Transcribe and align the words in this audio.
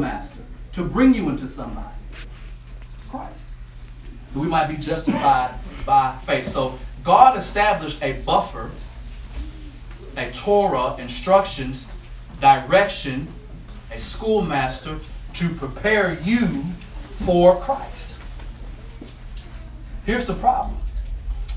schoolmaster 0.00 0.42
to 0.72 0.84
bring 0.84 1.14
you 1.14 1.28
into 1.28 1.46
somebody? 1.46 1.86
Christ. 3.10 3.48
We 4.34 4.46
might 4.46 4.68
be 4.68 4.76
justified 4.76 5.54
by 5.84 6.16
faith. 6.24 6.46
So 6.46 6.78
God 7.04 7.36
established 7.36 8.02
a 8.02 8.12
buffer, 8.22 8.70
a 10.16 10.30
Torah, 10.30 10.96
instructions, 10.96 11.86
direction, 12.40 13.28
a 13.92 13.98
schoolmaster 13.98 14.98
to 15.34 15.48
prepare 15.54 16.18
you 16.22 16.64
for 17.26 17.60
Christ. 17.60 18.14
Here's 20.06 20.24
the 20.24 20.34
problem. 20.34 20.76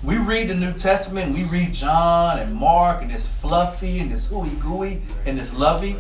We 0.04 0.18
read 0.18 0.50
the 0.50 0.56
New 0.56 0.74
Testament, 0.74 1.34
we 1.34 1.46
read 1.46 1.74
John 1.74 2.40
and 2.40 2.54
Mark, 2.54 3.02
and 3.04 3.12
it's 3.12 3.26
fluffy 3.26 4.00
and 4.00 4.12
it's 4.12 4.28
ooey 4.28 4.60
gooey 4.60 5.02
and 5.26 5.40
it's 5.40 5.54
lovey. 5.54 5.96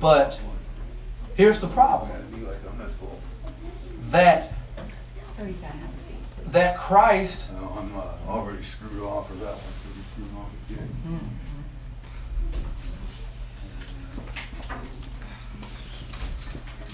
But 0.00 0.40
here's 1.36 1.60
the 1.60 1.68
problem. 1.68 2.10
That 4.10 4.52
that 6.54 6.78
Christ. 6.78 7.50
I'm 7.50 7.96
uh, 7.96 8.02
already 8.28 8.62
screwed 8.62 9.02
off 9.02 9.28
of 9.30 9.40
that 9.40 9.56
one. 9.56 9.74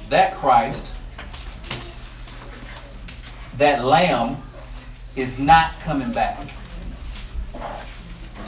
That 0.08 0.34
Christ, 0.34 0.92
that 3.58 3.84
Lamb, 3.84 4.42
is 5.14 5.38
not 5.38 5.72
coming 5.82 6.10
back. 6.12 6.38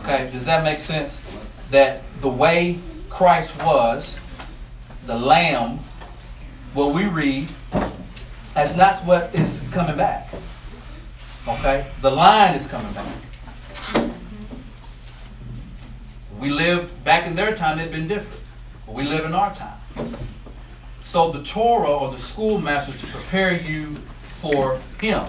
Okay, 0.00 0.28
does 0.32 0.46
that 0.46 0.64
make 0.64 0.78
sense? 0.78 1.22
That 1.70 2.02
the 2.20 2.28
way 2.28 2.80
Christ 3.10 3.56
was, 3.62 4.18
the 5.06 5.16
Lamb, 5.16 5.78
what 6.74 6.94
we 6.94 7.06
read, 7.06 7.48
that's 8.54 8.76
not 8.76 9.00
what 9.00 9.34
is 9.34 9.66
coming 9.72 9.96
back. 9.96 10.28
Okay? 11.48 11.86
The 12.00 12.10
line 12.10 12.54
is 12.54 12.66
coming 12.66 12.92
back. 12.92 14.10
We 16.38 16.50
lived 16.50 17.04
back 17.04 17.26
in 17.26 17.34
their 17.34 17.54
time, 17.54 17.78
it'd 17.78 17.92
been 17.92 18.08
different. 18.08 18.40
But 18.86 18.94
we 18.94 19.04
live 19.04 19.24
in 19.24 19.32
our 19.32 19.54
time. 19.54 19.78
So 21.00 21.30
the 21.30 21.42
Torah 21.42 21.90
or 21.90 22.10
the 22.10 22.18
schoolmaster 22.18 22.92
to 22.96 23.06
prepare 23.12 23.60
you 23.60 23.96
for 24.26 24.80
him. 25.00 25.26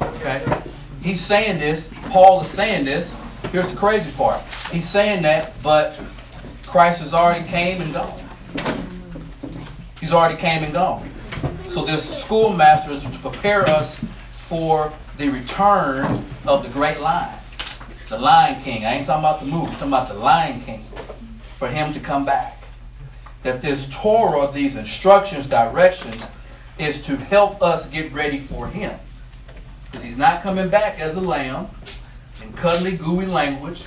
Okay? 0.00 0.44
He's 1.02 1.20
saying 1.20 1.58
this, 1.60 1.92
Paul 2.10 2.40
is 2.42 2.48
saying 2.48 2.84
this. 2.84 3.24
Here's 3.52 3.68
the 3.68 3.76
crazy 3.76 4.10
part. 4.16 4.42
He's 4.70 4.88
saying 4.88 5.22
that, 5.22 5.54
but 5.62 5.98
Christ 6.66 7.00
has 7.00 7.14
already 7.14 7.46
came 7.48 7.80
and 7.80 7.94
gone. 7.94 8.20
He's 10.08 10.14
already 10.14 10.36
came 10.36 10.64
and 10.64 10.72
gone. 10.72 11.10
So 11.68 11.84
this 11.84 12.22
schoolmaster 12.22 12.92
is 12.92 13.02
to 13.02 13.10
prepare 13.18 13.68
us 13.68 14.02
for 14.32 14.90
the 15.18 15.28
return 15.28 16.24
of 16.46 16.62
the 16.62 16.70
great 16.70 17.00
lion, 17.00 17.38
the 18.08 18.18
Lion 18.18 18.58
King. 18.62 18.86
I 18.86 18.94
ain't 18.94 19.06
talking 19.06 19.22
about 19.22 19.40
the 19.40 19.44
movie, 19.44 19.66
I'm 19.66 19.72
talking 19.74 19.88
about 19.88 20.08
the 20.08 20.14
Lion 20.14 20.62
King, 20.62 20.86
for 21.58 21.68
him 21.68 21.92
to 21.92 22.00
come 22.00 22.24
back. 22.24 22.62
That 23.42 23.60
this 23.60 23.86
Torah, 23.94 24.50
these 24.50 24.76
instructions, 24.76 25.44
directions, 25.46 26.26
is 26.78 27.04
to 27.04 27.14
help 27.14 27.60
us 27.60 27.86
get 27.90 28.10
ready 28.10 28.38
for 28.38 28.66
him. 28.66 28.98
Because 29.84 30.02
he's 30.02 30.16
not 30.16 30.40
coming 30.40 30.70
back 30.70 31.00
as 31.00 31.16
a 31.16 31.20
lamb 31.20 31.68
in 32.42 32.54
cuddly, 32.54 32.96
gooey 32.96 33.26
language. 33.26 33.84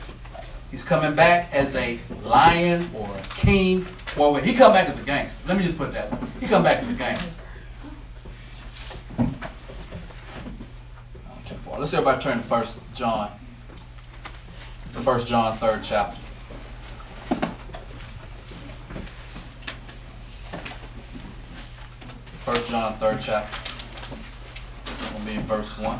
He's 0.69 0.83
coming 0.83 1.15
back 1.15 1.51
as 1.51 1.75
a 1.75 1.97
lion 2.23 2.91
or 2.93 3.09
a 3.09 3.21
king. 3.35 3.87
Or 4.17 4.39
he 4.39 4.53
come 4.53 4.73
back 4.73 4.89
as 4.89 4.99
a 4.99 5.03
gangster. 5.03 5.39
Let 5.47 5.57
me 5.57 5.63
just 5.63 5.77
put 5.77 5.93
that. 5.93 6.11
He 6.39 6.47
come 6.47 6.63
back 6.63 6.81
as 6.81 6.89
a 6.89 6.93
gangster. 6.93 7.31
Too 11.45 11.55
far. 11.55 11.79
Let's 11.79 11.93
everybody 11.93 12.21
turn 12.21 12.37
to 12.37 12.43
First 12.43 12.79
John. 12.93 13.31
First 14.91 15.27
John, 15.27 15.57
third 15.57 15.81
chapter. 15.83 16.17
First 22.43 22.69
John, 22.69 22.93
third 22.95 23.19
chapter. 23.21 23.57
It's 24.81 25.11
going 25.11 25.23
to 25.23 25.31
be 25.31 25.35
in 25.37 25.41
verse 25.43 25.77
one. 25.77 25.99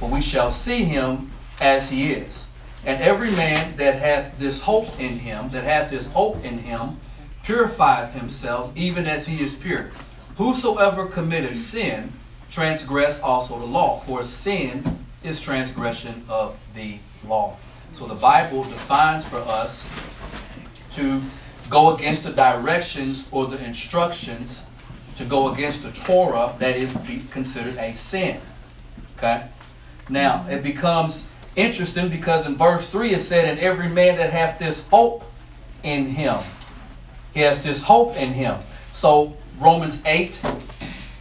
For 0.00 0.08
we 0.08 0.22
shall 0.22 0.50
see 0.50 0.82
him 0.82 1.30
as 1.60 1.90
he 1.90 2.12
is. 2.12 2.48
And 2.86 3.02
every 3.02 3.30
man 3.32 3.76
that 3.76 3.96
hath 3.96 4.38
this 4.38 4.58
hope 4.58 4.98
in 4.98 5.18
him, 5.18 5.50
that 5.50 5.62
hath 5.62 5.90
this 5.90 6.06
hope 6.06 6.42
in 6.42 6.56
him, 6.56 6.98
purifieth 7.44 8.14
himself 8.14 8.72
even 8.74 9.06
as 9.06 9.26
he 9.26 9.44
is 9.44 9.54
pure. 9.54 9.90
Whosoever 10.38 11.04
committeth 11.04 11.58
sin 11.58 12.14
transgress 12.50 13.20
also 13.20 13.58
the 13.58 13.66
law, 13.66 13.98
for 13.98 14.24
sin 14.24 15.04
is 15.22 15.38
transgression 15.38 16.24
of 16.30 16.56
the 16.74 16.98
law. 17.28 17.58
So 17.92 18.06
the 18.06 18.14
Bible 18.14 18.64
defines 18.64 19.26
for 19.26 19.36
us 19.36 19.84
to 20.92 21.20
go 21.68 21.94
against 21.94 22.24
the 22.24 22.32
directions 22.32 23.28
or 23.30 23.48
the 23.48 23.62
instructions 23.62 24.64
to 25.16 25.26
go 25.26 25.52
against 25.52 25.82
the 25.82 25.92
Torah 25.92 26.54
that 26.58 26.76
is 26.76 26.96
considered 27.30 27.76
a 27.76 27.92
sin. 27.92 28.40
Okay? 29.18 29.46
Now, 30.10 30.44
it 30.50 30.64
becomes 30.64 31.28
interesting 31.54 32.08
because 32.08 32.44
in 32.44 32.56
verse 32.56 32.88
3 32.88 33.12
it 33.12 33.20
said, 33.20 33.44
And 33.44 33.60
every 33.60 33.88
man 33.88 34.16
that 34.16 34.30
hath 34.30 34.58
this 34.58 34.84
hope 34.88 35.24
in 35.84 36.06
him. 36.06 36.40
He 37.32 37.40
has 37.40 37.62
this 37.62 37.80
hope 37.80 38.16
in 38.16 38.32
him. 38.32 38.58
So 38.92 39.36
Romans 39.60 40.02
8 40.04 40.42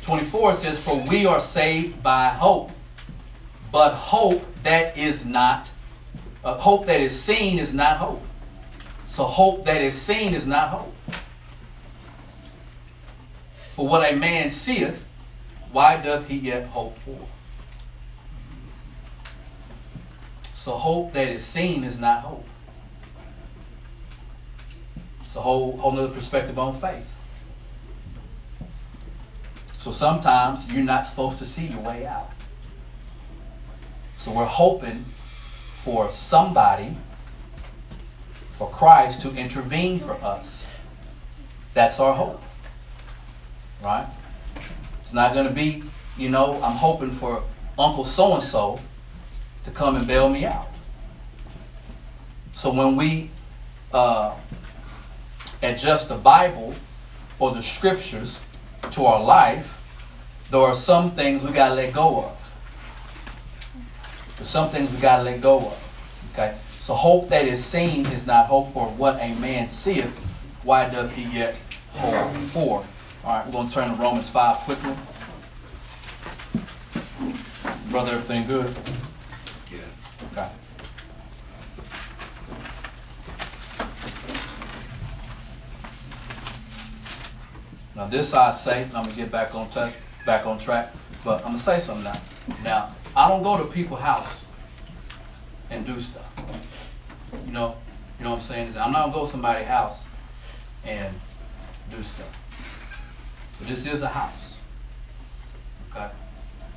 24 0.01 0.53
says, 0.55 0.79
For 0.79 0.99
we 1.07 1.27
are 1.27 1.39
saved 1.39 2.01
by 2.01 2.29
hope. 2.29 2.71
But 3.71 3.93
hope 3.93 4.43
that 4.63 4.97
is 4.97 5.23
not, 5.23 5.69
uh, 6.43 6.55
hope 6.55 6.87
that 6.87 6.99
is 6.99 7.19
seen 7.19 7.59
is 7.59 7.71
not 7.71 7.97
hope. 7.97 8.25
So 9.05 9.23
hope 9.23 9.65
that 9.65 9.81
is 9.81 9.93
seen 9.93 10.33
is 10.33 10.47
not 10.47 10.69
hope. 10.69 10.95
For 13.53 13.87
what 13.87 14.11
a 14.11 14.15
man 14.15 14.49
seeth, 14.49 15.05
why 15.71 15.97
doth 15.97 16.27
he 16.27 16.37
yet 16.37 16.65
hope 16.65 16.97
for? 16.97 17.28
So 20.59 20.73
hope 20.73 21.13
that 21.13 21.29
is 21.29 21.45
seen 21.45 21.85
is 21.85 21.97
not 21.97 22.19
hope. 22.19 22.45
It's 25.23 25.37
a 25.37 25.39
whole 25.39 25.77
whole 25.77 25.97
other 25.97 26.09
perspective 26.09 26.59
on 26.59 26.77
faith. 26.77 27.07
So 29.77 29.91
sometimes 29.91 30.69
you're 30.69 30.83
not 30.83 31.07
supposed 31.07 31.37
to 31.39 31.45
see 31.45 31.67
your 31.67 31.79
way 31.79 32.05
out. 32.05 32.29
So 34.17 34.31
we're 34.31 34.43
hoping 34.43 35.05
for 35.75 36.11
somebody, 36.11 36.97
for 38.51 38.69
Christ 38.69 39.21
to 39.21 39.33
intervene 39.33 39.99
for 39.99 40.15
us. 40.15 40.83
That's 41.73 42.01
our 42.01 42.13
hope. 42.13 42.43
Right? 43.81 44.07
It's 45.03 45.13
not 45.13 45.33
going 45.33 45.47
to 45.47 45.53
be, 45.53 45.83
you 46.17 46.27
know, 46.27 46.61
I'm 46.61 46.75
hoping 46.75 47.11
for 47.11 47.45
Uncle 47.77 48.03
so 48.03 48.33
and 48.33 48.43
so 48.43 48.77
to 49.69 49.75
come 49.75 49.95
and 49.95 50.07
bail 50.07 50.29
me 50.29 50.45
out. 50.45 50.67
So 52.53 52.73
when 52.73 52.95
we 52.95 53.31
uh, 53.93 54.35
adjust 55.61 56.09
the 56.09 56.15
Bible 56.15 56.75
or 57.39 57.51
the 57.51 57.61
scriptures 57.61 58.43
to 58.91 59.05
our 59.05 59.23
life, 59.23 59.77
there 60.51 60.59
are 60.61 60.75
some 60.75 61.11
things 61.11 61.43
we 61.43 61.51
got 61.51 61.69
to 61.69 61.75
let 61.75 61.93
go 61.93 62.23
of. 62.23 62.35
There's 64.37 64.49
some 64.49 64.69
things 64.69 64.91
we 64.91 64.97
got 64.97 65.17
to 65.17 65.23
let 65.23 65.41
go 65.41 65.59
of. 65.59 66.29
Okay? 66.33 66.57
So 66.79 66.93
hope 66.93 67.29
that 67.29 67.45
is 67.45 67.63
seen 67.63 68.05
is 68.07 68.25
not 68.25 68.47
hope 68.47 68.71
for 68.71 68.87
what 68.87 69.15
a 69.21 69.35
man 69.35 69.69
seeth. 69.69 70.17
Why 70.63 70.89
doth 70.89 71.13
he 71.13 71.23
yet 71.37 71.55
hope 71.91 72.33
for? 72.35 72.85
All 73.23 73.37
right, 73.37 73.45
we're 73.45 73.51
going 73.51 73.67
to 73.67 73.73
turn 73.73 73.89
to 73.89 74.01
Romans 74.01 74.29
5 74.29 74.57
quickly. 74.57 74.95
Brother, 77.91 78.13
everything 78.13 78.47
good? 78.47 78.75
Okay. 80.31 80.49
Now 87.95 88.07
this 88.07 88.33
I 88.33 88.51
say, 88.51 88.83
and 88.83 88.95
I'm 88.95 89.03
gonna 89.03 89.15
get 89.15 89.31
back 89.31 89.53
on 89.55 89.69
touch, 89.69 89.93
back 90.25 90.45
on 90.45 90.57
track, 90.57 90.93
but 91.23 91.39
I'm 91.39 91.51
gonna 91.51 91.57
say 91.57 91.79
something 91.79 92.03
now. 92.03 92.21
Now 92.63 92.93
I 93.15 93.27
don't 93.27 93.43
go 93.43 93.57
to 93.57 93.65
people's 93.65 93.99
house 93.99 94.45
and 95.69 95.85
do 95.85 95.99
stuff. 95.99 96.97
You 97.45 97.51
know, 97.51 97.75
you 98.17 98.23
know 98.23 98.31
what 98.31 98.37
I'm 98.37 98.41
saying? 98.41 98.77
I'm 98.77 98.91
not 98.91 99.07
gonna 99.07 99.13
go 99.13 99.25
to 99.25 99.31
somebody's 99.31 99.67
house 99.67 100.05
and 100.85 101.13
do 101.91 102.01
stuff. 102.01 102.37
So 103.59 103.65
this 103.65 103.85
is 103.85 104.01
a 104.01 104.07
house. 104.07 104.61
Okay? 105.91 106.09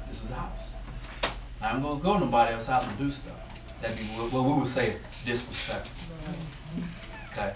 This 0.09 0.25
is 0.25 0.31
a 0.31 0.35
house. 0.35 0.72
I'm 1.63 1.81
gonna 1.81 2.01
go 2.01 2.15
to 2.15 2.21
nobody 2.21 2.55
else's 2.55 2.69
house 2.69 2.87
and 2.87 2.99
do 2.99 3.11
stuff. 3.11 3.35
That'd 3.81 3.97
be 3.97 4.03
what 4.05 4.45
we 4.45 4.53
would 4.53 4.67
say 4.67 4.89
is 4.89 4.99
disrespectful. 5.25 6.17
Okay? 7.33 7.53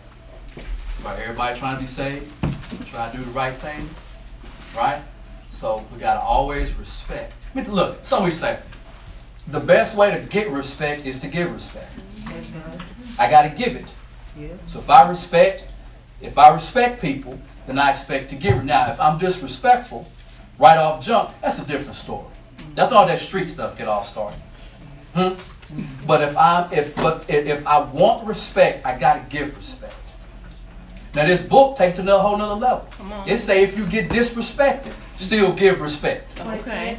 Right? 1.05 1.19
Everybody 1.20 1.58
trying 1.58 1.76
to 1.76 1.81
be 1.81 1.87
saved, 1.87 2.32
trying 2.87 3.12
to 3.12 3.19
do 3.19 3.25
the 3.25 3.31
right 3.31 3.55
thing, 3.56 3.88
right? 4.76 5.03
So 5.50 5.85
we 5.93 5.99
gotta 5.99 6.20
always 6.20 6.75
respect. 6.75 7.35
I 7.55 7.58
mean, 7.58 7.70
look, 7.73 8.05
some 8.05 8.25
we 8.25 8.31
say 8.31 8.61
the 9.49 9.61
best 9.61 9.97
way 9.97 10.11
to 10.12 10.20
get 10.20 10.50
respect 10.50 11.05
is 11.05 11.20
to 11.20 11.29
give 11.29 11.53
respect. 11.53 11.93
I 13.19 13.29
gotta 13.29 13.49
give 13.49 13.75
it. 13.76 13.93
So 14.67 14.79
if 14.79 14.88
I 14.88 15.08
respect, 15.08 15.64
if 16.20 16.38
I 16.38 16.53
respect 16.53 17.00
people, 17.00 17.38
then 17.67 17.79
I 17.79 17.91
expect 17.91 18.31
to 18.31 18.37
give 18.37 18.56
it. 18.56 18.64
Now, 18.64 18.91
if 18.93 19.00
I'm 19.00 19.19
disrespectful, 19.19 20.08
right 20.58 20.76
off 20.76 21.03
jump, 21.03 21.31
that's 21.41 21.58
a 21.58 21.64
different 21.64 21.97
story. 21.97 22.26
That's 22.76 22.93
all 22.93 23.06
that 23.06 23.19
street 23.19 23.49
stuff 23.49 23.76
get 23.76 23.88
all 23.88 24.05
started. 24.05 24.38
Hmm? 25.14 25.34
But 26.06 26.20
if 26.23 26.37
I'm 26.37 26.73
if 26.73 26.94
but 26.94 27.28
if 27.28 27.67
I 27.67 27.78
want 27.81 28.26
respect, 28.28 28.87
I 28.87 28.96
gotta 28.96 29.25
give 29.28 29.56
respect. 29.56 29.94
Now 31.14 31.26
this 31.26 31.40
book 31.40 31.76
takes 31.76 31.99
it 31.99 32.05
to 32.05 32.14
a 32.14 32.19
whole 32.19 32.37
nother 32.37 32.55
level. 32.55 32.87
It 33.26 33.38
say 33.38 33.64
if 33.64 33.76
you 33.78 33.87
get 33.87 34.11
disrespected, 34.11 34.93
still 35.17 35.52
give 35.52 35.81
respect. 35.81 36.38
Okay. 36.38 36.99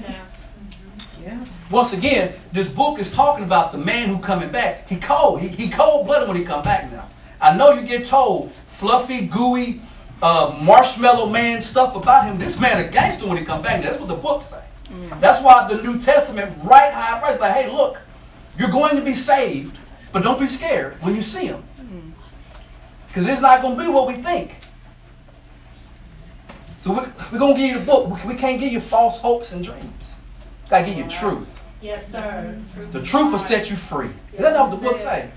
Yeah. 1.21 1.45
Once 1.69 1.93
again, 1.93 2.33
this 2.51 2.67
book 2.67 2.99
is 2.99 3.13
talking 3.13 3.45
about 3.45 3.71
the 3.71 3.77
man 3.77 4.09
who 4.09 4.19
coming 4.19 4.49
back. 4.49 4.87
He 4.87 4.95
cold. 4.95 5.41
He, 5.41 5.47
he 5.47 5.69
cold 5.69 6.07
blooded 6.07 6.27
when 6.27 6.37
he 6.37 6.43
come 6.43 6.63
back 6.63 6.91
now. 6.91 7.07
I 7.39 7.55
know 7.55 7.71
you 7.71 7.85
get 7.85 8.05
told 8.05 8.53
fluffy, 8.55 9.27
gooey, 9.27 9.81
uh, 10.23 10.57
marshmallow 10.63 11.29
man 11.29 11.61
stuff 11.61 11.95
about 11.95 12.25
him. 12.25 12.39
This 12.39 12.59
man 12.59 12.83
a 12.83 12.89
gangster 12.89 13.27
when 13.27 13.37
he 13.37 13.45
come 13.45 13.61
back. 13.61 13.81
Now, 13.81 13.89
that's 13.89 13.99
what 13.99 14.09
the 14.09 14.15
book 14.15 14.41
say. 14.41 14.63
Mm. 14.89 15.19
That's 15.19 15.41
why 15.41 15.67
the 15.67 15.81
New 15.83 15.99
Testament 15.99 16.55
right 16.63 16.93
high 16.93 17.19
price 17.19 17.39
like, 17.39 17.53
hey, 17.53 17.69
look, 17.69 18.01
you're 18.57 18.71
going 18.71 18.95
to 18.95 19.01
be 19.01 19.13
saved, 19.13 19.77
but 20.11 20.23
don't 20.23 20.39
be 20.39 20.47
scared 20.47 21.01
when 21.01 21.15
you 21.15 21.21
see 21.21 21.45
him. 21.45 21.63
Because 23.07 23.27
it's 23.27 23.41
not 23.41 23.61
going 23.61 23.77
to 23.77 23.83
be 23.83 23.89
what 23.89 24.07
we 24.07 24.13
think. 24.13 24.55
So 26.81 26.93
we're, 26.93 27.11
we're 27.31 27.39
going 27.39 27.55
to 27.55 27.59
give 27.59 27.71
you 27.71 27.79
the 27.79 27.85
book. 27.85 28.23
We 28.25 28.35
can't 28.35 28.59
give 28.59 28.71
you 28.71 28.79
false 28.79 29.19
hopes 29.19 29.53
and 29.53 29.63
dreams. 29.63 30.15
Got 30.69 30.81
to 30.81 30.85
give 30.85 30.97
you 30.97 31.07
truth. 31.09 31.63
Yes, 31.81 32.11
sir. 32.11 32.59
The 32.91 33.01
truth 33.01 33.31
will 33.31 33.39
set 33.39 33.69
you 33.69 33.75
free. 33.75 34.09
Isn't 34.29 34.41
that 34.41 34.53
not 34.53 34.69
what 34.69 34.79
the 34.79 34.87
book 34.87 34.97
say? 34.97 35.31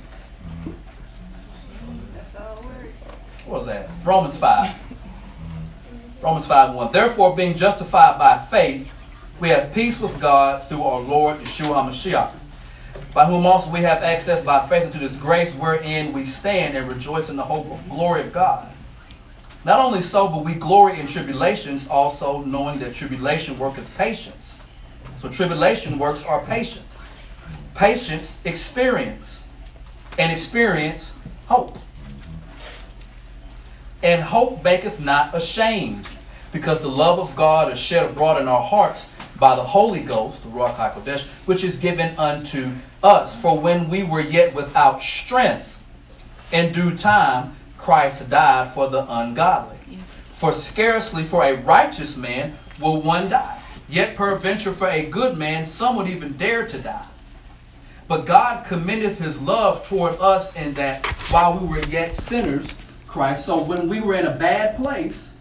What 3.47 3.59
was 3.59 3.67
that? 3.67 3.89
Romans 4.05 4.37
5. 4.37 4.77
Romans 6.23 6.47
5 6.47 6.75
1. 6.75 6.93
Therefore, 6.93 7.35
being 7.35 7.57
justified 7.57 8.19
by 8.19 8.39
faith, 8.39 8.93
we 9.41 9.49
have 9.49 9.73
peace 9.73 10.01
with 10.01 10.21
God 10.21 10.69
through 10.69 10.85
our 10.85 11.01
Lord 11.01 11.39
Yeshua 11.39 11.83
HaMashiach 11.83 12.31
by 13.15 13.25
whom 13.25 13.47
also 13.47 13.71
we 13.71 13.81
have 13.81 14.03
access 14.03 14.43
by 14.43 14.67
faith 14.69 14.85
into 14.85 14.99
this 14.99 15.17
grace 15.17 15.53
wherein 15.55 16.13
we 16.13 16.25
stand 16.25 16.77
and 16.77 16.89
rejoice 16.89 17.29
in 17.29 17.37
the 17.37 17.43
hope 17.43 17.71
of 17.71 17.89
glory 17.89 18.21
of 18.21 18.33
God. 18.33 18.69
Not 19.65 19.81
only 19.81 20.01
so, 20.01 20.29
but 20.29 20.45
we 20.45 20.55
glory 20.55 21.01
in 21.01 21.07
tribulations 21.07 21.89
also, 21.89 22.41
knowing 22.43 22.79
that 22.79 22.95
tribulation 22.95 23.59
worketh 23.59 23.97
patience. 23.99 24.59
So 25.17 25.29
tribulation 25.29 25.99
works 25.99 26.25
our 26.25 26.43
patience. 26.45 27.05
Patience, 27.75 28.41
experience. 28.45 29.47
And 30.19 30.33
experience, 30.33 31.13
hope. 31.47 31.79
And 34.03 34.23
hope 34.23 34.65
maketh 34.65 35.01
not 35.01 35.35
ashamed, 35.35 36.09
because 36.53 36.81
the 36.81 36.89
love 36.89 37.19
of 37.19 37.37
God 37.37 37.71
is 37.71 37.79
shed 37.79 38.05
abroad 38.05 38.41
in 38.41 38.49
our 38.49 38.63
hearts 38.63 39.10
by 39.41 39.57
the 39.57 39.63
Holy 39.63 40.01
Ghost, 40.01 40.43
the 40.43 40.51
Ruach 40.51 40.77
HaKodesh, 40.77 41.27
which 41.47 41.65
is 41.65 41.79
given 41.79 42.17
unto 42.19 42.71
us. 43.03 43.41
For 43.41 43.59
when 43.59 43.89
we 43.89 44.05
were 44.05 44.21
yet 44.21 44.55
without 44.55 45.01
strength, 45.01 45.83
in 46.53 46.73
due 46.73 46.95
time 46.95 47.57
Christ 47.79 48.29
died 48.29 48.75
for 48.75 48.89
the 48.89 49.07
ungodly. 49.09 49.79
For 50.33 50.53
scarcely 50.53 51.25
for 51.25 51.43
a 51.43 51.55
righteous 51.55 52.17
man 52.17 52.57
will 52.79 53.01
one 53.01 53.31
die. 53.31 53.59
Yet 53.89 54.15
peradventure 54.15 54.73
for 54.73 54.89
a 54.89 55.07
good 55.07 55.37
man 55.37 55.67
some 55.67 55.97
would 55.97 56.09
even 56.09 56.37
dare 56.37 56.67
to 56.67 56.79
die. 56.79 57.07
But 58.07 58.27
God 58.27 58.67
commendeth 58.67 59.19
his 59.19 59.41
love 59.41 59.87
toward 59.89 60.21
us 60.21 60.55
in 60.55 60.75
that 60.75 61.07
while 61.31 61.59
we 61.59 61.67
were 61.67 61.85
yet 61.85 62.13
sinners, 62.13 62.75
Christ, 63.07 63.47
so 63.47 63.63
when 63.63 63.89
we 63.89 64.01
were 64.01 64.15
in 64.15 64.27
a 64.27 64.37
bad 64.37 64.77
place, 64.77 65.35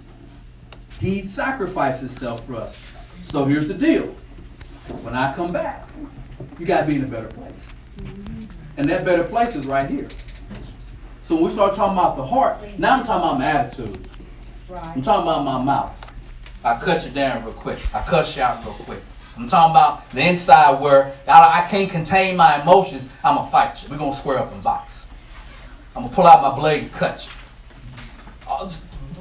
he 1.00 1.22
sacrificed 1.24 2.00
himself 2.00 2.46
for 2.46 2.56
us. 2.56 2.78
So 3.30 3.46
here's 3.46 3.68
the 3.68 3.76
deal. 3.76 4.08
When 5.04 5.14
I 5.14 5.34
come 5.36 5.54
back, 5.54 5.88
you 6.58 6.66
got 6.66 6.82
to 6.82 6.88
be 6.88 6.96
in 6.96 7.04
a 7.04 7.08
better 7.08 7.28
place. 7.28 7.68
And 8.76 8.90
that 8.90 9.06
better 9.06 9.24
place 9.24 9.56
is 9.56 9.68
right 9.68 9.88
here. 9.88 10.08
So 11.22 11.36
when 11.36 11.44
we 11.44 11.52
start 11.52 11.76
talking 11.76 11.96
about 11.96 12.18
the 12.18 12.26
heart, 12.26 12.58
now 12.80 12.98
I'm 12.98 13.06
talking 13.06 13.30
about 13.30 13.38
my 13.38 13.46
attitude. 13.46 14.10
I'm 14.74 15.04
talking 15.04 15.30
about 15.30 15.44
my 15.44 15.62
mouth. 15.62 15.96
I 16.64 16.80
cut 16.80 17.06
you 17.06 17.12
down 17.12 17.44
real 17.44 17.54
quick. 17.54 17.80
I 17.94 18.02
cut 18.02 18.36
you 18.36 18.42
out 18.42 18.66
real 18.66 18.74
quick. 18.74 19.04
I'm 19.38 19.48
talking 19.48 19.72
about 19.72 20.10
the 20.12 20.28
inside 20.28 20.82
where 20.82 21.16
I, 21.28 21.68
can't 21.70 21.90
contain 21.90 22.36
my 22.36 22.60
emotions. 22.62 23.08
I'm 23.24 23.36
going 23.36 23.46
to 23.46 23.52
fight 23.52 23.84
you. 23.84 23.90
We're 23.90 24.00
going 24.00 24.12
to 24.12 24.18
square 24.18 24.40
up 24.40 24.52
and 24.52 24.64
box. 24.64 25.06
I'm 25.96 26.02
going 26.02 26.10
to 26.10 26.16
pull 26.16 26.26
out 26.26 26.42
my 26.42 26.60
blade 26.60 26.84
and 26.84 26.92
cut 26.92 27.28
you. 27.28 27.32
Uh, 28.48 28.72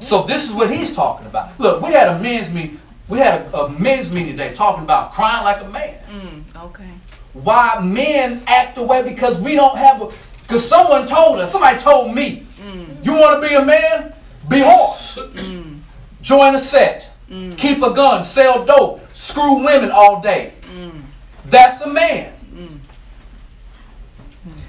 so 0.00 0.22
this 0.22 0.48
is 0.48 0.54
what 0.54 0.70
he's 0.70 0.94
talking 0.94 1.26
about. 1.26 1.60
Look, 1.60 1.82
we 1.82 1.92
had 1.92 2.08
a 2.08 2.18
men's 2.20 2.52
meeting 2.52 2.80
we 3.08 3.18
had 3.18 3.42
a, 3.42 3.56
a, 3.56 3.70
men's 3.70 4.12
meeting 4.12 4.36
today 4.36 4.52
talking 4.52 4.84
about 4.84 5.12
crying 5.12 5.44
like 5.44 5.62
a 5.62 5.68
man. 5.68 5.98
Mm, 6.10 6.64
okay. 6.66 6.90
Why 7.32 7.80
men 7.82 8.42
act 8.46 8.76
the 8.76 8.82
way 8.82 9.02
because 9.02 9.38
we 9.40 9.54
don't 9.54 9.76
have 9.76 10.02
a. 10.02 10.08
Because 10.42 10.66
someone 10.66 11.06
told 11.06 11.40
us, 11.40 11.52
somebody 11.52 11.78
told 11.78 12.14
me, 12.14 12.46
mm. 12.56 13.04
you 13.04 13.12
want 13.12 13.42
to 13.42 13.48
be 13.48 13.54
a 13.54 13.64
man? 13.64 14.14
Be 14.48 14.60
hard. 14.60 14.98
Mm. 15.34 15.80
Join 16.22 16.54
a 16.54 16.58
set. 16.58 17.10
Mm. 17.30 17.56
Keep 17.56 17.82
a 17.82 17.92
gun. 17.92 18.24
Sell 18.24 18.64
dope. 18.64 19.00
Screw 19.14 19.64
women 19.64 19.90
all 19.90 20.22
day. 20.22 20.54
Mm. 20.74 21.02
That's 21.46 21.80
a 21.82 21.88
man. 21.88 22.32
Mm. 22.52 22.78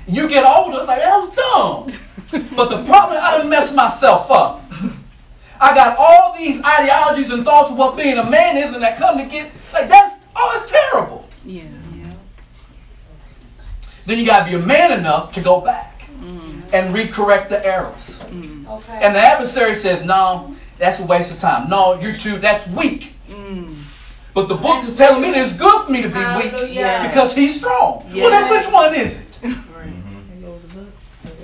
You 0.08 0.28
get 0.28 0.46
older, 0.46 0.80
it's 0.80 0.88
like, 0.88 1.00
that 1.00 1.18
was 1.18 1.36
dumb. 1.36 2.46
but 2.56 2.70
the 2.70 2.84
problem, 2.84 3.20
I 3.22 3.38
done 3.38 3.50
messed 3.50 3.76
myself 3.76 4.30
up. 4.32 4.64
I 5.62 5.76
got 5.76 5.98
all 5.98 6.36
these 6.38 6.64
ideologies 6.64 7.32
and 7.32 7.44
thoughts 7.44 7.72
of 7.72 7.78
what 7.78 7.98
being 7.98 8.18
a 8.18 8.30
man 8.30 8.58
is, 8.58 8.74
and 8.74 8.82
that 8.82 8.98
come 8.98 9.18
to 9.18 9.26
get 9.26 9.52
like 9.74 9.90
that's 9.90 10.26
oh, 10.36 10.62
it's 10.62 10.72
terrible. 10.72 11.28
Yeah. 11.46 11.64
yeah. 11.96 12.10
Then 14.06 14.20
you 14.20 14.26
got 14.26 14.46
to 14.46 14.50
be 14.50 14.56
a 14.56 14.66
man 14.66 14.98
enough 14.98 15.34
to 15.34 15.42
go 15.42 15.60
back 15.60 16.04
mm-hmm. 16.22 16.74
and 16.74 16.96
recorrect 16.96 17.50
the 17.50 17.66
errors. 17.66 18.20
Mm-hmm. 18.24 18.68
Okay. 18.68 19.00
And 19.02 19.16
the 19.16 19.20
adversary 19.20 19.74
says, 19.74 20.04
"No, 20.04 20.56
that's 20.78 21.00
a 21.00 21.06
waste 21.06 21.32
of 21.32 21.40
time. 21.40 21.70
No, 21.70 22.00
you're 22.00 22.16
too. 22.16 22.38
That's 22.38 22.66
weak." 22.68 23.14
Mm. 23.28 23.76
But 24.34 24.48
the 24.48 24.56
book 24.56 24.84
is 24.84 24.96
telling 24.96 25.22
me 25.22 25.32
that 25.32 25.44
it's 25.44 25.58
good 25.58 25.86
for 25.86 25.92
me 25.92 26.04
to 26.04 26.08
be 26.08 26.14
Hallelujah. 26.14 27.02
weak 27.02 27.12
because 27.12 27.36
he's 27.36 27.58
strong. 27.58 28.10
Yes. 28.14 28.24
Well, 28.24 28.32
then 28.32 28.50
which 28.50 28.74
one 28.74 28.96
is 28.96 29.20
it? 29.20 29.40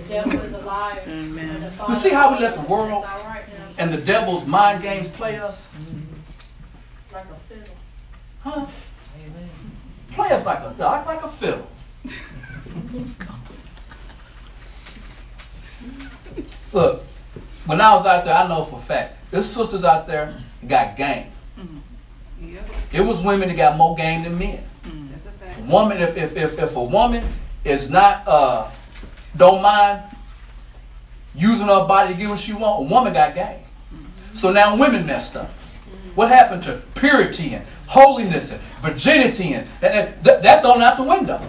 The 0.07 0.21
devil 0.21 0.39
is 0.39 0.53
a 0.53 0.59
liar. 0.59 1.03
Amen. 1.07 1.73
You 1.89 1.95
see 1.95 2.11
how 2.11 2.31
we 2.31 2.39
let 2.39 2.55
the 2.55 2.61
world 2.61 3.05
and 3.77 3.91
the 3.91 3.97
devil's 3.97 4.45
mind 4.45 4.81
games 4.81 5.09
play 5.09 5.37
us? 5.39 5.67
Like 7.13 7.25
a 7.25 7.53
fiddle. 7.53 7.75
Huh? 8.41 8.65
Amen. 9.25 9.49
Play 10.11 10.29
us 10.29 10.45
like 10.45 10.59
a 10.59 10.73
like, 10.77 11.05
like 11.05 11.23
a 11.23 11.29
fiddle. 11.29 11.67
Look, 16.73 17.03
when 17.65 17.81
I 17.81 17.93
was 17.93 18.05
out 18.05 18.25
there, 18.25 18.35
I 18.35 18.47
know 18.47 18.63
for 18.63 18.79
a 18.79 18.81
fact, 18.81 19.17
there's 19.31 19.45
sisters 19.45 19.83
out 19.83 20.07
there 20.07 20.35
got 20.67 20.97
game. 20.97 21.31
Mm-hmm. 21.57 22.49
Yep. 22.53 22.69
It 22.91 23.01
was 23.01 23.21
women 23.21 23.47
that 23.49 23.55
got 23.55 23.77
more 23.77 23.95
game 23.95 24.23
than 24.23 24.37
men. 24.37 24.63
Mm-hmm. 24.83 25.11
That's 25.11 25.25
a 25.25 25.31
fact. 25.31 25.61
Woman, 25.61 25.97
if, 25.99 26.17
if, 26.17 26.35
if, 26.35 26.59
if 26.59 26.75
a 26.75 26.83
woman 26.83 27.23
is 27.63 27.89
not 27.89 28.27
uh, 28.27 28.69
don't 29.37 29.61
mind 29.61 30.03
using 31.33 31.67
her 31.67 31.85
body 31.87 32.13
to 32.13 32.19
get 32.19 32.29
what 32.29 32.39
she 32.39 32.53
want, 32.53 32.85
a 32.85 32.89
woman 32.89 33.13
got 33.13 33.35
game. 33.35 33.64
So 34.35 34.51
now 34.51 34.75
women 34.75 35.05
messed 35.05 35.35
up. 35.35 35.49
What 36.15 36.29
happened 36.29 36.63
to 36.63 36.81
purity 36.95 37.55
and 37.55 37.65
holiness 37.87 38.51
and 38.51 38.61
virginity 38.81 39.53
and 39.53 39.67
that, 39.79 40.23
that, 40.23 40.43
that 40.43 40.61
thrown 40.61 40.81
out 40.81 40.97
the 40.97 41.03
window? 41.03 41.41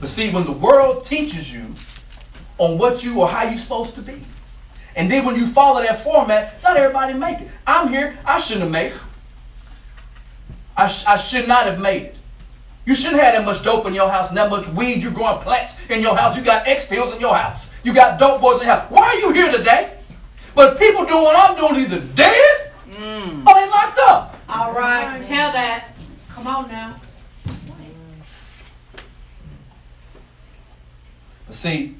But 0.00 0.08
see, 0.08 0.30
when 0.30 0.44
the 0.44 0.52
world 0.52 1.04
teaches 1.04 1.52
you 1.52 1.74
on 2.58 2.78
what 2.78 3.04
you 3.04 3.20
or 3.20 3.28
how 3.28 3.44
you're 3.44 3.58
supposed 3.58 3.96
to 3.96 4.02
be, 4.02 4.20
and 4.96 5.10
then 5.10 5.24
when 5.24 5.36
you 5.36 5.46
follow 5.46 5.82
that 5.82 6.02
format, 6.02 6.54
it's 6.54 6.64
not 6.64 6.76
everybody 6.76 7.14
make 7.14 7.40
it. 7.40 7.48
I'm 7.66 7.88
here. 7.88 8.18
I 8.24 8.38
shouldn't 8.38 8.62
have 8.62 8.72
made 8.72 8.92
it. 8.92 9.00
I, 10.76 10.86
sh- 10.86 11.06
I 11.06 11.16
should 11.16 11.46
not 11.46 11.66
have 11.66 11.80
made 11.80 12.02
it. 12.02 12.16
You 12.86 12.94
shouldn't 12.94 13.20
have 13.20 13.34
that 13.34 13.44
much 13.44 13.62
dope 13.62 13.86
in 13.86 13.94
your 13.94 14.10
house 14.10 14.28
and 14.28 14.38
that 14.38 14.50
much 14.50 14.66
weed. 14.68 15.02
You're 15.02 15.12
growing 15.12 15.40
plants 15.42 15.76
in 15.90 16.00
your 16.00 16.16
house. 16.16 16.36
You 16.36 16.42
got 16.42 16.66
X 16.66 16.86
pills 16.86 17.14
in 17.14 17.20
your 17.20 17.34
house. 17.34 17.70
You 17.84 17.92
got 17.94 18.18
dope 18.18 18.40
boys 18.40 18.60
in 18.60 18.66
your 18.66 18.76
house. 18.76 18.90
Why 18.90 19.02
are 19.02 19.16
you 19.16 19.32
here 19.32 19.52
today? 19.52 19.96
But 20.54 20.78
people 20.78 21.04
doing 21.04 21.22
what 21.22 21.36
I'm 21.36 21.56
doing 21.56 21.84
either 21.84 22.00
dead 22.00 22.72
mm. 22.88 23.46
or 23.46 23.54
they 23.54 23.70
locked 23.70 23.98
up. 24.00 24.36
All 24.48 24.72
right, 24.72 25.22
tell 25.22 25.52
that. 25.52 25.88
Come 26.30 26.46
on 26.46 26.68
now. 26.68 26.96
See, 31.50 31.96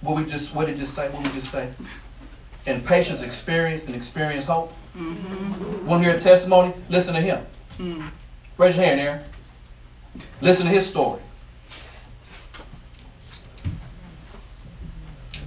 what 0.00 0.16
we 0.16 0.24
just 0.24 0.54
what 0.54 0.66
did 0.66 0.76
just 0.76 0.94
say? 0.94 1.08
What 1.10 1.22
we 1.22 1.30
just 1.30 1.50
say? 1.50 1.72
And 2.66 2.84
patience, 2.84 3.22
experience, 3.22 3.84
and 3.84 3.94
experience 3.94 4.46
hope. 4.46 4.72
Mm-hmm. 4.96 5.86
Want 5.86 6.02
to 6.02 6.08
hear 6.08 6.16
a 6.16 6.20
testimony? 6.20 6.72
Listen 6.88 7.14
to 7.14 7.20
him. 7.20 7.46
Mm. 7.72 8.10
Raise 8.56 8.76
your 8.76 8.84
hand, 8.84 9.00
Aaron. 9.00 9.24
Listen 10.40 10.66
to 10.66 10.72
his 10.72 10.86
story. 10.86 11.20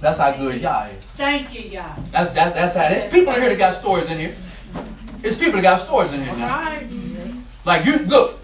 That's 0.00 0.18
how 0.18 0.32
good 0.32 0.60
Yah 0.60 0.86
is. 0.86 1.04
Thank 1.04 1.54
you, 1.54 1.70
Yah. 1.70 1.94
That's 2.12 2.34
that's 2.34 2.54
that's 2.54 2.74
how. 2.74 2.88
There's 2.88 3.06
people 3.06 3.32
in 3.34 3.40
here 3.40 3.50
that 3.50 3.58
got 3.58 3.74
stories 3.74 4.10
in 4.10 4.18
here. 4.18 4.34
It's 5.24 5.36
people 5.36 5.54
that 5.54 5.62
got 5.62 5.80
stories 5.80 6.12
in 6.12 6.22
here 6.22 6.36
now. 6.36 6.60
Right. 6.60 6.86
Like 7.64 7.84
you 7.84 7.98
look, 7.98 8.38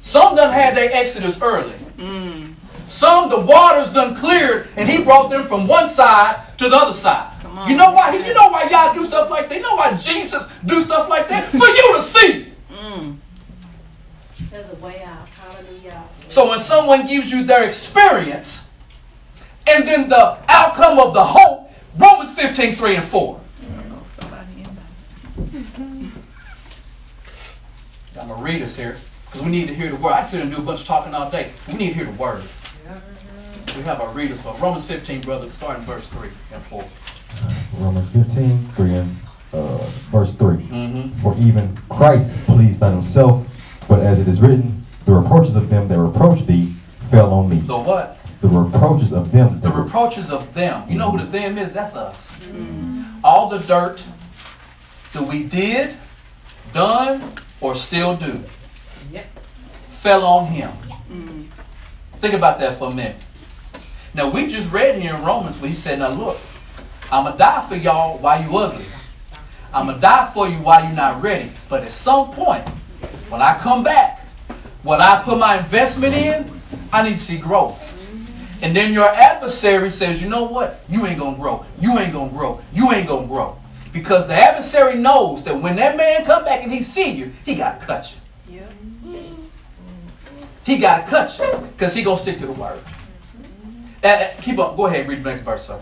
some 0.00 0.36
done 0.36 0.52
had 0.52 0.76
their 0.76 0.90
exodus 0.92 1.40
early. 1.42 1.74
Mm. 1.98 2.54
Some 2.88 3.28
the 3.28 3.40
waters 3.40 3.92
done 3.92 4.14
cleared, 4.16 4.68
and 4.76 4.88
he 4.88 5.02
brought 5.02 5.30
them 5.30 5.46
from 5.46 5.66
one 5.66 5.88
side 5.88 6.40
to 6.58 6.68
the 6.68 6.76
other 6.76 6.94
side. 6.94 7.34
You 7.68 7.76
know 7.76 7.92
why? 7.92 8.14
You 8.14 8.34
know 8.34 8.48
why 8.50 8.68
y'all 8.70 8.94
do 8.94 9.06
stuff 9.06 9.30
like 9.30 9.48
that? 9.48 9.54
You 9.54 9.62
know 9.62 9.76
why 9.76 9.96
Jesus 9.96 10.50
do 10.66 10.80
stuff 10.80 11.08
like 11.08 11.28
that? 11.28 11.46
For 11.46 11.58
you 11.58 11.96
to 11.96 12.02
see. 12.02 12.52
Mm. 12.70 13.16
There's 14.50 14.70
a 14.70 14.76
way 14.76 15.02
out. 15.02 15.28
Hallelujah. 15.28 16.04
So 16.28 16.50
when 16.50 16.58
someone 16.58 17.06
gives 17.06 17.32
you 17.32 17.44
their 17.44 17.64
experience, 17.64 18.68
and 19.66 19.86
then 19.86 20.08
the 20.08 20.38
outcome 20.48 20.98
of 20.98 21.14
the 21.14 21.24
hope, 21.24 21.70
Romans 21.96 22.32
15, 22.32 22.74
3 22.74 22.96
and 22.96 23.04
4. 23.04 23.40
I'm 28.20 28.28
going 28.28 28.38
to 28.40 28.44
read 28.44 28.62
this 28.62 28.76
here 28.76 28.96
because 29.26 29.42
we 29.42 29.50
need 29.50 29.68
to 29.68 29.74
hear 29.74 29.90
the 29.90 29.96
word. 29.96 30.12
I 30.12 30.24
sit 30.24 30.40
and 30.40 30.50
do 30.50 30.58
a 30.58 30.62
bunch 30.62 30.80
of 30.80 30.86
talking 30.86 31.14
all 31.14 31.30
day. 31.30 31.52
We 31.68 31.74
need 31.74 31.88
to 31.88 31.94
hear 31.94 32.04
the 32.06 32.12
word. 32.12 32.42
We 33.76 33.82
have 33.82 34.00
our 34.00 34.10
readers 34.10 34.40
for 34.40 34.54
Romans 34.54 34.84
15, 34.86 35.22
brothers, 35.22 35.52
starting 35.52 35.84
verse 35.84 36.06
3 36.06 36.28
and 36.52 36.62
4. 36.62 36.84
Romans 37.78 38.08
15, 38.08 38.68
3 38.76 38.94
and 38.94 39.16
uh, 39.52 39.78
verse 40.10 40.34
3. 40.34 40.56
Mm-hmm. 40.56 41.10
For 41.20 41.36
even 41.38 41.76
Christ 41.88 42.38
pleased 42.44 42.80
not 42.80 42.92
himself, 42.92 43.46
but 43.88 44.00
as 44.00 44.20
it 44.20 44.28
is 44.28 44.40
written, 44.40 44.86
the 45.06 45.12
reproaches 45.12 45.56
of 45.56 45.68
them 45.68 45.88
that 45.88 45.98
reproach 45.98 46.46
thee 46.46 46.72
fell 47.10 47.32
on 47.34 47.50
me. 47.50 47.58
The 47.58 47.76
what? 47.76 48.23
The 48.44 48.50
reproaches 48.50 49.14
of 49.14 49.32
them. 49.32 49.58
The 49.62 49.70
reproaches 49.70 50.30
of 50.30 50.52
them. 50.52 50.84
You 50.90 50.98
know 50.98 51.10
who 51.10 51.16
the 51.16 51.24
them 51.24 51.56
is? 51.56 51.72
That's 51.72 51.96
us. 51.96 52.36
Mm-hmm. 52.40 53.24
All 53.24 53.48
the 53.48 53.60
dirt 53.60 54.04
that 55.14 55.22
we 55.22 55.44
did, 55.44 55.96
done, 56.74 57.24
or 57.62 57.74
still 57.74 58.14
do 58.14 58.38
yep. 59.10 59.24
fell 59.88 60.26
on 60.26 60.44
him. 60.44 60.68
Mm-hmm. 60.68 61.42
Think 62.18 62.34
about 62.34 62.58
that 62.58 62.78
for 62.78 62.90
a 62.90 62.94
minute. 62.94 63.24
Now, 64.12 64.28
we 64.28 64.46
just 64.46 64.70
read 64.70 65.00
here 65.00 65.14
in 65.14 65.24
Romans 65.24 65.58
where 65.58 65.70
he 65.70 65.74
said, 65.74 66.00
Now 66.00 66.10
look, 66.10 66.36
I'm 67.10 67.22
going 67.24 67.32
to 67.32 67.38
die 67.38 67.66
for 67.66 67.76
y'all 67.76 68.18
while 68.18 68.42
you 68.42 68.58
ugly. 68.58 68.84
I'm 69.72 69.86
going 69.86 69.96
to 69.96 70.02
die 70.02 70.30
for 70.34 70.46
you 70.46 70.56
while 70.56 70.84
you're 70.84 70.92
not 70.92 71.22
ready. 71.22 71.50
But 71.70 71.82
at 71.84 71.92
some 71.92 72.30
point, 72.30 72.68
when 73.30 73.40
I 73.40 73.58
come 73.58 73.82
back, 73.82 74.20
what 74.82 75.00
I 75.00 75.22
put 75.22 75.38
my 75.38 75.56
investment 75.56 76.12
in, 76.12 76.60
I 76.92 77.08
need 77.08 77.14
to 77.14 77.24
see 77.24 77.38
growth. 77.38 77.93
And 78.62 78.74
then 78.74 78.92
your 78.92 79.08
adversary 79.08 79.90
says, 79.90 80.22
you 80.22 80.28
know 80.28 80.44
what? 80.44 80.80
You 80.88 81.06
ain't 81.06 81.18
going 81.18 81.34
to 81.34 81.40
grow. 81.40 81.64
You 81.80 81.98
ain't 81.98 82.12
going 82.12 82.30
to 82.30 82.36
grow. 82.36 82.62
You 82.72 82.92
ain't 82.92 83.08
going 83.08 83.22
to 83.22 83.28
grow. 83.28 83.58
Because 83.92 84.26
the 84.26 84.34
adversary 84.34 84.96
knows 84.96 85.44
that 85.44 85.60
when 85.60 85.76
that 85.76 85.96
man 85.96 86.24
come 86.24 86.44
back 86.44 86.62
and 86.62 86.72
he 86.72 86.82
see 86.82 87.10
you, 87.10 87.32
he 87.44 87.54
got 87.54 87.80
to 87.80 87.86
cut 87.86 88.14
you. 88.14 88.20
He 90.64 90.78
got 90.78 91.04
to 91.04 91.10
cut 91.10 91.38
you 91.38 91.58
because 91.68 91.94
he 91.94 92.02
going 92.02 92.16
to 92.16 92.22
stick 92.22 92.38
to 92.38 92.46
the 92.46 92.52
word. 92.52 92.80
Uh, 94.02 94.28
keep 94.40 94.58
up. 94.58 94.76
Go 94.76 94.86
ahead. 94.86 95.06
Read 95.08 95.20
the 95.20 95.30
next 95.30 95.42
verse, 95.42 95.66
sir. 95.66 95.80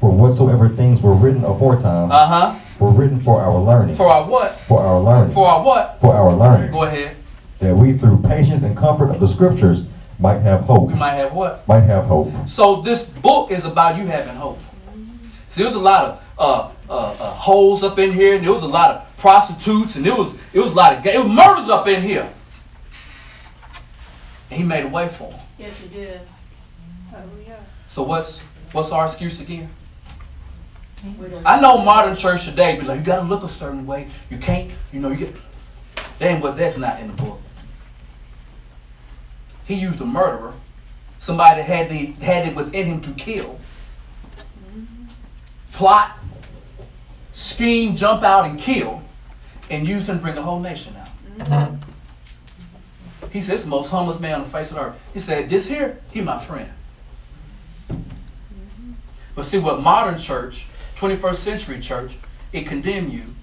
For 0.00 0.10
whatsoever 0.10 0.68
things 0.68 1.02
were 1.02 1.14
written 1.14 1.44
aforetime 1.44 2.10
uh-huh. 2.12 2.58
were 2.78 2.90
written 2.90 3.20
for 3.20 3.40
our 3.40 3.58
learning. 3.58 3.96
For 3.96 4.08
our 4.08 4.28
what? 4.28 4.60
For 4.60 4.80
our 4.80 5.00
learning. 5.00 5.34
For 5.34 5.46
our 5.46 5.64
what? 5.64 6.00
For 6.00 6.14
our 6.14 6.32
learning. 6.34 6.70
Go 6.70 6.84
ahead. 6.84 7.16
That 7.58 7.74
we 7.74 7.94
through 7.94 8.22
patience 8.22 8.62
and 8.62 8.76
comfort 8.76 9.10
of 9.10 9.18
the 9.18 9.26
scriptures 9.26 9.84
might 10.18 10.40
have 10.40 10.60
hope. 10.60 10.88
We 10.88 10.94
might 10.94 11.14
have 11.14 11.32
what? 11.32 11.66
Might 11.68 11.82
have 11.82 12.04
hope. 12.04 12.32
So 12.48 12.82
this 12.82 13.04
book 13.04 13.50
is 13.50 13.64
about 13.64 13.96
you 13.96 14.06
having 14.06 14.34
hope. 14.34 14.60
See, 15.46 15.62
there's 15.62 15.74
a 15.74 15.80
lot 15.80 16.04
of 16.04 16.22
uh, 16.38 16.72
uh, 16.90 17.12
uh, 17.12 17.34
holes 17.34 17.82
up 17.82 17.98
in 17.98 18.12
here, 18.12 18.36
and 18.36 18.44
there 18.44 18.52
was 18.52 18.62
a 18.62 18.68
lot 18.68 18.90
of 18.90 19.16
prostitutes, 19.16 19.96
and 19.96 20.06
it 20.06 20.16
was 20.16 20.34
it 20.52 20.60
was 20.60 20.72
a 20.72 20.74
lot 20.74 20.96
of 20.96 21.06
it 21.06 21.22
was 21.22 21.32
murders 21.32 21.68
up 21.68 21.86
in 21.86 22.02
here. 22.02 22.30
And 24.50 24.60
he 24.60 24.66
made 24.66 24.84
a 24.84 24.88
way 24.88 25.08
for 25.08 25.30
them. 25.30 25.40
Yes, 25.58 25.86
he 25.86 25.94
did. 25.94 26.20
So 27.88 28.02
what's 28.02 28.40
what's 28.72 28.92
our 28.92 29.06
excuse 29.06 29.40
again? 29.40 29.68
I 31.44 31.60
know 31.60 31.78
modern 31.78 32.16
church 32.16 32.44
today 32.44 32.78
be 32.78 32.84
like, 32.84 32.98
you 32.98 33.06
gotta 33.06 33.26
look 33.26 33.44
a 33.44 33.48
certain 33.48 33.86
way. 33.86 34.08
You 34.30 34.38
can't, 34.38 34.70
you 34.92 35.00
know, 35.00 35.10
you 35.10 35.16
get. 35.16 35.34
Then 36.18 36.40
what? 36.40 36.56
That's 36.56 36.76
not 36.76 37.00
in 37.00 37.06
the 37.08 37.22
book. 37.22 37.37
He 39.68 39.74
used 39.74 40.00
a 40.00 40.06
murderer, 40.06 40.54
somebody 41.18 41.60
that 41.60 41.66
had 41.66 41.90
the 41.90 42.06
had 42.24 42.48
it 42.48 42.56
within 42.56 42.86
him 42.86 43.00
to 43.02 43.10
kill, 43.10 43.60
plot, 45.72 46.16
scheme, 47.34 47.94
jump 47.94 48.22
out 48.22 48.46
and 48.46 48.58
kill, 48.58 49.02
and 49.70 49.86
used 49.86 50.06
him 50.08 50.16
to 50.16 50.22
bring 50.22 50.36
the 50.36 50.42
whole 50.42 50.58
nation 50.58 50.96
out. 50.96 51.08
Mm-hmm. 51.36 53.28
He 53.30 53.42
said, 53.42 53.56
"It's 53.56 53.64
the 53.64 53.68
most 53.68 53.90
humblest 53.90 54.20
man 54.20 54.36
on 54.36 54.44
the 54.44 54.48
face 54.48 54.70
of 54.70 54.76
the 54.76 54.84
earth." 54.84 54.96
He 55.12 55.18
said, 55.18 55.50
"This 55.50 55.66
here, 55.66 55.98
he 56.12 56.22
my 56.22 56.38
friend." 56.38 56.70
Mm-hmm. 57.90 58.92
But 59.34 59.44
see 59.44 59.58
what 59.58 59.82
modern 59.82 60.16
church 60.16 60.66
21st 60.96 61.36
century 61.36 61.80
church, 61.80 62.16
it 62.54 62.66
condemned 62.66 63.12
you. 63.12 63.34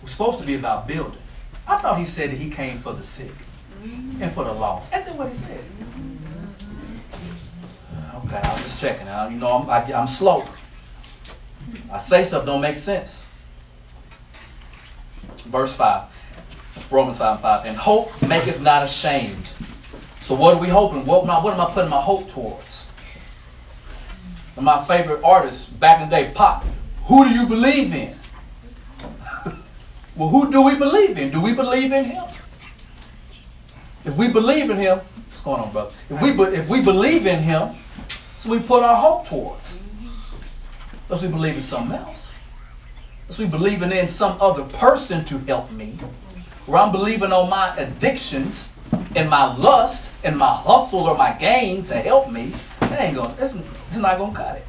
We're 0.00 0.08
supposed 0.08 0.38
to 0.38 0.46
be 0.46 0.54
about 0.54 0.88
building. 0.88 1.20
I 1.66 1.76
thought 1.78 1.98
he 1.98 2.04
said 2.04 2.30
that 2.30 2.38
he 2.38 2.50
came 2.50 2.78
for 2.78 2.92
the 2.92 3.02
sick 3.02 3.32
mm-hmm. 3.82 4.22
and 4.22 4.32
for 4.32 4.44
the 4.44 4.52
lost. 4.52 4.92
Isn't 4.92 5.06
that 5.06 5.16
what 5.16 5.28
he 5.28 5.34
said? 5.34 5.60
Mm-hmm. 5.60 6.16
Okay, 8.26 8.36
I'm 8.36 8.62
just 8.62 8.80
checking. 8.80 9.06
Now, 9.06 9.28
you 9.28 9.38
know, 9.38 9.48
I'm, 9.48 9.70
I, 9.70 9.82
am 9.92 10.06
slow. 10.06 10.44
I 11.92 11.98
say 11.98 12.22
stuff 12.22 12.46
don't 12.46 12.60
make 12.60 12.76
sense. 12.76 13.24
Verse 15.44 15.74
5, 15.76 16.02
Romans 16.90 17.18
5 17.18 17.34
and 17.34 17.42
5. 17.42 17.66
And 17.66 17.76
hope 17.76 18.22
maketh 18.22 18.60
not 18.60 18.84
ashamed. 18.84 19.48
So 20.20 20.34
what 20.34 20.54
are 20.54 20.60
we 20.60 20.68
hoping? 20.68 21.06
What 21.06 21.22
am 21.24 21.30
I, 21.30 21.42
what 21.42 21.54
am 21.54 21.60
I 21.60 21.70
putting 21.72 21.90
my 21.90 22.00
hope 22.00 22.28
towards? 22.28 22.86
my 24.60 24.82
favorite 24.84 25.22
artists 25.22 25.68
back 25.68 26.00
in 26.00 26.08
the 26.08 26.16
day, 26.16 26.32
Pop. 26.34 26.64
Who 27.04 27.24
do 27.24 27.30
you 27.30 27.46
believe 27.46 27.94
in? 27.94 28.16
Well, 30.16 30.28
who 30.28 30.50
do 30.50 30.62
we 30.62 30.74
believe 30.76 31.18
in? 31.18 31.30
Do 31.30 31.40
we 31.40 31.52
believe 31.52 31.92
in 31.92 32.04
him? 32.04 32.24
If 34.04 34.16
we 34.16 34.28
believe 34.28 34.70
in 34.70 34.78
him, 34.78 34.98
what's 34.98 35.40
going 35.40 35.60
on, 35.60 35.72
brother? 35.72 35.94
If 36.08 36.22
we 36.22 36.30
if 36.56 36.68
we 36.68 36.80
believe 36.80 37.26
in 37.26 37.40
him, 37.40 37.74
so 38.38 38.50
we 38.50 38.60
put 38.60 38.82
our 38.82 38.96
hope 38.96 39.26
towards. 39.26 39.78
Unless 41.08 41.22
we 41.24 41.28
believe 41.28 41.56
in 41.56 41.62
something 41.62 41.96
else. 41.96 42.32
Unless 43.22 43.38
we 43.38 43.46
believing 43.46 43.92
in 43.92 44.08
some 44.08 44.38
other 44.40 44.64
person 44.64 45.24
to 45.26 45.38
help 45.38 45.70
me. 45.70 45.98
Or 46.66 46.78
I'm 46.78 46.92
believing 46.92 47.32
on 47.32 47.50
my 47.50 47.76
addictions 47.76 48.70
and 49.14 49.28
my 49.28 49.54
lust 49.56 50.12
and 50.24 50.36
my 50.36 50.52
hustle 50.52 51.00
or 51.00 51.16
my 51.16 51.32
gain 51.32 51.84
to 51.86 51.94
help 51.94 52.30
me. 52.30 52.54
It 52.82 53.00
ain't 53.00 53.16
going. 53.16 53.34
It's, 53.38 53.54
it's 53.88 53.96
not 53.98 54.18
going 54.18 54.32
to 54.32 54.38
cut 54.38 54.56
it. 54.56 54.65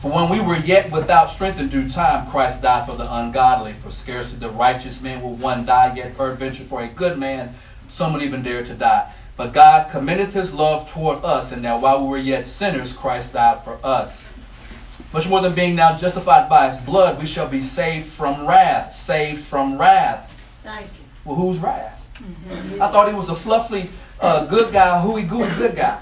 For 0.00 0.12
when 0.12 0.28
we 0.28 0.40
were 0.40 0.56
yet 0.56 0.92
without 0.92 1.28
strength 1.28 1.58
in 1.58 1.68
due 1.68 1.88
time, 1.88 2.30
Christ 2.30 2.62
died 2.62 2.86
for 2.86 2.94
the 2.94 3.12
ungodly. 3.12 3.72
For 3.80 3.90
scarcely 3.90 4.38
the 4.38 4.50
righteous 4.50 5.00
man 5.00 5.22
will 5.22 5.34
one 5.34 5.64
die, 5.64 5.94
yet 5.96 6.16
peradventure 6.16 6.62
for 6.62 6.82
a 6.82 6.88
good 6.88 7.18
man 7.18 7.56
some 7.88 8.12
would 8.12 8.22
even 8.22 8.42
dare 8.42 8.62
to 8.62 8.74
die. 8.74 9.10
But 9.36 9.52
God 9.52 9.90
commendeth 9.90 10.32
his 10.32 10.54
love 10.54 10.88
toward 10.88 11.24
us, 11.24 11.50
and 11.50 11.64
that 11.64 11.80
while 11.80 12.02
we 12.02 12.08
were 12.08 12.18
yet 12.18 12.46
sinners, 12.46 12.92
Christ 12.92 13.32
died 13.32 13.64
for 13.64 13.78
us. 13.82 14.28
Much 15.12 15.28
more 15.28 15.40
than 15.40 15.54
being 15.54 15.74
now 15.74 15.96
justified 15.96 16.48
by 16.48 16.66
his 16.66 16.76
blood, 16.78 17.18
we 17.18 17.26
shall 17.26 17.48
be 17.48 17.60
saved 17.60 18.06
from 18.06 18.46
wrath. 18.46 18.94
Saved 18.94 19.44
from 19.44 19.78
wrath. 19.78 20.30
Thank 20.62 20.86
you. 20.86 21.04
Well, 21.24 21.36
who's 21.36 21.58
wrath? 21.58 22.04
Mm-hmm. 22.14 22.82
I 22.82 22.92
thought 22.92 23.08
he 23.08 23.14
was 23.14 23.30
a 23.30 23.34
fluffy, 23.34 23.90
uh, 24.20 24.46
good 24.46 24.72
guy, 24.72 25.00
hooey 25.00 25.22
gooey 25.22 25.52
good 25.56 25.74
guy. 25.74 26.00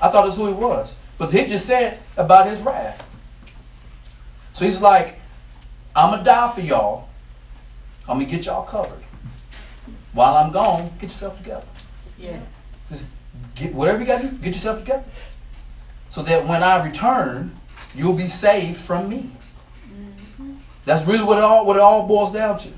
I 0.00 0.08
thought 0.08 0.24
that's 0.24 0.36
who 0.36 0.46
he 0.46 0.52
was. 0.52 0.94
But 1.18 1.32
he 1.32 1.46
just 1.46 1.66
said 1.66 1.98
about 2.16 2.48
his 2.48 2.60
wrath. 2.60 3.08
So 4.52 4.64
he's 4.64 4.80
like, 4.80 5.20
I'm 5.94 6.10
going 6.10 6.20
to 6.20 6.24
die 6.24 6.50
for 6.50 6.60
y'all. 6.60 7.08
I'm 8.08 8.18
going 8.18 8.28
to 8.28 8.36
get 8.36 8.46
y'all 8.46 8.64
covered. 8.64 9.02
While 10.12 10.36
I'm 10.36 10.52
gone, 10.52 10.88
get 10.94 11.02
yourself 11.02 11.36
together. 11.38 11.66
Yeah. 12.18 12.38
Just 12.90 13.06
get 13.54 13.74
whatever 13.74 14.00
you 14.00 14.06
got 14.06 14.20
to 14.20 14.28
do, 14.28 14.36
get 14.36 14.54
yourself 14.54 14.80
together. 14.80 15.04
So 16.10 16.22
that 16.22 16.46
when 16.46 16.62
I 16.62 16.84
return, 16.84 17.58
you'll 17.94 18.14
be 18.14 18.28
saved 18.28 18.76
from 18.76 19.08
me. 19.08 19.32
Mm-hmm. 19.88 20.54
That's 20.84 21.06
really 21.06 21.24
what 21.24 21.38
it 21.38 21.44
all 21.44 21.66
what 21.66 21.76
it 21.76 21.82
all 21.82 22.06
boils 22.06 22.32
down 22.32 22.58
to. 22.58 22.68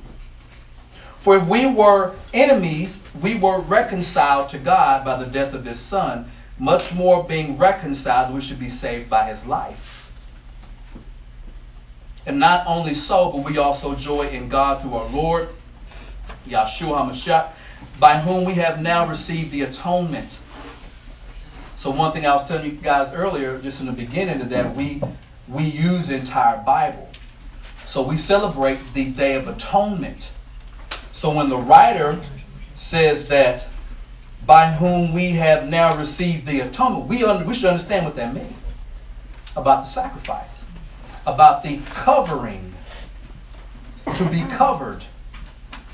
For 1.19 1.37
if 1.37 1.47
we 1.49 1.67
were 1.67 2.15
enemies, 2.33 3.03
we 3.21 3.37
were 3.37 3.61
reconciled 3.61 4.49
to 4.51 4.59
God 4.59 5.05
by 5.05 5.17
the 5.17 5.27
death 5.27 5.55
of 5.55 5.65
his 5.65 5.81
son, 5.81 6.31
much 6.59 6.95
more 6.95 7.25
being 7.25 7.59
reconciled, 7.59 8.35
we 8.35 8.41
should 8.41 8.59
be 8.59 8.69
saved 8.69 9.11
by 9.11 9.25
his 9.25 9.45
life. 9.47 10.11
And 12.27 12.41
not 12.41 12.67
only 12.67 12.95
so, 12.95 13.31
but 13.31 13.45
we 13.45 13.59
also 13.59 13.95
joy 13.95 14.29
in 14.29 14.49
God 14.49 14.83
through 14.83 14.95
our 14.95 15.09
Lord, 15.09 15.49
Yahshua 16.49 17.09
HaMashiach, 17.09 17.51
by 18.01 18.19
whom 18.19 18.45
we 18.45 18.55
have 18.55 18.81
now 18.81 19.07
received 19.07 19.53
the 19.53 19.63
atonement. 19.63 20.41
So 21.77 21.91
one 21.91 22.13
thing 22.13 22.27
I 22.27 22.35
was 22.35 22.49
telling 22.49 22.65
you 22.65 22.73
guys 22.73 23.13
earlier, 23.13 23.59
just 23.59 23.81
in 23.81 23.87
the 23.87 23.93
beginning, 23.93 24.49
that 24.49 24.77
we 24.77 25.03
we 25.47 25.63
use 25.63 26.09
the 26.09 26.17
entire 26.17 26.57
Bible. 26.65 27.09
So 27.87 28.03
we 28.03 28.17
celebrate 28.17 28.81
the 28.95 29.11
Day 29.11 29.37
of 29.37 29.47
Atonement. 29.47 30.33
So 31.13 31.31
when 31.31 31.49
the 31.49 31.59
writer 31.59 32.19
says 32.75 33.29
that 33.29 33.67
by 34.47 34.71
whom 34.71 35.13
we 35.13 35.33
have 35.33 35.69
now 35.69 35.97
received 35.97 36.47
the 36.47 36.61
atonement. 36.61 37.07
We, 37.07 37.25
we 37.43 37.55
should 37.55 37.67
understand 37.67 38.05
what 38.05 38.15
that 38.17 38.33
means 38.33 38.53
about 39.57 39.83
the 39.83 39.89
sacrifice, 39.89 40.65
about 41.27 41.63
the 41.63 41.81
covering, 41.91 42.73
to 44.15 44.25
be 44.27 44.43
covered. 44.53 45.05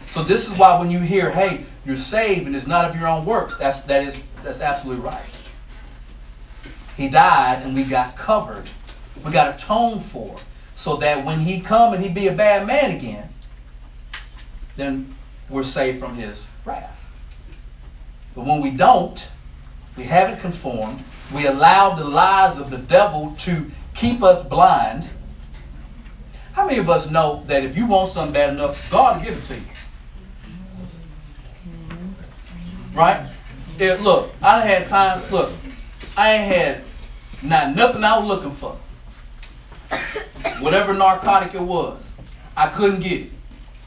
So 0.08 0.22
this 0.22 0.46
is 0.46 0.58
why 0.58 0.78
when 0.78 0.90
you 0.90 1.00
hear, 1.00 1.30
"Hey, 1.30 1.64
you're 1.86 1.96
saved 1.96 2.46
and 2.46 2.54
it's 2.54 2.66
not 2.66 2.84
of 2.84 2.94
your 2.94 3.08
own 3.08 3.24
works," 3.24 3.56
that's 3.56 3.80
that 3.82 4.02
is 4.02 4.16
that's 4.42 4.60
absolutely 4.60 5.02
right. 5.02 5.22
He 6.96 7.08
died 7.08 7.62
and 7.62 7.74
we 7.74 7.84
got 7.84 8.16
covered. 8.16 8.68
We 9.24 9.30
got 9.30 9.54
atoned 9.54 10.02
for, 10.02 10.36
so 10.76 10.96
that 10.96 11.24
when 11.24 11.40
he 11.40 11.60
come 11.60 11.94
and 11.94 12.04
he 12.04 12.10
be 12.10 12.28
a 12.28 12.32
bad 12.32 12.66
man 12.66 12.90
again, 12.90 13.32
then 14.76 15.14
we're 15.48 15.64
saved 15.64 16.00
from 16.00 16.14
his 16.14 16.46
wrath. 16.66 17.01
But 18.34 18.44
when 18.44 18.60
we 18.60 18.70
don't, 18.70 19.30
we 19.96 20.04
haven't 20.04 20.40
conformed, 20.40 21.02
we 21.34 21.46
allow 21.46 21.94
the 21.94 22.04
lies 22.04 22.58
of 22.58 22.70
the 22.70 22.78
devil 22.78 23.34
to 23.40 23.70
keep 23.94 24.22
us 24.22 24.42
blind. 24.42 25.08
How 26.52 26.66
many 26.66 26.78
of 26.78 26.90
us 26.90 27.10
know 27.10 27.44
that 27.46 27.64
if 27.64 27.76
you 27.76 27.86
want 27.86 28.10
something 28.10 28.32
bad 28.32 28.50
enough, 28.54 28.90
God 28.90 29.18
will 29.18 29.24
give 29.24 29.38
it 29.38 29.44
to 29.44 29.54
you? 29.54 29.62
Right? 32.94 33.26
If, 33.78 34.02
look, 34.02 34.32
I 34.42 34.58
done 34.58 34.66
had 34.66 34.88
times, 34.88 35.32
look, 35.32 35.50
I 36.16 36.32
ain't 36.34 36.54
had 36.54 36.82
not 37.42 37.74
nothing 37.74 38.04
I 38.04 38.18
was 38.18 38.28
looking 38.28 38.50
for. 38.50 38.76
Whatever 40.60 40.92
narcotic 40.92 41.54
it 41.54 41.60
was, 41.60 42.10
I 42.56 42.68
couldn't 42.68 43.00
get 43.00 43.22
it. 43.22 43.30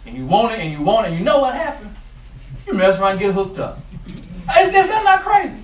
And 0.05 0.15
you 0.15 0.25
want 0.25 0.53
it 0.53 0.59
and 0.59 0.71
you 0.71 0.81
want 0.81 1.07
it, 1.07 1.09
and 1.11 1.19
you 1.19 1.25
know 1.25 1.39
what 1.39 1.55
happened? 1.55 1.95
You 2.67 2.73
mess 2.73 2.99
around 2.99 3.11
and 3.11 3.19
get 3.19 3.33
hooked 3.33 3.59
up. 3.59 3.79
Is, 4.59 4.67
is 4.67 4.87
that 4.87 5.03
not 5.03 5.21
crazy? 5.21 5.55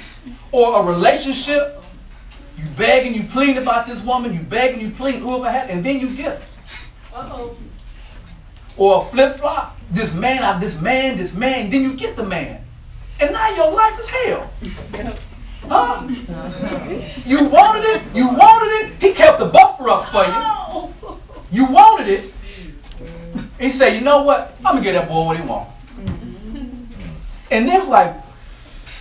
Or 0.51 0.81
a 0.81 0.85
relationship, 0.85 1.83
you 2.57 2.65
beg 2.77 3.05
and 3.05 3.15
you 3.15 3.23
plead 3.23 3.57
about 3.57 3.85
this 3.85 4.03
woman, 4.03 4.33
you 4.33 4.41
beg 4.41 4.73
and 4.73 4.81
you 4.81 4.89
plead 4.91 5.15
whoever 5.15 5.49
had, 5.49 5.69
and 5.69 5.83
then 5.83 5.99
you 5.99 6.15
get 6.15 6.39
her. 6.39 6.45
Uh-oh. 7.15 7.57
Or 8.77 9.03
a 9.03 9.05
flip 9.05 9.37
flop, 9.37 9.77
this 9.91 10.13
man, 10.13 10.43
I 10.43 10.59
this 10.59 10.79
man, 10.79 11.17
this 11.17 11.33
man, 11.33 11.69
then 11.69 11.83
you 11.83 11.93
get 11.93 12.15
the 12.15 12.23
man. 12.23 12.63
And 13.19 13.31
now 13.31 13.55
your 13.55 13.71
life 13.71 13.99
is 13.99 14.07
hell. 14.07 14.49
Huh? 15.67 16.07
You 17.25 17.45
wanted 17.45 17.83
it, 17.85 18.01
you 18.15 18.27
wanted 18.27 18.87
it, 18.87 19.01
he 19.01 19.13
kept 19.13 19.39
the 19.39 19.45
buffer 19.45 19.89
up 19.89 20.05
for 20.09 20.23
you. 20.23 20.33
Oh. 20.33 21.19
You 21.51 21.65
wanted 21.65 22.07
it. 22.07 22.33
He 23.59 23.69
said, 23.69 23.93
you 23.93 24.01
know 24.01 24.23
what? 24.23 24.55
I'm 24.65 24.75
gonna 24.75 24.81
get 24.81 24.93
that 24.93 25.07
boy 25.07 25.25
what 25.25 25.37
he 25.37 25.43
want. 25.43 25.69
Mm-hmm. 25.69 27.13
And 27.51 27.67
then 27.67 27.89
like, 27.89 28.15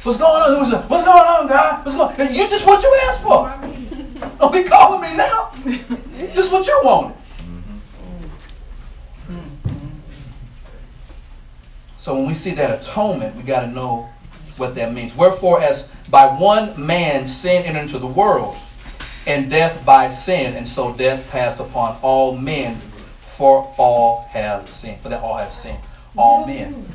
What's 0.03 0.19
going 0.19 0.43
on? 0.43 0.59
What's 0.59 1.05
going 1.05 1.09
on, 1.09 1.47
God? 1.47 1.85
What's 1.85 1.97
going 1.97 2.19
on? 2.19 2.35
You 2.35 2.49
just 2.49 2.67
what 2.67 2.83
you 2.83 3.01
asked 3.09 3.23
for. 3.23 4.31
Don't 4.39 4.53
be 4.53 4.65
calling 4.65 5.03
me 5.03 5.15
now. 5.15 5.53
This 5.65 6.47
is 6.47 6.51
what 6.51 6.67
you 6.67 6.81
wanted. 6.83 7.17
So 11.99 12.15
when 12.15 12.27
we 12.27 12.33
see 12.33 12.53
that 12.53 12.81
atonement, 12.83 13.37
we 13.37 13.43
got 13.43 13.61
to 13.61 13.67
know 13.67 14.09
what 14.57 14.75
that 14.77 14.95
means. 14.95 15.15
Wherefore, 15.15 15.61
as 15.61 15.87
by 16.09 16.35
one 16.35 16.87
man 16.87 17.27
sin 17.27 17.65
entered 17.65 17.81
into 17.81 17.99
the 17.99 18.07
world, 18.07 18.57
and 19.27 19.51
death 19.51 19.85
by 19.85 20.09
sin, 20.09 20.57
and 20.57 20.67
so 20.67 20.95
death 20.95 21.31
passed 21.31 21.61
upon 21.61 21.99
all 22.01 22.35
men, 22.35 22.77
for 22.77 23.71
all 23.77 24.25
have 24.31 24.71
sinned. 24.71 25.03
For 25.03 25.11
that 25.11 25.21
all 25.21 25.37
have 25.37 25.53
sinned. 25.53 25.79
All 26.17 26.47
men. 26.47 26.89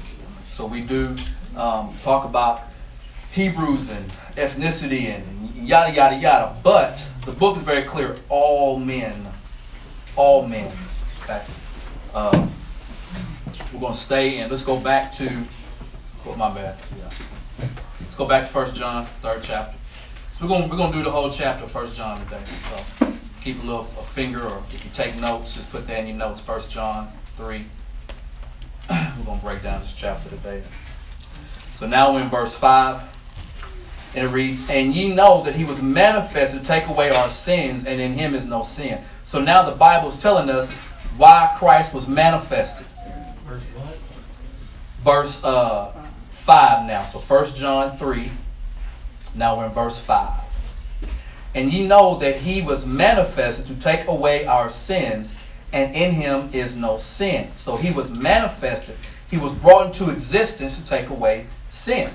So 0.50 0.66
we 0.66 0.82
do 0.82 1.16
um, 1.56 1.94
talk 2.02 2.26
about 2.26 2.64
Hebrews 3.36 3.90
and 3.90 4.10
ethnicity 4.38 5.14
and 5.14 5.54
yada, 5.58 5.94
yada, 5.94 6.16
yada. 6.16 6.56
But 6.64 7.06
the 7.26 7.34
book 7.34 7.58
is 7.58 7.64
very 7.64 7.84
clear 7.84 8.16
all 8.30 8.80
men. 8.80 9.28
All 10.16 10.48
men. 10.48 10.72
Okay? 11.24 11.44
Um, 12.14 12.54
we're 13.74 13.82
going 13.82 13.92
to 13.92 14.00
stay 14.00 14.38
and 14.38 14.50
let's 14.50 14.64
go 14.64 14.80
back 14.80 15.12
to. 15.12 15.44
Oh, 16.26 16.36
my 16.36 16.50
bad. 16.56 16.78
Yeah. 16.98 17.68
Let's 18.00 18.16
go 18.16 18.26
back 18.26 18.48
to 18.48 18.54
1 18.54 18.74
John, 18.74 19.06
third 19.06 19.44
chapter. 19.44 19.78
So 19.92 20.46
we're 20.46 20.48
going, 20.48 20.70
we're 20.70 20.78
going 20.78 20.94
to 20.94 20.98
do 21.00 21.04
the 21.04 21.12
whole 21.12 21.30
chapter 21.30 21.66
of 21.66 21.76
1 21.76 21.92
John 21.92 22.18
today. 22.18 22.40
So 22.46 23.14
keep 23.42 23.62
a 23.62 23.66
little 23.66 23.82
a 24.00 24.04
finger, 24.04 24.46
or 24.46 24.64
if 24.72 24.86
you 24.86 24.92
take 24.94 25.14
notes, 25.20 25.54
just 25.54 25.70
put 25.74 25.88
that 25.88 26.00
in 26.00 26.08
your 26.08 26.16
notes. 26.16 26.48
1 26.48 26.62
John 26.70 27.12
3. 27.36 27.66
we're 28.90 29.26
going 29.26 29.40
to 29.40 29.46
break 29.46 29.62
down 29.62 29.82
this 29.82 29.94
chapter 29.94 30.30
today. 30.30 30.64
So 31.74 31.86
now 31.86 32.14
we're 32.14 32.22
in 32.22 32.30
verse 32.30 32.56
5. 32.56 33.15
And 34.16 34.28
it 34.28 34.32
reads, 34.32 34.62
And 34.70 34.94
ye 34.94 35.14
know 35.14 35.44
that 35.44 35.56
he 35.56 35.66
was 35.66 35.82
manifested 35.82 36.62
to 36.62 36.66
take 36.66 36.88
away 36.88 37.08
our 37.08 37.14
sins, 37.14 37.86
and 37.86 38.00
in 38.00 38.14
him 38.14 38.34
is 38.34 38.46
no 38.46 38.64
sin. 38.64 39.04
So 39.26 39.42
now 39.42 39.64
the 39.64 39.76
Bible 39.76 40.08
is 40.08 40.16
telling 40.16 40.50
us 40.50 40.74
why 41.18 41.54
Christ 41.58 41.94
was 41.94 42.08
manifested. 42.08 42.88
Verse 43.46 43.62
what? 43.76 43.98
Verse 45.04 45.44
uh, 45.44 45.92
5 46.30 46.88
now. 46.88 47.04
So 47.04 47.20
1 47.20 47.56
John 47.56 47.98
3. 47.98 48.32
Now 49.36 49.58
we're 49.58 49.66
in 49.66 49.72
verse 49.72 50.00
5. 50.00 50.40
And 51.54 51.72
ye 51.72 51.86
know 51.86 52.18
that 52.20 52.38
he 52.38 52.62
was 52.62 52.86
manifested 52.86 53.68
to 53.68 53.76
take 53.76 54.08
away 54.08 54.46
our 54.46 54.70
sins, 54.70 55.52
and 55.74 55.94
in 55.94 56.12
him 56.12 56.52
is 56.54 56.78
no 56.78 56.98
sin. 57.00 57.52
So 57.58 57.76
he 57.76 57.92
was 57.92 58.12
manifested. 58.12 58.96
He 59.30 59.38
was 59.38 59.54
brought 59.54 59.88
into 59.88 60.10
existence 60.10 60.78
to 60.78 60.86
take 60.86 61.10
away 61.10 61.48
sin. 61.70 62.12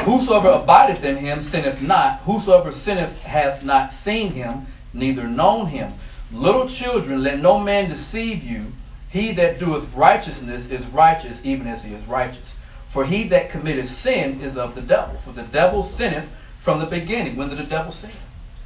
Whosoever 0.00 0.50
abideth 0.50 1.04
in 1.04 1.16
him 1.16 1.42
sinneth 1.42 1.82
not. 1.82 2.20
Whosoever 2.20 2.72
sinneth 2.72 3.24
hath 3.24 3.64
not 3.64 3.92
seen 3.92 4.32
him, 4.32 4.66
neither 4.92 5.24
known 5.24 5.66
him. 5.66 5.94
Little 6.32 6.68
children, 6.68 7.22
let 7.22 7.40
no 7.40 7.58
man 7.58 7.90
deceive 7.90 8.42
you. 8.42 8.72
He 9.08 9.32
that 9.32 9.58
doeth 9.58 9.92
righteousness 9.94 10.68
is 10.68 10.86
righteous, 10.88 11.40
even 11.44 11.66
as 11.66 11.82
he 11.82 11.94
is 11.94 12.04
righteous. 12.04 12.56
For 12.88 13.04
he 13.04 13.24
that 13.28 13.50
committeth 13.50 13.88
sin 13.88 14.40
is 14.40 14.56
of 14.56 14.74
the 14.74 14.80
devil. 14.80 15.16
For 15.18 15.32
the 15.32 15.42
devil 15.42 15.82
sinneth 15.82 16.30
from 16.60 16.80
the 16.80 16.86
beginning. 16.86 17.36
When 17.36 17.48
did 17.48 17.58
the 17.58 17.64
devil 17.64 17.92
sin? 17.92 18.10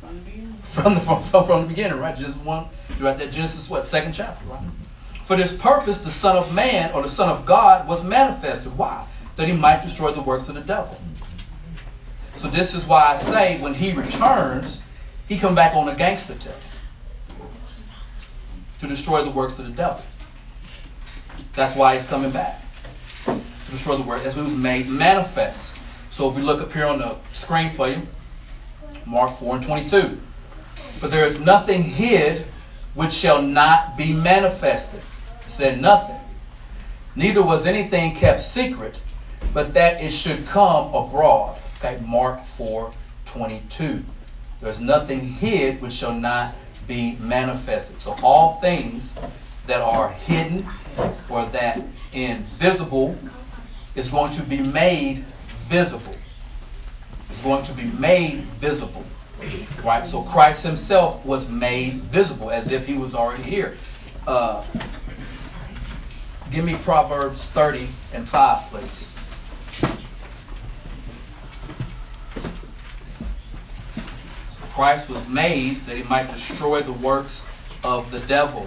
From 0.00 0.16
the 0.16 0.30
beginning. 0.30 0.58
From 0.62 0.94
the, 0.94 1.00
from, 1.00 1.44
from 1.44 1.62
the 1.62 1.68
beginning, 1.68 1.98
right? 1.98 2.16
Genesis 2.16 2.40
1, 2.42 2.66
right 3.00 3.18
that 3.18 3.32
Genesis, 3.32 3.68
what, 3.68 3.86
second 3.86 4.12
chapter, 4.12 4.44
right? 4.46 4.60
For 5.24 5.36
this 5.36 5.56
purpose, 5.56 5.98
the 5.98 6.10
Son 6.10 6.36
of 6.36 6.52
Man, 6.54 6.92
or 6.92 7.02
the 7.02 7.08
Son 7.08 7.28
of 7.28 7.46
God, 7.46 7.86
was 7.86 8.02
manifested. 8.02 8.76
Why? 8.76 9.06
That 9.36 9.46
he 9.46 9.52
might 9.52 9.82
destroy 9.82 10.12
the 10.12 10.22
works 10.22 10.48
of 10.48 10.54
the 10.54 10.60
devil. 10.60 10.98
So 12.40 12.48
this 12.48 12.74
is 12.74 12.86
why 12.86 13.04
I 13.04 13.16
say 13.16 13.60
when 13.60 13.74
he 13.74 13.92
returns, 13.92 14.80
he 15.28 15.36
come 15.36 15.54
back 15.54 15.74
on 15.74 15.90
a 15.90 15.94
gangster 15.94 16.34
tip 16.36 16.56
to 18.78 18.86
destroy 18.86 19.22
the 19.22 19.30
works 19.30 19.58
of 19.58 19.66
the 19.66 19.72
devil. 19.72 20.00
That's 21.52 21.76
why 21.76 21.96
he's 21.96 22.06
coming 22.06 22.30
back 22.30 22.62
to 23.26 23.42
destroy 23.70 23.98
the 23.98 24.04
work. 24.04 24.22
That's 24.22 24.36
was 24.36 24.54
made 24.54 24.88
manifest. 24.88 25.78
So 26.08 26.30
if 26.30 26.34
we 26.34 26.40
look 26.40 26.62
up 26.62 26.72
here 26.72 26.86
on 26.86 27.00
the 27.00 27.18
screen 27.32 27.68
for 27.68 27.88
you, 27.88 28.08
Mark 29.04 29.36
4 29.38 29.56
and 29.56 29.64
22. 29.64 30.18
But 30.98 31.10
there 31.10 31.26
is 31.26 31.40
nothing 31.40 31.82
hid 31.82 32.46
which 32.94 33.12
shall 33.12 33.42
not 33.42 33.98
be 33.98 34.14
manifested. 34.14 35.02
It 35.44 35.50
said 35.50 35.78
nothing. 35.78 36.18
neither 37.14 37.42
was 37.42 37.66
anything 37.66 38.14
kept 38.14 38.40
secret, 38.40 38.98
but 39.52 39.74
that 39.74 40.00
it 40.00 40.10
should 40.10 40.46
come 40.46 40.94
abroad. 40.94 41.58
Okay, 41.82 41.98
Mark 42.04 42.44
4 42.44 42.92
22. 43.24 44.04
There's 44.60 44.80
nothing 44.80 45.20
hid 45.20 45.80
which 45.80 45.94
shall 45.94 46.14
not 46.14 46.54
be 46.86 47.16
manifested. 47.20 47.98
So 48.00 48.14
all 48.22 48.54
things 48.54 49.14
that 49.66 49.80
are 49.80 50.10
hidden 50.10 50.66
or 51.30 51.46
that 51.46 51.80
invisible 52.12 53.16
is 53.94 54.10
going 54.10 54.32
to 54.32 54.42
be 54.42 54.58
made 54.58 55.24
visible. 55.68 56.14
It's 57.30 57.40
going 57.40 57.62
to 57.64 57.72
be 57.72 57.84
made 57.84 58.42
visible. 58.58 59.04
Right? 59.82 60.06
So 60.06 60.22
Christ 60.22 60.62
himself 60.62 61.24
was 61.24 61.48
made 61.48 61.94
visible 62.02 62.50
as 62.50 62.70
if 62.70 62.86
he 62.86 62.94
was 62.94 63.14
already 63.14 63.44
here. 63.44 63.76
Uh, 64.26 64.62
give 66.50 66.64
me 66.64 66.74
Proverbs 66.74 67.46
30 67.46 67.88
and 68.12 68.28
5, 68.28 68.58
please. 68.70 69.09
Christ 74.80 75.10
was 75.10 75.28
made 75.28 75.76
that 75.84 75.94
he 75.94 76.02
might 76.04 76.30
destroy 76.30 76.80
the 76.80 76.94
works 76.94 77.46
of 77.84 78.10
the 78.10 78.18
devil. 78.20 78.66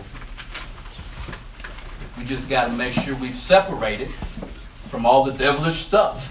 We 2.20 2.24
just 2.24 2.48
got 2.48 2.68
to 2.68 2.72
make 2.72 2.94
sure 2.94 3.16
we've 3.16 3.36
separated 3.36 4.12
from 4.90 5.08
all 5.08 5.24
the 5.24 5.32
devilish 5.32 5.84
stuff. 5.84 6.30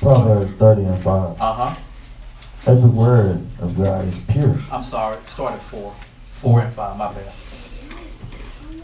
Proverbs 0.00 0.52
30 0.52 0.84
and 0.84 1.02
5. 1.02 1.40
Uh 1.40 1.52
huh. 1.52 1.74
Every 2.68 2.88
word 2.88 3.44
of 3.58 3.76
God 3.76 4.06
is 4.06 4.20
pure. 4.28 4.56
I'm 4.70 4.84
sorry. 4.84 5.18
Start 5.26 5.54
at 5.54 5.60
4. 5.62 5.92
4 6.30 6.60
and 6.60 6.72
5. 6.72 6.96
My 6.96 7.12
bad. 7.12 7.32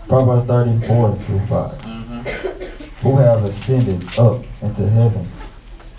Proverbs 0.08 0.46
34 0.46 1.16
through 1.18 1.38
5. 1.38 1.48
Mm-hmm. 1.82 3.06
Who 3.06 3.16
have 3.18 3.44
ascended 3.44 4.18
up 4.18 4.42
into 4.60 4.90
heaven 4.90 5.30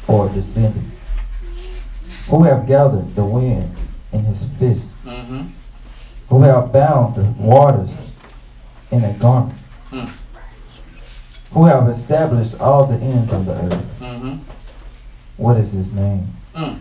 or 0.09 0.27
descended? 0.27 0.83
Who 2.29 2.43
have 2.43 2.67
gathered 2.67 3.13
the 3.15 3.25
wind 3.25 3.75
in 4.13 4.23
his 4.23 4.45
fist? 4.59 5.03
Mm-hmm. 5.03 5.47
Who 6.29 6.41
have 6.41 6.71
bound 6.71 7.15
the 7.15 7.23
waters 7.37 8.05
in 8.91 9.03
a 9.03 9.13
garment? 9.13 9.59
Mm. 9.89 10.09
Who 11.51 11.65
have 11.65 11.87
established 11.89 12.59
all 12.59 12.85
the 12.85 12.97
ends 12.97 13.31
of 13.31 13.45
the 13.45 13.53
earth? 13.53 13.99
Mm-hmm. 13.99 14.37
What 15.37 15.57
is 15.57 15.71
his 15.71 15.91
name? 15.91 16.27
Mm. 16.55 16.79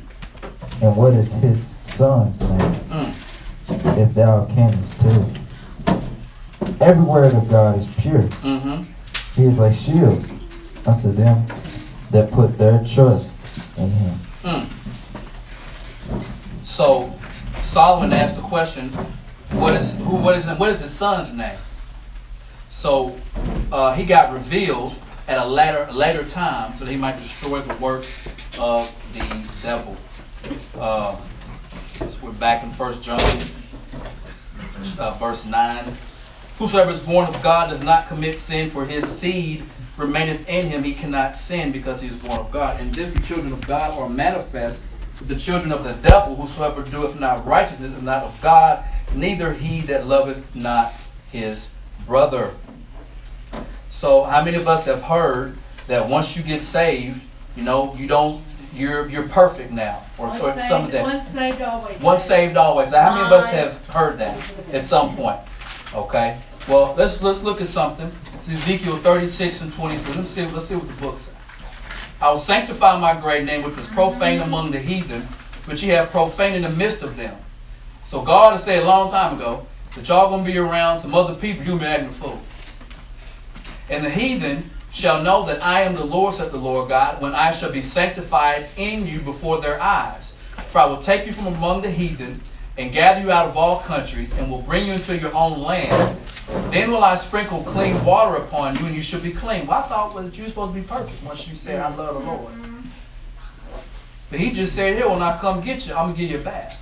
And 0.81 0.97
what 0.97 1.13
is 1.15 1.33
his 1.33 1.77
son's 1.77 2.41
name? 2.41 2.59
Mm. 2.59 3.99
If 3.99 4.15
thou 4.15 4.47
canst 4.47 5.01
tell. 5.01 5.31
Every 6.81 7.05
word 7.05 7.35
of 7.35 7.51
God 7.51 7.79
is 7.79 7.87
pure. 8.01 8.23
Mm-hmm. 8.23 8.83
He 9.35 9.47
is 9.47 9.59
a 9.59 9.73
shield 9.73 10.25
unto 10.87 11.13
them 11.13 11.45
that 12.11 12.31
put 12.31 12.59
their 12.59 12.85
trust 12.85 13.37
in 13.77 13.91
him. 13.91 14.21
So 16.63 17.13
Solomon 17.63 18.13
asked 18.13 18.37
the 18.37 18.43
question, 18.43 18.91
what 19.51 19.75
is 19.75 19.95
who 19.95 20.17
what 20.17 20.37
is 20.37 20.47
what 20.47 20.71
is 20.71 20.81
his 20.81 20.91
son's 20.91 21.33
name? 21.33 21.59
So 22.71 23.19
uh, 23.71 23.95
he 23.95 24.05
got 24.05 24.33
revealed 24.33 24.95
at 25.29 25.39
a 25.39 25.45
later 25.45 25.91
later 25.93 26.25
time 26.25 26.77
so 26.77 26.85
that 26.85 26.91
he 26.91 26.97
might 26.97 27.17
destroy 27.17 27.61
the 27.61 27.75
works 27.77 28.27
of 28.59 28.95
the 29.13 29.47
devil. 29.63 29.97
Uh, 30.79 31.17
so 31.69 32.19
we're 32.23 32.33
back 32.33 32.65
in 32.65 32.73
First 32.73 33.03
John, 33.03 33.21
uh, 34.99 35.13
verse 35.19 35.45
nine. 35.45 35.97
Whosoever 36.59 36.91
is 36.91 37.01
born 37.01 37.27
of 37.27 37.43
God 37.43 37.71
does 37.71 37.83
not 37.83 38.09
commit 38.09 38.39
sin, 38.39 38.71
for 38.71 38.85
his 38.85 39.05
seed 39.05 39.65
remaineth 39.97 40.49
in 40.49 40.67
him. 40.67 40.83
He 40.83 40.95
cannot 40.95 41.35
sin 41.35 41.73
because 41.73 42.01
he 42.01 42.09
is 42.09 42.17
born 42.17 42.39
of 42.39 42.51
God. 42.51 42.81
And 42.81 42.95
this 42.95 43.13
the 43.13 43.21
children 43.21 43.53
of 43.53 43.67
God 43.67 43.99
are 43.99 44.09
manifest. 44.09 44.81
But 45.23 45.29
the 45.29 45.41
children 45.41 45.71
of 45.71 45.85
the 45.85 45.93
devil, 46.09 46.35
whosoever 46.35 46.83
doeth 46.83 47.21
not 47.21 47.47
righteousness, 47.47 47.93
is 47.93 48.03
not 48.03 48.25
of 48.25 48.41
God, 48.41 48.85
neither 49.15 49.53
he 49.53 49.83
that 49.83 50.09
loveth 50.09 50.53
not 50.53 50.93
his 51.31 51.69
brother. 52.07 52.53
So, 53.89 54.25
how 54.25 54.43
many 54.43 54.57
of 54.57 54.67
us 54.67 54.87
have 54.87 55.01
heard 55.01 55.57
that 55.87 56.09
once 56.09 56.37
you 56.37 56.43
get 56.43 56.65
saved, 56.65 57.23
you 57.55 57.63
know, 57.63 57.95
you 57.95 58.09
don't, 58.09 58.43
you're 58.75 59.09
you're 59.09 59.29
perfect 59.29 59.71
now, 59.71 60.03
or, 60.19 60.27
Once 60.27 60.41
or 60.41 60.55
saved, 60.55 60.67
some 60.67 60.85
of 60.87 60.91
that. 60.91 61.05
Once 61.05 61.29
saved, 61.29 61.63
always. 61.63 62.03
Once 62.03 62.25
saved, 62.25 62.57
always. 62.57 62.91
Now, 62.91 63.03
how 63.03 63.15
many 63.15 63.27
of 63.27 63.33
us 63.33 63.49
have 63.51 63.89
heard 63.91 64.19
that 64.19 64.37
at 64.73 64.85
some 64.85 65.15
point? 65.15 65.39
Okay. 65.95 66.37
Well, 66.69 66.97
let's 66.99 67.23
let's 67.23 67.45
look 67.45 67.61
at 67.61 67.69
something. 67.69 68.11
It's 68.35 68.49
Ezekiel 68.49 68.97
36 68.97 69.61
and 69.61 69.73
22. 69.73 70.15
Let's 70.15 70.31
see. 70.31 70.47
Let's 70.47 70.67
see 70.67 70.75
what 70.75 70.89
the 70.89 70.95
book 70.95 71.17
says. 71.17 71.32
I 72.23 72.31
will 72.31 72.39
sanctify 72.39 73.01
my 73.01 73.21
great 73.21 73.45
name, 73.45 73.65
which 73.65 73.77
was 73.77 73.89
profane 73.89 74.41
among 74.43 74.71
the 74.71 74.79
heathen, 74.79 75.23
which 75.65 75.83
ye 75.83 75.89
have 75.89 76.13
profaned 76.13 76.55
in 76.55 76.63
the 76.63 76.71
midst 76.71 77.03
of 77.03 77.17
them. 77.17 77.37
So 78.05 78.23
God 78.23 78.53
has 78.53 78.63
said 78.63 78.81
a 78.81 78.87
long 78.87 79.11
time 79.11 79.35
ago 79.35 79.67
that 79.97 80.09
y'all 80.09 80.31
gonna 80.31 80.45
be 80.45 80.57
around 80.57 81.01
some 81.01 81.17
other 81.17 81.35
people, 81.35 81.65
you'll 81.65 81.81
be 81.81 81.85
acting 81.85 82.11
fool. 82.11 82.41
And 83.89 84.05
the 84.05 84.09
heathen 84.09 84.71
shall 84.93 85.25
know 85.25 85.47
that 85.47 85.65
I 85.65 85.83
am 85.83 85.97
the 85.97 86.05
Lord, 86.05 86.35
said 86.35 86.53
the 86.53 86.59
Lord 86.59 86.89
God, 86.89 87.21
when 87.21 87.35
I 87.35 87.51
shall 87.51 87.73
be 87.73 87.83
sanctified 87.83 88.69
in 88.77 89.05
you 89.05 89.19
before 89.19 89.61
their 89.61 89.83
eyes. 89.83 90.33
For 90.59 90.79
I 90.79 90.85
will 90.85 91.03
take 91.03 91.27
you 91.27 91.33
from 91.33 91.49
among 91.49 91.83
the 91.83 91.91
heathen 91.91 92.41
and 92.79 92.93
gather 92.93 93.21
you 93.21 93.33
out 93.33 93.47
of 93.47 93.57
all 93.57 93.81
countries 93.81 94.33
and 94.33 94.49
will 94.49 94.63
bring 94.63 94.87
you 94.87 94.93
into 94.93 95.19
your 95.19 95.35
own 95.35 95.61
land. 95.61 96.22
Then 96.49 96.91
will 96.91 97.05
I 97.05 97.17
sprinkle 97.17 97.63
clean 97.63 98.03
water 98.05 98.37
upon 98.37 98.77
you, 98.77 98.87
and 98.87 98.95
you 98.95 99.03
shall 99.03 99.21
be 99.21 99.33
clean. 99.33 99.67
Well, 99.67 99.79
I 99.79 99.89
thought 99.89 100.15
well, 100.15 100.25
that 100.25 100.37
you 100.37 100.45
were 100.45 100.49
supposed 100.49 100.75
to 100.75 100.81
be 100.81 100.87
perfect 100.87 101.23
once 101.23 101.47
you 101.47 101.55
said, 101.55 101.81
I 101.81 101.95
love 101.95 102.15
the 102.15 102.31
Lord. 102.31 102.53
But 104.31 104.41
he 104.41 104.51
just 104.51 104.75
said, 104.75 104.97
here, 104.97 105.09
when 105.09 105.23
I 105.23 105.39
come 105.39 105.61
get 105.61 105.87
you, 105.87 105.95
I'm 105.95 106.07
going 106.07 106.17
to 106.17 106.21
give 106.23 106.31
you 106.31 106.39
a 106.39 106.43
bath. 106.43 106.81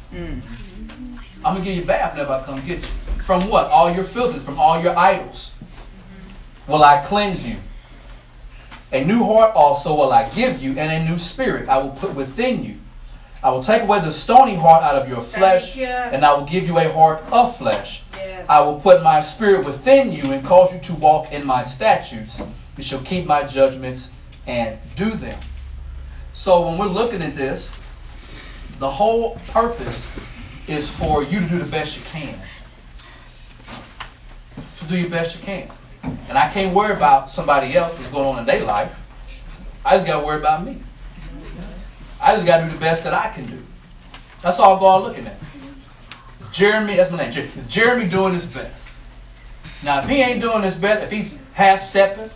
I'm 1.44 1.54
going 1.54 1.56
to 1.56 1.62
give 1.62 1.76
you 1.76 1.82
a 1.82 1.86
bath 1.86 2.12
whenever 2.12 2.32
I 2.32 2.42
come 2.42 2.64
get 2.64 2.82
you. 2.82 3.22
From 3.22 3.48
what? 3.48 3.66
All 3.66 3.92
your 3.92 4.04
filthiness, 4.04 4.44
from 4.44 4.58
all 4.58 4.80
your 4.80 4.96
idols. 4.96 5.54
Will 6.66 6.82
I 6.84 7.02
cleanse 7.02 7.46
you? 7.46 7.56
A 8.92 9.04
new 9.04 9.24
heart 9.24 9.54
also 9.54 9.94
will 9.94 10.12
I 10.12 10.28
give 10.30 10.62
you, 10.62 10.78
and 10.78 10.90
a 10.90 11.08
new 11.08 11.18
spirit 11.18 11.68
I 11.68 11.78
will 11.78 11.90
put 11.90 12.14
within 12.14 12.64
you. 12.64 12.76
I 13.42 13.50
will 13.50 13.64
take 13.64 13.82
away 13.82 14.00
the 14.00 14.12
stony 14.12 14.54
heart 14.54 14.82
out 14.82 14.96
of 14.96 15.08
your 15.08 15.20
flesh, 15.20 15.76
you. 15.76 15.86
and 15.86 16.24
I 16.24 16.34
will 16.34 16.44
give 16.44 16.66
you 16.66 16.78
a 16.78 16.92
heart 16.92 17.22
of 17.32 17.56
flesh. 17.56 17.99
I 18.48 18.60
will 18.60 18.80
put 18.80 19.02
my 19.02 19.20
spirit 19.20 19.64
within 19.64 20.12
you 20.12 20.32
and 20.32 20.44
cause 20.44 20.72
you 20.72 20.80
to 20.80 20.94
walk 20.94 21.32
in 21.32 21.46
my 21.46 21.62
statutes. 21.62 22.42
You 22.76 22.82
shall 22.82 23.00
keep 23.00 23.26
my 23.26 23.44
judgments 23.44 24.10
and 24.46 24.78
do 24.96 25.10
them. 25.10 25.38
So 26.32 26.68
when 26.68 26.78
we're 26.78 26.86
looking 26.86 27.22
at 27.22 27.36
this, 27.36 27.72
the 28.78 28.90
whole 28.90 29.36
purpose 29.48 30.10
is 30.66 30.88
for 30.88 31.22
you 31.22 31.40
to 31.40 31.46
do 31.46 31.58
the 31.58 31.64
best 31.64 31.96
you 31.96 32.02
can. 32.04 32.38
To 34.78 34.84
do 34.86 34.98
your 34.98 35.10
best 35.10 35.38
you 35.38 35.44
can. 35.44 35.70
And 36.02 36.38
I 36.38 36.50
can't 36.50 36.74
worry 36.74 36.94
about 36.94 37.28
somebody 37.28 37.76
else 37.76 37.94
what's 37.94 38.08
going 38.08 38.26
on 38.26 38.38
in 38.38 38.46
their 38.46 38.64
life. 38.64 39.00
I 39.84 39.94
just 39.94 40.06
got 40.06 40.20
to 40.20 40.26
worry 40.26 40.38
about 40.38 40.64
me. 40.64 40.82
I 42.20 42.34
just 42.34 42.46
got 42.46 42.58
to 42.58 42.64
do 42.64 42.70
the 42.70 42.80
best 42.80 43.04
that 43.04 43.14
I 43.14 43.30
can 43.30 43.46
do. 43.46 43.62
That's 44.42 44.58
all 44.58 44.78
God 44.78 45.04
looking 45.04 45.26
at. 45.26 45.36
Jeremy, 46.52 46.96
that's 46.96 47.10
my 47.10 47.18
name. 47.18 47.32
Jer- 47.32 47.48
Is 47.56 47.66
Jeremy 47.66 48.08
doing 48.08 48.34
his 48.34 48.46
best? 48.46 48.88
Now, 49.82 50.00
if 50.00 50.08
he 50.08 50.20
ain't 50.22 50.40
doing 50.40 50.62
his 50.62 50.76
best, 50.76 51.04
if 51.04 51.10
he's 51.10 51.32
half 51.52 51.82
stepping, 51.82 52.30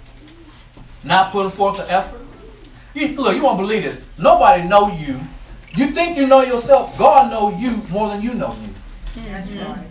not 1.02 1.30
putting 1.32 1.52
forth 1.52 1.76
the 1.76 1.90
effort, 1.90 2.20
you, 2.94 3.08
look, 3.16 3.34
you 3.34 3.42
won't 3.42 3.58
believe 3.58 3.82
this. 3.82 4.08
Nobody 4.18 4.62
know 4.62 4.88
you. 4.88 5.20
You 5.76 5.88
think 5.88 6.16
you 6.16 6.26
know 6.26 6.40
yourself. 6.40 6.96
God 6.96 7.30
know 7.30 7.56
you 7.58 7.82
more 7.90 8.08
than 8.08 8.22
you 8.22 8.34
know 8.34 8.56
you. 8.62 9.22
That's 9.32 9.50
right. 9.50 9.86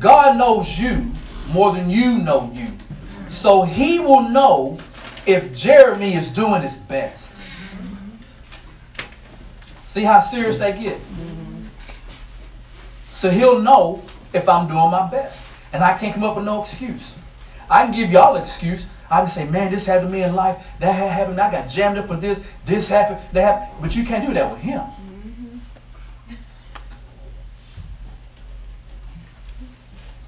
God 0.00 0.36
knows 0.36 0.78
you 0.78 1.12
more 1.48 1.72
than 1.72 1.88
you 1.88 2.18
know 2.18 2.50
you. 2.52 2.68
So 3.28 3.62
he 3.62 4.00
will 4.00 4.22
know 4.22 4.78
if 5.24 5.54
Jeremy 5.54 6.14
is 6.14 6.30
doing 6.30 6.62
his 6.62 6.76
best. 6.76 7.40
See 9.82 10.02
how 10.02 10.20
serious 10.20 10.58
they 10.58 10.72
get? 10.72 10.98
So 13.16 13.30
he'll 13.30 13.60
know 13.60 14.02
if 14.34 14.46
I'm 14.46 14.68
doing 14.68 14.90
my 14.90 15.08
best. 15.10 15.42
And 15.72 15.82
I 15.82 15.96
can't 15.96 16.12
come 16.12 16.22
up 16.22 16.36
with 16.36 16.44
no 16.44 16.60
excuse. 16.60 17.16
I 17.70 17.84
can 17.84 17.94
give 17.94 18.10
y'all 18.10 18.36
an 18.36 18.42
excuse. 18.42 18.86
I 19.10 19.20
can 19.20 19.28
say, 19.28 19.48
man, 19.48 19.72
this 19.72 19.86
happened 19.86 20.10
to 20.10 20.12
me 20.12 20.22
in 20.22 20.34
life. 20.34 20.62
That 20.80 20.92
happened. 20.92 21.40
I 21.40 21.50
got 21.50 21.70
jammed 21.70 21.96
up 21.96 22.08
with 22.08 22.20
this. 22.20 22.46
This 22.66 22.90
happened. 22.90 23.20
That 23.32 23.40
happened. 23.40 23.80
But 23.80 23.96
you 23.96 24.04
can't 24.04 24.26
do 24.26 24.34
that 24.34 24.50
with 24.50 24.60
him. 24.60 24.80
Mm-hmm. 24.80 25.56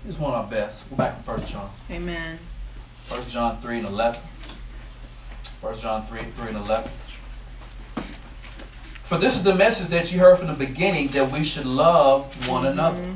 He's 0.07 0.19
one 0.19 0.33
of 0.33 0.47
our 0.47 0.51
best. 0.51 0.85
We're 0.91 0.97
back 0.97 1.19
in 1.19 1.23
First 1.25 1.47
John. 1.53 1.71
Amen. 1.91 2.39
1 3.09 3.23
John 3.29 3.61
3 3.61 3.79
and 3.79 3.87
11. 3.87 4.21
1 5.61 5.75
John 5.79 6.07
3, 6.07 6.25
3 6.25 6.49
and 6.49 6.57
11. 6.57 6.91
For 9.09 9.17
this 9.17 9.37
is 9.37 9.43
the 9.43 9.55
message 9.55 9.87
that 9.87 10.13
you 10.13 10.21
heard 10.21 10.37
from 10.37 10.49
the 10.49 10.53
beginning 10.53 11.09
that 11.09 11.33
we 11.33 11.43
should 11.43 11.65
love 11.65 12.27
one 12.47 12.65
mm-hmm. 12.65 12.73
another. 12.73 13.15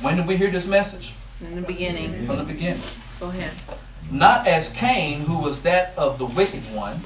When 0.00 0.16
did 0.16 0.26
we 0.26 0.34
hear 0.34 0.50
this 0.50 0.66
message? 0.66 1.12
In 1.42 1.56
the 1.56 1.60
beginning. 1.60 2.24
From 2.24 2.38
the 2.38 2.44
beginning. 2.44 2.80
Go 3.20 3.28
ahead. 3.28 3.52
Not 4.10 4.46
as 4.46 4.70
Cain, 4.70 5.20
who 5.20 5.38
was 5.40 5.60
that 5.64 5.92
of 5.98 6.18
the 6.18 6.24
wicked 6.24 6.62
one. 6.74 6.98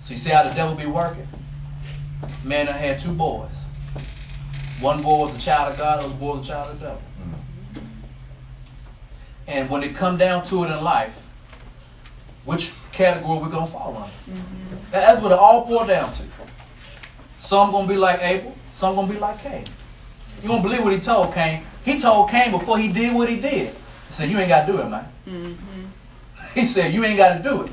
So 0.00 0.14
you 0.14 0.16
see 0.18 0.30
how 0.30 0.42
the 0.42 0.52
devil 0.52 0.74
be 0.74 0.86
working? 0.86 1.28
Man, 2.42 2.68
I 2.68 2.72
had 2.72 2.98
two 2.98 3.12
boys. 3.12 3.64
One 4.80 5.00
boy 5.00 5.20
was 5.20 5.36
a 5.36 5.38
child 5.38 5.74
of 5.74 5.78
God, 5.78 6.00
the 6.00 6.06
other 6.06 6.14
boy 6.16 6.38
was 6.38 6.48
a 6.48 6.52
child 6.52 6.72
of 6.72 6.80
the 6.80 6.86
devil. 6.86 7.02
Mm-hmm. 7.22 7.80
And 9.46 9.70
when 9.70 9.84
it 9.84 9.94
come 9.94 10.16
down 10.16 10.44
to 10.46 10.64
it 10.64 10.72
in 10.72 10.82
life, 10.82 11.23
which 12.44 12.72
category 12.92 13.38
we're 13.38 13.48
gonna 13.48 13.66
fall 13.66 13.96
under? 13.96 14.40
Mm-hmm. 14.40 14.76
That's 14.90 15.20
what 15.20 15.32
it 15.32 15.38
all 15.38 15.66
boils 15.66 15.88
down 15.88 16.12
to. 16.12 16.22
Some 17.38 17.72
gonna 17.72 17.88
be 17.88 17.96
like 17.96 18.22
Abel, 18.22 18.56
some 18.72 18.94
gonna 18.94 19.12
be 19.12 19.18
like 19.18 19.38
Cain. 19.42 19.64
You 20.42 20.48
won't 20.48 20.62
believe 20.62 20.82
what 20.82 20.92
he 20.92 21.00
told 21.00 21.34
Cain. 21.34 21.62
He 21.84 21.98
told 21.98 22.30
Cain 22.30 22.50
before 22.50 22.78
he 22.78 22.88
did 22.88 23.14
what 23.14 23.28
he 23.28 23.40
did. 23.40 23.74
He 24.08 24.14
said, 24.14 24.30
"You 24.30 24.38
ain't 24.38 24.48
got 24.48 24.66
to 24.66 24.72
do 24.72 24.78
it, 24.78 24.88
man." 24.88 25.08
Mm-hmm. 25.26 25.84
He 26.54 26.66
said, 26.66 26.94
"You 26.94 27.04
ain't 27.04 27.18
got 27.18 27.36
to 27.36 27.42
do 27.42 27.62
it." 27.62 27.70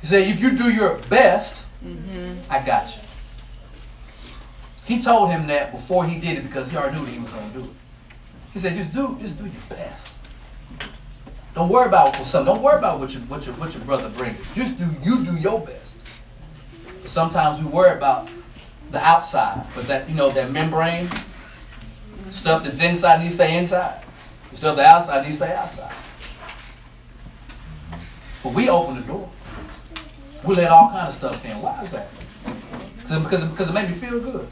He 0.00 0.06
said, 0.06 0.28
"If 0.28 0.40
you 0.40 0.56
do 0.56 0.72
your 0.72 0.96
best, 1.10 1.66
mm-hmm. 1.84 2.34
I 2.50 2.64
got 2.64 2.96
you." 2.96 3.02
He 4.84 5.02
told 5.02 5.30
him 5.30 5.46
that 5.48 5.72
before 5.72 6.04
he 6.04 6.18
did 6.20 6.38
it 6.38 6.42
because 6.42 6.70
he 6.70 6.76
already 6.76 6.98
knew 6.98 7.04
that 7.04 7.12
he 7.12 7.18
was 7.18 7.30
going 7.30 7.52
to 7.52 7.58
do 7.58 7.64
it. 7.64 7.76
He 8.52 8.58
said, 8.58 8.76
"Just 8.76 8.92
do, 8.92 9.16
just 9.20 9.38
do 9.38 9.44
your 9.44 9.62
best. 9.68 10.08
Don't 11.54 11.68
worry 11.68 11.88
about 11.88 12.14
something. 12.16 12.52
Don't 12.52 12.62
worry 12.62 12.78
about 12.78 13.00
what 13.00 13.12
your 13.12 13.22
what 13.22 13.46
your 13.46 13.54
what 13.56 13.74
your 13.74 13.84
brother 13.84 14.08
brings. 14.10 14.38
Just 14.54 14.78
do 14.78 14.86
you 15.02 15.24
do 15.24 15.36
your 15.36 15.60
best." 15.60 15.98
Sometimes 17.06 17.58
we 17.58 17.64
worry 17.64 17.96
about 17.96 18.30
the 18.90 19.00
outside, 19.00 19.66
but 19.74 19.86
that 19.88 20.08
you 20.08 20.14
know 20.14 20.30
that 20.30 20.50
membrane 20.50 21.08
Stuff 22.30 22.62
that's 22.62 22.80
inside 22.80 23.22
needs 23.22 23.36
to 23.36 23.42
stay 23.42 23.58
inside. 23.58 24.02
The 24.50 24.56
stuff 24.56 24.76
that's 24.76 25.08
outside 25.08 25.26
needs 25.26 25.38
to 25.38 25.44
stay 25.44 25.54
outside. 25.54 25.92
But 28.42 28.52
we 28.52 28.68
open 28.68 28.96
the 28.96 29.02
door. 29.02 29.28
We 30.44 30.54
let 30.54 30.70
all 30.70 30.88
kind 30.90 31.08
of 31.08 31.14
stuff 31.14 31.44
in. 31.44 31.60
Why 31.60 31.82
is 31.82 31.90
that? 31.90 32.10
Because, 33.02 33.44
because 33.44 33.68
it 33.68 33.72
made 33.72 33.88
me 33.88 33.94
feel 33.94 34.20
good. 34.20 34.48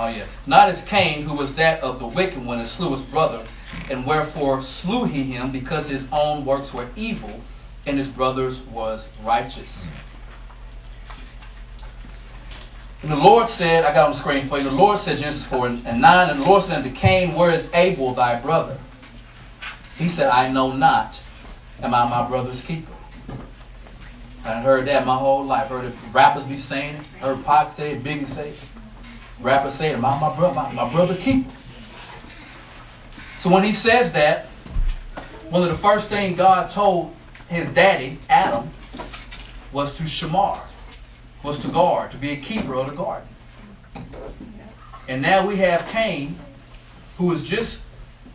Oh 0.00 0.06
yeah. 0.06 0.26
Not 0.46 0.68
as 0.68 0.84
Cain, 0.84 1.22
who 1.24 1.34
was 1.34 1.54
that 1.54 1.80
of 1.82 1.98
the 1.98 2.06
wicked 2.06 2.44
one, 2.44 2.60
and 2.60 2.68
slew 2.68 2.92
his 2.92 3.02
brother, 3.02 3.44
and 3.90 4.06
wherefore 4.06 4.62
slew 4.62 5.04
he 5.06 5.24
him, 5.24 5.50
because 5.50 5.88
his 5.88 6.06
own 6.12 6.44
works 6.44 6.72
were 6.72 6.86
evil, 6.94 7.40
and 7.84 7.98
his 7.98 8.06
brothers 8.06 8.62
was 8.62 9.10
righteous. 9.24 9.88
And 13.02 13.10
the 13.10 13.16
Lord 13.16 13.48
said, 13.50 13.84
I 13.84 13.92
got 13.92 14.06
on 14.06 14.12
the 14.12 14.16
screen 14.16 14.46
for 14.46 14.58
you. 14.58 14.64
The 14.64 14.70
Lord 14.70 15.00
said, 15.00 15.18
Genesis 15.18 15.46
4 15.46 15.66
and 15.66 16.00
9, 16.00 16.30
and 16.30 16.40
the 16.40 16.44
Lord 16.44 16.62
said 16.62 16.76
unto 16.76 16.92
Cain, 16.92 17.34
Where 17.34 17.50
is 17.50 17.68
Abel 17.74 18.14
thy 18.14 18.40
brother? 18.40 18.78
He 19.96 20.08
said, 20.08 20.28
I 20.30 20.52
know 20.52 20.70
not. 20.72 21.20
Am 21.82 21.92
I 21.92 22.08
my 22.08 22.28
brother's 22.28 22.62
keeper? 22.62 22.92
I 24.44 24.60
heard 24.60 24.86
that 24.86 25.04
my 25.06 25.16
whole 25.16 25.44
life. 25.44 25.68
Heard 25.68 25.92
rappers 26.12 26.44
be 26.44 26.56
saying 26.56 26.96
it. 26.96 27.06
Heard 27.20 27.44
Pac 27.44 27.70
say 27.70 27.92
it, 27.92 28.04
Biggie 28.04 28.26
say 28.26 28.50
it. 28.50 28.67
It. 29.40 29.94
Am 29.94 30.04
I 30.04 30.18
my 30.18 30.34
brother? 30.34 30.54
My, 30.54 30.72
my 30.72 30.92
brother 30.92 31.14
keeper. 31.14 31.50
So 33.38 33.50
when 33.50 33.62
he 33.62 33.72
says 33.72 34.12
that, 34.12 34.46
one 35.48 35.62
of 35.62 35.68
the 35.68 35.76
first 35.76 36.08
things 36.08 36.36
God 36.36 36.70
told 36.70 37.14
his 37.48 37.68
daddy, 37.70 38.18
Adam, 38.28 38.70
was 39.72 39.96
to 39.98 40.02
shamar, 40.04 40.60
was 41.42 41.58
to 41.60 41.68
guard, 41.68 42.10
to 42.10 42.16
be 42.16 42.30
a 42.30 42.36
keeper 42.36 42.74
of 42.74 42.86
the 42.86 42.96
garden. 42.96 43.28
And 45.06 45.22
now 45.22 45.46
we 45.46 45.56
have 45.56 45.88
Cain, 45.88 46.38
who 47.16 47.32
is 47.32 47.42
just 47.44 47.80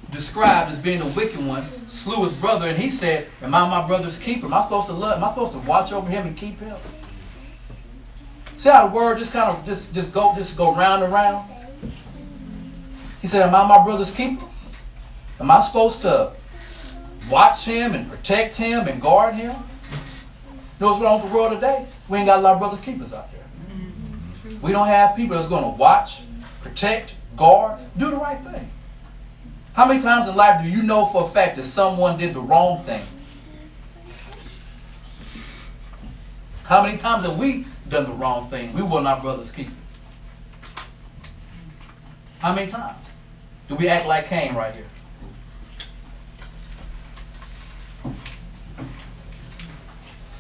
described 0.10 0.72
as 0.72 0.80
being 0.80 1.02
a 1.02 1.08
wicked 1.08 1.46
one, 1.46 1.64
slew 1.88 2.24
his 2.24 2.34
brother, 2.34 2.68
and 2.68 2.78
he 2.78 2.90
said, 2.90 3.28
Am 3.42 3.54
I 3.54 3.68
my 3.68 3.86
brother's 3.86 4.18
keeper? 4.18 4.46
Am 4.46 4.54
I 4.54 4.62
supposed 4.62 4.88
to 4.88 4.94
love? 4.94 5.18
Am 5.18 5.24
I 5.24 5.30
supposed 5.30 5.52
to 5.52 5.60
watch 5.60 5.92
over 5.92 6.10
him 6.10 6.28
and 6.28 6.38
keep 6.38 6.60
him? 6.60 6.76
See 8.64 8.70
how 8.70 8.88
the 8.88 8.96
word 8.96 9.20
just 9.20 9.34
kind 9.34 9.50
of 9.50 9.66
just, 9.66 9.94
just 9.94 10.14
go 10.14 10.34
just 10.36 10.56
go 10.56 10.74
round 10.74 11.04
and 11.04 11.12
round? 11.12 11.52
He 13.22 13.28
said, 13.28 13.42
Am 13.42 13.54
I 13.54 13.68
my 13.68 13.84
brother's 13.84 14.10
keeper? 14.10 14.46
Am 15.42 15.52
I 15.52 15.60
supposed 15.60 16.00
to 16.04 16.32
watch 17.30 17.66
him 17.66 17.94
and 17.94 18.10
protect 18.10 18.56
him 18.56 18.88
and 18.88 19.02
guard 19.02 19.36
him. 19.36 19.52
You 19.52 19.58
know 20.80 20.92
what's 20.92 21.02
wrong 21.02 21.22
with 21.22 21.30
the 21.30 21.38
world 21.38 21.52
today? 21.52 21.86
We 22.08 22.20
ain't 22.20 22.28
got 22.28 22.40
a 22.40 22.42
lot 22.42 22.54
of 22.54 22.60
brothers 22.60 22.80
keepers 22.80 23.12
out 23.12 23.30
there. 23.34 23.44
We 24.62 24.72
don't 24.72 24.88
have 24.88 25.18
people 25.18 25.36
that's 25.36 25.50
going 25.50 25.66
to 25.66 25.72
watch, 25.72 26.22
protect, 26.62 27.16
guard, 27.36 27.82
do 27.98 28.12
the 28.12 28.16
right 28.16 28.42
thing. 28.46 28.72
How 29.74 29.86
many 29.86 30.02
times 30.02 30.30
in 30.30 30.38
life 30.38 30.64
do 30.64 30.70
you 30.70 30.84
know 30.84 31.08
for 31.08 31.26
a 31.26 31.30
fact 31.30 31.58
that 31.58 31.66
someone 31.66 32.18
did 32.18 32.34
the 32.34 32.40
wrong 32.40 32.82
thing? 32.86 33.04
How 36.64 36.82
many 36.82 36.98
times 36.98 37.26
have 37.26 37.38
we 37.38 37.66
done 37.90 38.06
the 38.06 38.12
wrong 38.12 38.50
thing? 38.50 38.74
We 38.74 38.82
were 38.82 39.02
not 39.02 39.22
brothers 39.22 39.52
keeper. 39.52 39.72
How 42.40 42.54
many 42.54 42.70
times 42.70 43.08
do 43.70 43.76
we 43.76 43.88
act 43.88 44.06
like 44.06 44.28
Cain 44.28 44.56
right 44.56 44.74
here? 44.74 44.86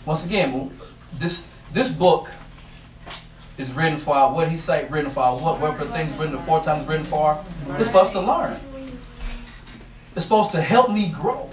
Once 0.06 0.26
again, 0.26 0.78
this 1.18 1.46
this 1.72 1.90
book 1.90 2.30
is 3.58 3.72
written 3.74 3.98
for 3.98 4.16
our, 4.16 4.34
what 4.34 4.50
he 4.50 4.58
say 4.58 4.86
written 4.90 5.10
for 5.10 5.22
our, 5.22 5.38
what 5.38 5.60
whatever 5.60 5.86
things 5.86 6.16
written 6.16 6.38
four 6.40 6.62
times 6.62 6.86
written 6.86 7.06
for. 7.06 7.44
It's 7.70 7.86
supposed 7.86 8.12
to 8.14 8.20
learn. 8.20 8.60
It's 10.16 10.24
supposed 10.24 10.52
to 10.52 10.62
help 10.62 10.92
me 10.92 11.10
grow. 11.10 11.50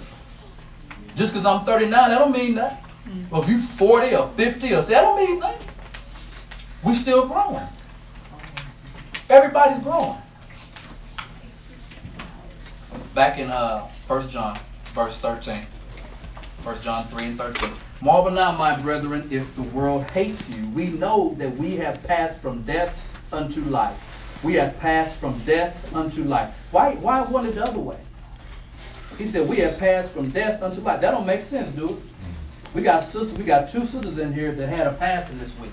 Just 1.15 1.33
because 1.33 1.45
I'm 1.45 1.65
39, 1.65 1.91
that 1.91 2.17
don't 2.17 2.31
mean 2.31 2.55
that. 2.55 2.83
Well, 3.29 3.43
if 3.43 3.49
you 3.49 3.59
40 3.59 4.15
or 4.15 4.27
50 4.29 4.73
or 4.73 4.81
that 4.81 5.01
don't 5.01 5.17
mean 5.17 5.39
nothing. 5.39 5.70
We 6.83 6.93
still 6.95 7.27
growing. 7.27 7.67
Everybody's 9.29 9.79
growing. 9.79 10.17
Back 13.13 13.37
in 13.37 13.49
uh, 13.49 13.87
1 14.07 14.29
John, 14.29 14.57
verse 14.93 15.19
13. 15.19 15.65
1 16.63 16.81
John 16.81 17.07
3 17.07 17.25
and 17.25 17.37
13. 17.37 17.69
Marvel 18.01 18.31
not, 18.31 18.57
my 18.57 18.75
brethren, 18.81 19.27
if 19.29 19.55
the 19.55 19.61
world 19.61 20.03
hates 20.11 20.49
you. 20.49 20.67
We 20.69 20.87
know 20.87 21.35
that 21.37 21.55
we 21.55 21.75
have 21.77 22.03
passed 22.03 22.41
from 22.41 22.63
death 22.63 22.99
unto 23.31 23.61
life. 23.61 23.95
We 24.43 24.55
have 24.55 24.77
passed 24.79 25.17
from 25.17 25.37
death 25.45 25.93
unto 25.93 26.23
life. 26.23 26.53
Why, 26.71 26.95
why 26.95 27.21
want 27.21 27.47
it 27.47 27.55
the 27.55 27.63
other 27.63 27.79
way? 27.79 27.97
He 29.17 29.27
said, 29.27 29.47
we 29.47 29.57
have 29.57 29.77
passed 29.77 30.13
from 30.13 30.29
death 30.29 30.63
unto 30.63 30.81
life. 30.81 30.99
That 31.01 31.11
don't 31.11 31.27
make 31.27 31.41
sense, 31.41 31.69
dude. 31.75 32.01
We 32.73 32.81
got 32.81 33.03
sisters, 33.03 33.33
we 33.37 33.43
got 33.43 33.69
two 33.69 33.81
sisters 33.81 34.17
in 34.17 34.33
here 34.33 34.51
that 34.51 34.67
had 34.67 34.87
a 34.87 34.93
passing 34.93 35.37
this 35.37 35.57
week. 35.59 35.71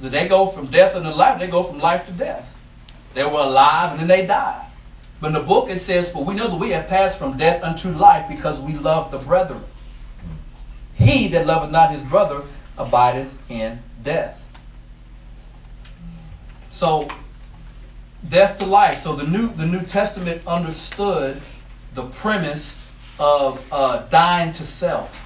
They 0.00 0.28
go 0.28 0.46
from 0.46 0.66
death 0.66 0.96
unto 0.96 1.10
life, 1.10 1.38
they 1.38 1.46
go 1.46 1.62
from 1.62 1.78
life 1.78 2.06
to 2.06 2.12
death. 2.12 2.48
They 3.14 3.24
were 3.24 3.40
alive 3.40 3.92
and 3.92 4.00
then 4.00 4.08
they 4.08 4.26
died. 4.26 4.66
But 5.20 5.28
in 5.28 5.32
the 5.34 5.40
book 5.40 5.70
it 5.70 5.80
says, 5.80 6.10
For 6.10 6.24
we 6.24 6.34
know 6.34 6.48
that 6.48 6.56
we 6.56 6.70
have 6.70 6.88
passed 6.88 7.18
from 7.18 7.36
death 7.36 7.62
unto 7.62 7.90
life 7.90 8.28
because 8.28 8.60
we 8.60 8.74
love 8.74 9.10
the 9.10 9.18
brethren. 9.18 9.62
He 10.94 11.28
that 11.28 11.46
loveth 11.46 11.70
not 11.70 11.90
his 11.90 12.02
brother 12.02 12.42
abideth 12.76 13.38
in 13.48 13.78
death. 14.02 14.44
So 16.70 17.06
death 18.28 18.58
to 18.58 18.66
life. 18.66 19.02
So 19.02 19.14
the 19.14 19.26
new 19.26 19.48
the 19.48 19.66
New 19.66 19.82
Testament 19.82 20.42
understood 20.46 21.40
the 21.94 22.04
premise 22.04 22.78
of 23.18 23.64
uh, 23.72 24.06
dying 24.08 24.52
to 24.54 24.64
self. 24.64 25.18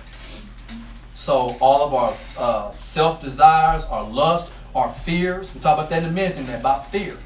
So 1.14 1.56
all 1.60 1.86
of 1.86 1.94
our 1.94 2.16
uh, 2.36 2.70
self 2.82 3.20
desires, 3.20 3.84
our 3.84 4.04
lust, 4.04 4.52
our 4.76 4.92
fears. 4.92 5.52
We 5.54 5.60
talk 5.60 5.78
about 5.78 5.88
that 5.90 6.02
in 6.02 6.14
the 6.14 6.28
thing 6.28 6.48
about 6.54 6.90
fear. 6.90 7.16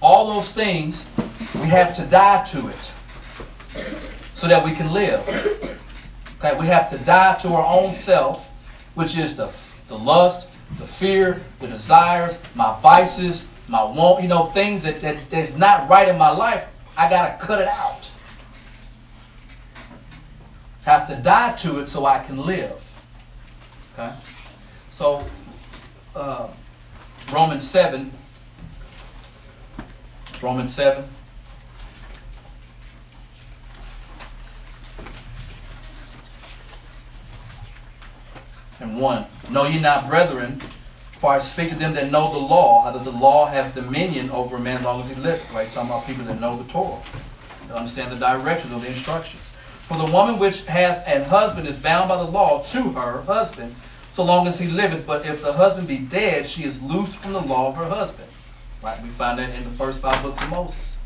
All 0.00 0.32
those 0.34 0.50
things 0.50 1.08
we 1.56 1.66
have 1.68 1.92
to 1.94 2.04
die 2.06 2.44
to 2.44 2.68
it 2.68 2.92
so 4.34 4.46
that 4.46 4.64
we 4.64 4.72
can 4.72 4.92
live. 4.92 5.20
Okay, 6.38 6.58
we 6.58 6.66
have 6.66 6.88
to 6.90 6.98
die 6.98 7.36
to 7.38 7.48
our 7.48 7.66
own 7.66 7.92
self, 7.92 8.50
which 8.94 9.18
is 9.18 9.36
the, 9.36 9.50
the 9.88 9.98
lust, 9.98 10.50
the 10.78 10.86
fear, 10.86 11.40
the 11.58 11.68
desires, 11.68 12.38
my 12.54 12.78
vices, 12.80 13.48
my 13.68 13.82
want, 13.82 14.22
you 14.22 14.28
know, 14.28 14.44
things 14.46 14.82
that, 14.84 15.00
that 15.00 15.30
that's 15.30 15.56
not 15.56 15.88
right 15.88 16.08
in 16.08 16.16
my 16.16 16.30
life. 16.30 16.64
I 16.96 17.08
gotta 17.08 17.44
cut 17.44 17.60
it 17.60 17.68
out. 17.68 18.10
Have 20.84 21.06
to 21.08 21.16
die 21.16 21.54
to 21.56 21.80
it 21.80 21.88
so 21.88 22.06
I 22.06 22.18
can 22.20 22.44
live. 22.44 22.88
Okay? 23.94 24.12
So 24.90 25.24
uh, 26.14 26.48
Romans 27.30 27.68
7. 27.68 28.12
Romans 30.40 30.74
7. 30.74 31.04
and 38.82 39.00
1. 39.00 39.26
Know 39.50 39.64
ye 39.64 39.80
not, 39.80 40.08
brethren, 40.08 40.60
for 41.12 41.32
I 41.32 41.38
speak 41.38 41.70
to 41.70 41.76
them 41.76 41.94
that 41.94 42.10
know 42.10 42.32
the 42.32 42.38
law, 42.38 42.82
how 42.82 42.90
that 42.90 43.04
the 43.04 43.16
law 43.16 43.46
hath 43.46 43.74
dominion 43.74 44.30
over 44.30 44.56
a 44.56 44.60
man 44.60 44.82
long 44.82 45.00
as 45.00 45.08
he 45.08 45.14
liveth. 45.14 45.50
Right? 45.52 45.70
Talking 45.70 45.90
about 45.90 46.06
people 46.06 46.24
that 46.24 46.40
know 46.40 46.60
the 46.60 46.64
Torah, 46.64 47.00
that 47.68 47.76
understand 47.76 48.10
the 48.10 48.16
directions 48.16 48.72
or 48.72 48.80
the 48.80 48.88
instructions. 48.88 49.52
For 49.84 49.96
the 49.96 50.06
woman 50.06 50.38
which 50.38 50.66
hath 50.66 51.06
an 51.06 51.22
husband 51.24 51.68
is 51.68 51.78
bound 51.78 52.08
by 52.08 52.16
the 52.16 52.24
law 52.24 52.62
to 52.62 52.82
her 52.92 53.22
husband, 53.22 53.74
so 54.12 54.22
long 54.22 54.46
as 54.46 54.58
he 54.58 54.68
liveth. 54.68 55.06
But 55.06 55.26
if 55.26 55.42
the 55.42 55.52
husband 55.52 55.88
be 55.88 55.98
dead, 55.98 56.46
she 56.46 56.62
is 56.64 56.80
loosed 56.82 57.16
from 57.16 57.32
the 57.32 57.40
law 57.40 57.68
of 57.68 57.76
her 57.76 57.88
husband. 57.88 58.28
Right? 58.82 59.02
We 59.02 59.10
find 59.10 59.38
that 59.38 59.54
in 59.54 59.64
the 59.64 59.70
first 59.70 60.00
five 60.00 60.22
books 60.22 60.40
of 60.40 60.50
Moses. 60.50 60.98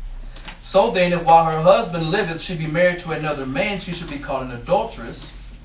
So 0.61 0.91
then, 0.91 1.13
if 1.13 1.23
while 1.23 1.45
her 1.45 1.61
husband 1.61 2.11
liveth 2.11 2.41
she 2.41 2.55
be 2.55 2.67
married 2.67 2.99
to 2.99 3.11
another 3.11 3.45
man, 3.45 3.79
she 3.79 3.93
should 3.93 4.09
be 4.09 4.17
called 4.17 4.43
an 4.43 4.51
adulteress. 4.51 5.57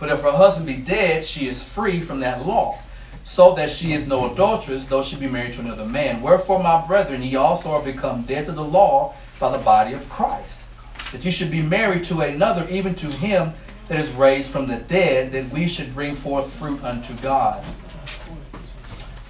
But 0.00 0.08
if 0.08 0.22
her 0.22 0.32
husband 0.32 0.66
be 0.66 0.78
dead, 0.78 1.24
she 1.24 1.46
is 1.46 1.62
free 1.62 2.00
from 2.00 2.18
that 2.20 2.44
law, 2.44 2.80
so 3.22 3.54
that 3.54 3.70
she 3.70 3.92
is 3.92 4.08
no 4.08 4.32
adulteress, 4.32 4.86
though 4.86 5.02
she 5.02 5.16
be 5.16 5.28
married 5.28 5.52
to 5.52 5.60
another 5.60 5.84
man. 5.84 6.20
Wherefore, 6.20 6.60
my 6.60 6.84
brethren, 6.84 7.22
ye 7.22 7.36
also 7.36 7.70
are 7.70 7.84
become 7.84 8.22
dead 8.22 8.46
to 8.46 8.52
the 8.52 8.64
law 8.64 9.14
by 9.38 9.56
the 9.56 9.62
body 9.62 9.92
of 9.92 10.08
Christ, 10.10 10.64
that 11.12 11.24
ye 11.24 11.30
should 11.30 11.52
be 11.52 11.62
married 11.62 12.02
to 12.04 12.22
another, 12.22 12.66
even 12.68 12.96
to 12.96 13.06
him 13.06 13.52
that 13.88 13.98
is 13.98 14.10
raised 14.12 14.52
from 14.52 14.68
the 14.68 14.76
dead, 14.76 15.32
that 15.32 15.50
we 15.50 15.66
should 15.66 15.94
bring 15.94 16.14
forth 16.14 16.52
fruit 16.58 16.82
unto 16.84 17.14
God. 17.16 17.64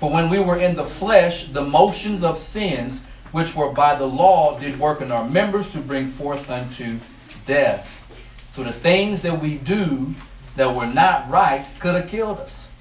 For 0.03 0.11
when 0.11 0.29
we 0.29 0.41
were 0.41 0.59
in 0.59 0.75
the 0.75 0.85
flesh, 0.85 1.45
the 1.45 1.65
motions 1.65 2.23
of 2.23 2.39
sins 2.39 3.05
which 3.31 3.55
were 3.55 3.73
by 3.73 3.95
the 3.95 4.07
law 4.07 4.59
did 4.59 4.79
work 4.79 5.01
in 5.01 5.11
our 5.11 5.29
members 5.29 5.73
to 5.73 5.79
bring 5.81 6.07
forth 6.07 6.51
unto 6.51 6.99
death. 7.47 7.99
So 8.51 8.63
the 8.63 8.73
things 8.73 9.23
that 9.23 9.41
we 9.41 9.57
do 9.57 10.15
that 10.57 10.75
were 10.75 10.87
not 10.87 11.31
right 11.31 11.65
could 11.79 11.95
have 11.95 12.09
killed 12.09 12.39
us. 12.39 12.77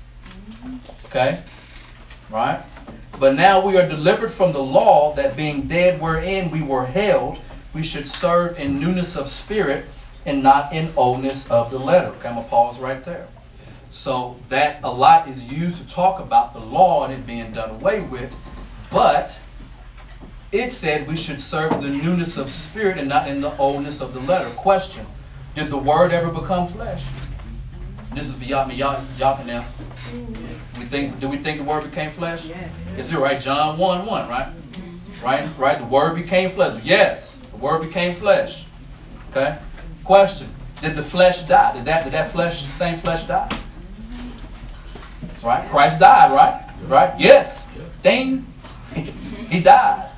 Okay? 1.06 1.42
Right? 2.30 2.62
But 3.20 3.36
now 3.36 3.66
we 3.66 3.78
are 3.78 3.88
delivered 3.88 4.32
from 4.32 4.52
the 4.52 4.64
law 4.64 5.14
that 5.16 5.38
being 5.38 5.68
dead 5.68 6.02
wherein 6.02 6.52
we 6.52 6.62
were 6.62 6.86
held, 6.86 7.40
we 7.74 7.84
should 7.84 8.10
serve 8.10 8.58
in 8.58 8.80
newness 8.80 9.16
of 9.16 9.30
spirit 9.30 9.86
and 10.26 10.44
not 10.44 10.74
in 10.74 10.94
oldness 10.96 11.50
of 11.50 11.72
the 11.72 11.80
letter. 11.80 12.10
Okay, 12.10 12.28
I'm 12.28 12.36
going 12.36 12.46
to 12.46 12.50
pause 12.50 12.80
right 12.80 13.04
there. 13.04 13.28
So 13.90 14.38
that 14.50 14.80
a 14.84 14.92
lot 14.92 15.28
is 15.28 15.44
used 15.44 15.76
to 15.76 15.88
talk 15.88 16.22
about 16.22 16.54
the 16.54 16.60
law 16.60 17.06
and 17.06 17.14
it 17.14 17.28
being 17.28 17.52
done 17.52 17.72
away 17.72 18.00
with, 18.00 18.34
but 18.90 19.38
it 20.52 20.72
said 20.72 21.08
we 21.08 21.18
should 21.18 21.42
serve 21.42 21.82
the 21.82 21.90
newness 21.90 22.38
of 22.38 22.50
spirit 22.50 22.98
and 22.98 23.10
not 23.10 23.28
in 23.28 23.42
the 23.42 23.56
oldness 23.58 24.00
of 24.00 24.14
the 24.14 24.22
letter. 24.22 24.50
Question: 24.52 25.06
Did 25.56 25.70
the 25.70 25.78
word 25.78 26.14
ever 26.14 26.30
become 26.30 26.68
flesh? 26.70 27.04
This 28.14 28.30
is 28.30 28.36
for 28.36 28.44
y'all. 28.44 28.70
Y'all, 28.72 29.04
y'all 29.18 29.38
can 29.38 29.50
answer. 29.50 29.74
We 30.80 30.86
think. 30.86 31.20
Do 31.20 31.30
we 31.30 31.38
think 31.38 31.60
the 31.60 31.64
word 31.66 31.84
became 31.84 32.12
flesh? 32.12 32.46
Yes. 32.46 32.72
Is 32.98 33.12
it 33.12 33.18
right? 33.18 33.40
John 33.40 33.78
one 33.78 34.06
one. 34.06 34.30
Right. 34.30 34.54
Right. 35.22 35.50
Right. 35.58 35.78
The 35.78 35.86
word 35.86 36.16
became 36.16 36.50
flesh. 36.50 36.82
Yes. 36.84 37.38
The 37.52 37.58
word 37.58 37.82
became 37.82 38.16
flesh. 38.16 38.66
Okay. 39.32 39.58
Question: 40.04 40.50
Did 40.82 40.96
the 40.96 41.04
flesh 41.04 41.44
die? 41.44 41.74
Did 41.74 41.86
that? 41.86 42.04
Did 42.04 42.14
that 42.14 42.32
flesh, 42.32 42.64
the 42.64 42.70
same 42.70 42.98
flesh, 42.98 43.24
die? 43.24 43.50
Right. 45.44 45.70
Christ 45.70 46.00
died. 46.00 46.32
Right. 46.32 46.64
Right. 46.88 47.20
Yes. 47.20 47.68
Ding. 48.04 48.46
He 49.50 49.60
died. 49.60 50.12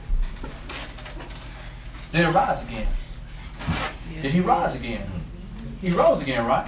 Did 2.11 2.25
he 2.25 2.31
rise 2.31 2.61
again? 2.63 2.87
Did 4.21 4.31
he 4.31 4.39
rise 4.39 4.75
again? 4.75 5.09
He 5.81 5.91
rose 5.91 6.21
again, 6.21 6.45
right? 6.45 6.67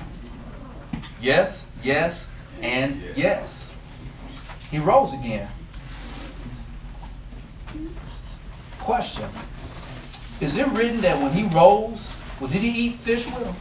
Yes, 1.21 1.67
yes, 1.83 2.29
and 2.61 3.01
yes. 3.15 3.71
He 4.71 4.79
rose 4.79 5.13
again. 5.13 5.47
Question. 8.79 9.29
Is 10.41 10.57
it 10.57 10.67
written 10.69 11.01
that 11.01 11.21
when 11.21 11.31
he 11.31 11.45
rose, 11.45 12.15
well, 12.39 12.49
did 12.49 12.61
he 12.61 12.69
eat 12.69 12.99
fish 12.99 13.25
with 13.25 13.45
him? 13.45 13.55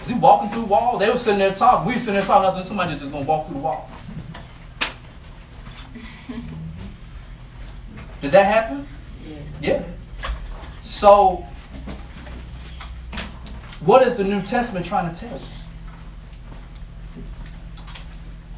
Was 0.00 0.08
he 0.08 0.14
walking 0.14 0.50
through 0.50 0.64
walls? 0.64 1.00
They 1.00 1.08
were 1.08 1.16
sitting 1.16 1.38
there 1.38 1.54
talking. 1.54 1.86
We 1.86 1.94
were 1.94 1.98
sitting 1.98 2.14
there 2.14 2.24
talking. 2.24 2.48
I 2.48 2.52
said, 2.54 2.66
somebody 2.66 2.98
just 2.98 3.12
going 3.12 3.24
to 3.24 3.28
walk 3.28 3.46
through 3.46 3.56
the 3.56 3.60
wall. 3.60 3.88
Did 8.20 8.30
that 8.32 8.44
happen? 8.44 8.86
Yeah. 9.60 9.82
So, 10.82 11.44
what 13.80 14.02
is 14.02 14.14
the 14.14 14.24
New 14.24 14.42
Testament 14.42 14.86
trying 14.86 15.12
to 15.12 15.20
tell 15.20 15.38
you? 15.38 15.44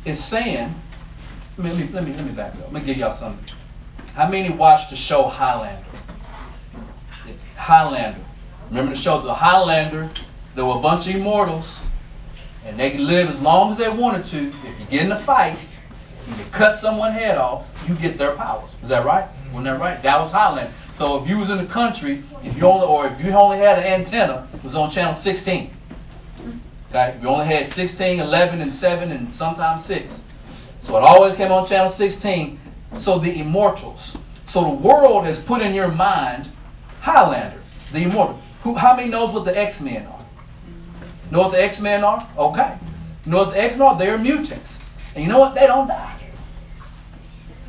It's 0.04 0.20
saying, 0.20 0.74
let 1.56 1.76
me, 1.76 1.88
let 1.92 2.04
me, 2.04 2.12
let 2.12 2.26
me 2.26 2.32
back 2.32 2.54
up. 2.56 2.72
Let 2.72 2.72
me 2.72 2.80
give 2.80 2.98
y'all 2.98 3.12
something. 3.12 3.56
How 4.14 4.28
many 4.28 4.50
watched 4.50 4.90
the 4.90 4.96
show 4.96 5.24
Highlander? 5.24 5.84
Highlander. 7.56 8.20
Remember 8.68 8.94
the 8.94 9.00
show, 9.00 9.20
The 9.20 9.34
Highlander? 9.34 10.08
There 10.54 10.64
were 10.64 10.76
a 10.76 10.80
bunch 10.80 11.08
of 11.08 11.16
immortals, 11.16 11.82
and 12.64 12.78
they 12.78 12.92
could 12.92 13.00
live 13.00 13.28
as 13.28 13.40
long 13.40 13.72
as 13.72 13.78
they 13.78 13.88
wanted 13.88 14.24
to. 14.26 14.48
If 14.66 14.80
you 14.80 14.86
get 14.86 15.04
in 15.04 15.12
a 15.12 15.18
fight, 15.18 15.60
and 16.26 16.38
you 16.38 16.44
cut 16.52 16.76
someone's 16.76 17.14
head 17.14 17.38
off, 17.38 17.66
you 17.88 17.94
get 17.96 18.16
their 18.18 18.34
powers. 18.34 18.70
Is 18.82 18.88
that 18.88 19.04
right? 19.04 19.24
Mm-hmm. 19.24 19.54
Wasn't 19.54 19.64
that 19.64 19.80
right? 19.80 20.02
That 20.02 20.20
was 20.20 20.30
Highlander. 20.30 20.72
So 20.92 21.20
if 21.20 21.28
you 21.28 21.38
was 21.38 21.50
in 21.50 21.58
the 21.58 21.66
country, 21.66 22.22
if 22.42 22.56
you 22.56 22.64
only 22.64 22.86
or 22.86 23.06
if 23.06 23.22
you 23.24 23.32
only 23.32 23.58
had 23.58 23.78
an 23.78 23.84
antenna, 23.84 24.48
it 24.54 24.62
was 24.62 24.74
on 24.74 24.90
channel 24.90 25.16
16. 25.16 25.68
Mm-hmm. 25.68 26.50
Okay, 26.90 27.14
if 27.16 27.22
you 27.22 27.28
only 27.28 27.46
had 27.46 27.72
16, 27.72 28.20
11, 28.20 28.60
and 28.60 28.72
7, 28.72 29.10
and 29.10 29.34
sometimes 29.34 29.84
6. 29.84 30.24
So 30.80 30.96
it 30.96 31.02
always 31.02 31.34
came 31.34 31.50
on 31.50 31.66
channel 31.66 31.90
16. 31.90 32.60
So 32.98 33.18
the 33.18 33.40
immortals. 33.40 34.16
So 34.46 34.62
the 34.62 34.70
world 34.70 35.24
has 35.24 35.40
put 35.40 35.60
in 35.60 35.74
your 35.74 35.88
mind 35.88 36.48
Highlander, 37.00 37.60
the 37.92 38.02
immortal. 38.02 38.38
Who? 38.64 38.74
How 38.74 38.96
many 38.96 39.10
knows 39.10 39.30
what 39.32 39.44
the 39.44 39.56
X-Men 39.56 40.06
are? 40.06 40.24
Know 41.30 41.40
what 41.40 41.52
the 41.52 41.62
X-Men 41.62 42.02
are? 42.02 42.26
Okay. 42.36 42.78
Know 43.26 43.36
what 43.44 43.52
the 43.52 43.60
X-Men 43.60 43.88
are? 43.88 43.98
They're 43.98 44.16
mutants. 44.16 44.78
And 45.14 45.22
you 45.22 45.30
know 45.30 45.38
what? 45.38 45.54
They 45.54 45.66
don't 45.66 45.86
die. 45.86 46.16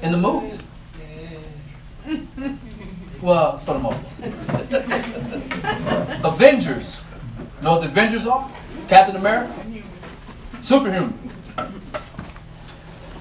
In 0.01 0.13
the 0.13 0.17
movies. 0.17 0.63
Well, 3.21 3.57
for 3.57 3.73
the 3.73 3.79
most 3.79 3.99
part. 4.17 4.23
Avengers. 6.23 7.01
Know 7.61 7.71
what 7.73 7.81
the 7.81 7.87
Avengers 7.87 8.25
are? 8.25 8.49
Captain 8.87 9.17
America? 9.17 9.53
Superhuman. 10.61 11.19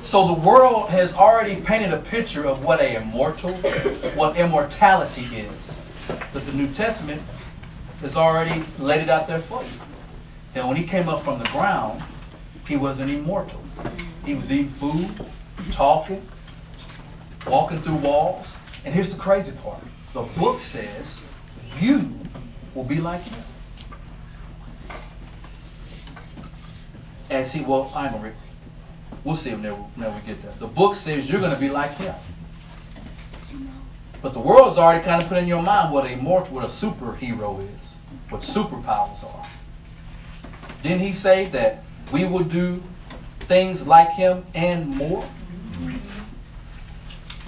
So 0.03 0.29
the 0.29 0.41
world 0.41 0.91
has 0.91 1.15
already 1.15 1.57
painted 1.57 1.93
a 1.93 1.99
picture 1.99 2.47
of 2.47 2.63
what 2.63 2.81
a 2.81 2.97
immortal, 2.97 3.53
what 4.15 4.37
immortality 4.37 5.25
is. 5.25 5.77
But 6.33 6.45
the 6.47 6.53
New 6.53 6.69
Testament 6.69 7.23
has 8.05 8.17
already 8.17 8.63
laid 8.79 9.01
it 9.01 9.09
out 9.09 9.27
there 9.27 9.39
for 9.39 9.63
you. 9.63 9.71
That 10.53 10.67
when 10.67 10.77
he 10.77 10.85
came 10.85 11.09
up 11.09 11.25
from 11.25 11.39
the 11.39 11.47
ground, 11.47 12.03
he 12.69 12.77
wasn't 12.77 13.11
immortal. 13.11 13.65
He 14.27 14.35
was 14.35 14.53
eating 14.53 14.69
food, 14.69 15.09
talking, 15.71 16.27
walking 17.47 17.81
through 17.81 17.97
walls. 17.97 18.59
And 18.85 18.95
here's 18.95 19.09
the 19.09 19.19
crazy 19.19 19.53
part. 19.63 19.83
The 20.13 20.23
book 20.39 20.61
says 20.61 21.23
you 21.81 22.13
will 22.75 22.85
be 22.85 23.01
like 23.01 23.23
him. 23.23 23.43
As 27.31 27.53
he, 27.53 27.63
well, 27.63 27.91
I'm 27.95 28.13
gonna 28.13 28.25
read. 28.25 28.35
We'll 29.25 29.35
see 29.35 29.55
when 29.55 29.63
we 29.63 30.21
get 30.27 30.43
there. 30.43 30.53
The 30.53 30.67
book 30.67 30.95
says 30.95 31.31
you're 31.31 31.41
gonna 31.41 31.59
be 31.59 31.71
like 31.71 31.93
him. 31.93 32.15
But 34.25 34.33
the 34.33 34.41
world's 34.41 34.79
already 34.79 35.05
kind 35.05 35.23
of 35.23 35.29
put 35.29 35.37
in 35.37 35.47
your 35.47 35.61
mind 35.61 35.93
what 35.93 36.07
a 36.07 36.13
immortal, 36.13 36.55
what 36.55 36.65
a 36.65 36.69
superhero 36.69 37.63
is, 37.63 37.84
what 38.35 38.43
superpowers 38.43 39.23
are. 39.23 39.47
Didn't 40.83 40.99
he 40.99 41.13
say 41.13 41.45
that 41.47 41.85
we 42.11 42.27
will 42.27 42.43
do 42.43 42.83
things 43.41 43.87
like 43.87 44.11
him 44.11 44.45
and 44.55 44.89
more? 44.89 45.25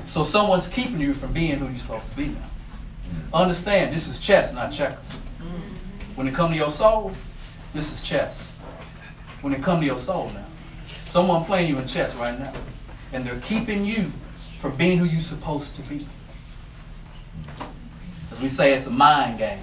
So 0.07 0.23
someone's 0.23 0.69
keeping 0.69 1.01
you 1.01 1.13
from 1.13 1.33
being 1.33 1.59
who 1.59 1.67
you're 1.67 1.77
supposed 1.77 2.09
to 2.09 2.17
be 2.17 2.29
now. 2.29 2.51
Understand, 3.35 3.93
this 3.93 4.07
is 4.07 4.21
chess, 4.21 4.55
not 4.55 4.71
checkers. 4.71 5.21
When 6.15 6.29
it 6.29 6.35
comes 6.35 6.53
to 6.53 6.57
your 6.57 6.71
soul, 6.71 7.11
this 7.75 7.93
is 7.93 8.09
chess. 8.09 8.49
When 9.41 9.53
it 9.53 9.65
comes 9.65 9.81
to 9.81 9.87
your 9.87 9.99
soul 9.99 10.31
now, 10.33 10.47
someone 10.87 11.45
playing 11.45 11.69
you 11.69 11.79
in 11.79 11.87
chess 11.89 12.15
right 12.15 12.39
now, 12.39 12.53
and 13.13 13.25
they're 13.25 13.41
keeping 13.41 13.85
you 13.85 14.13
from 14.61 14.77
being 14.77 14.99
who 14.99 15.07
you're 15.07 15.21
supposed 15.21 15.75
to 15.77 15.83
be. 15.83 16.07
As 18.31 18.41
we 18.41 18.47
say, 18.47 18.73
it's 18.73 18.87
a 18.87 18.91
mind 18.91 19.39
game. 19.39 19.59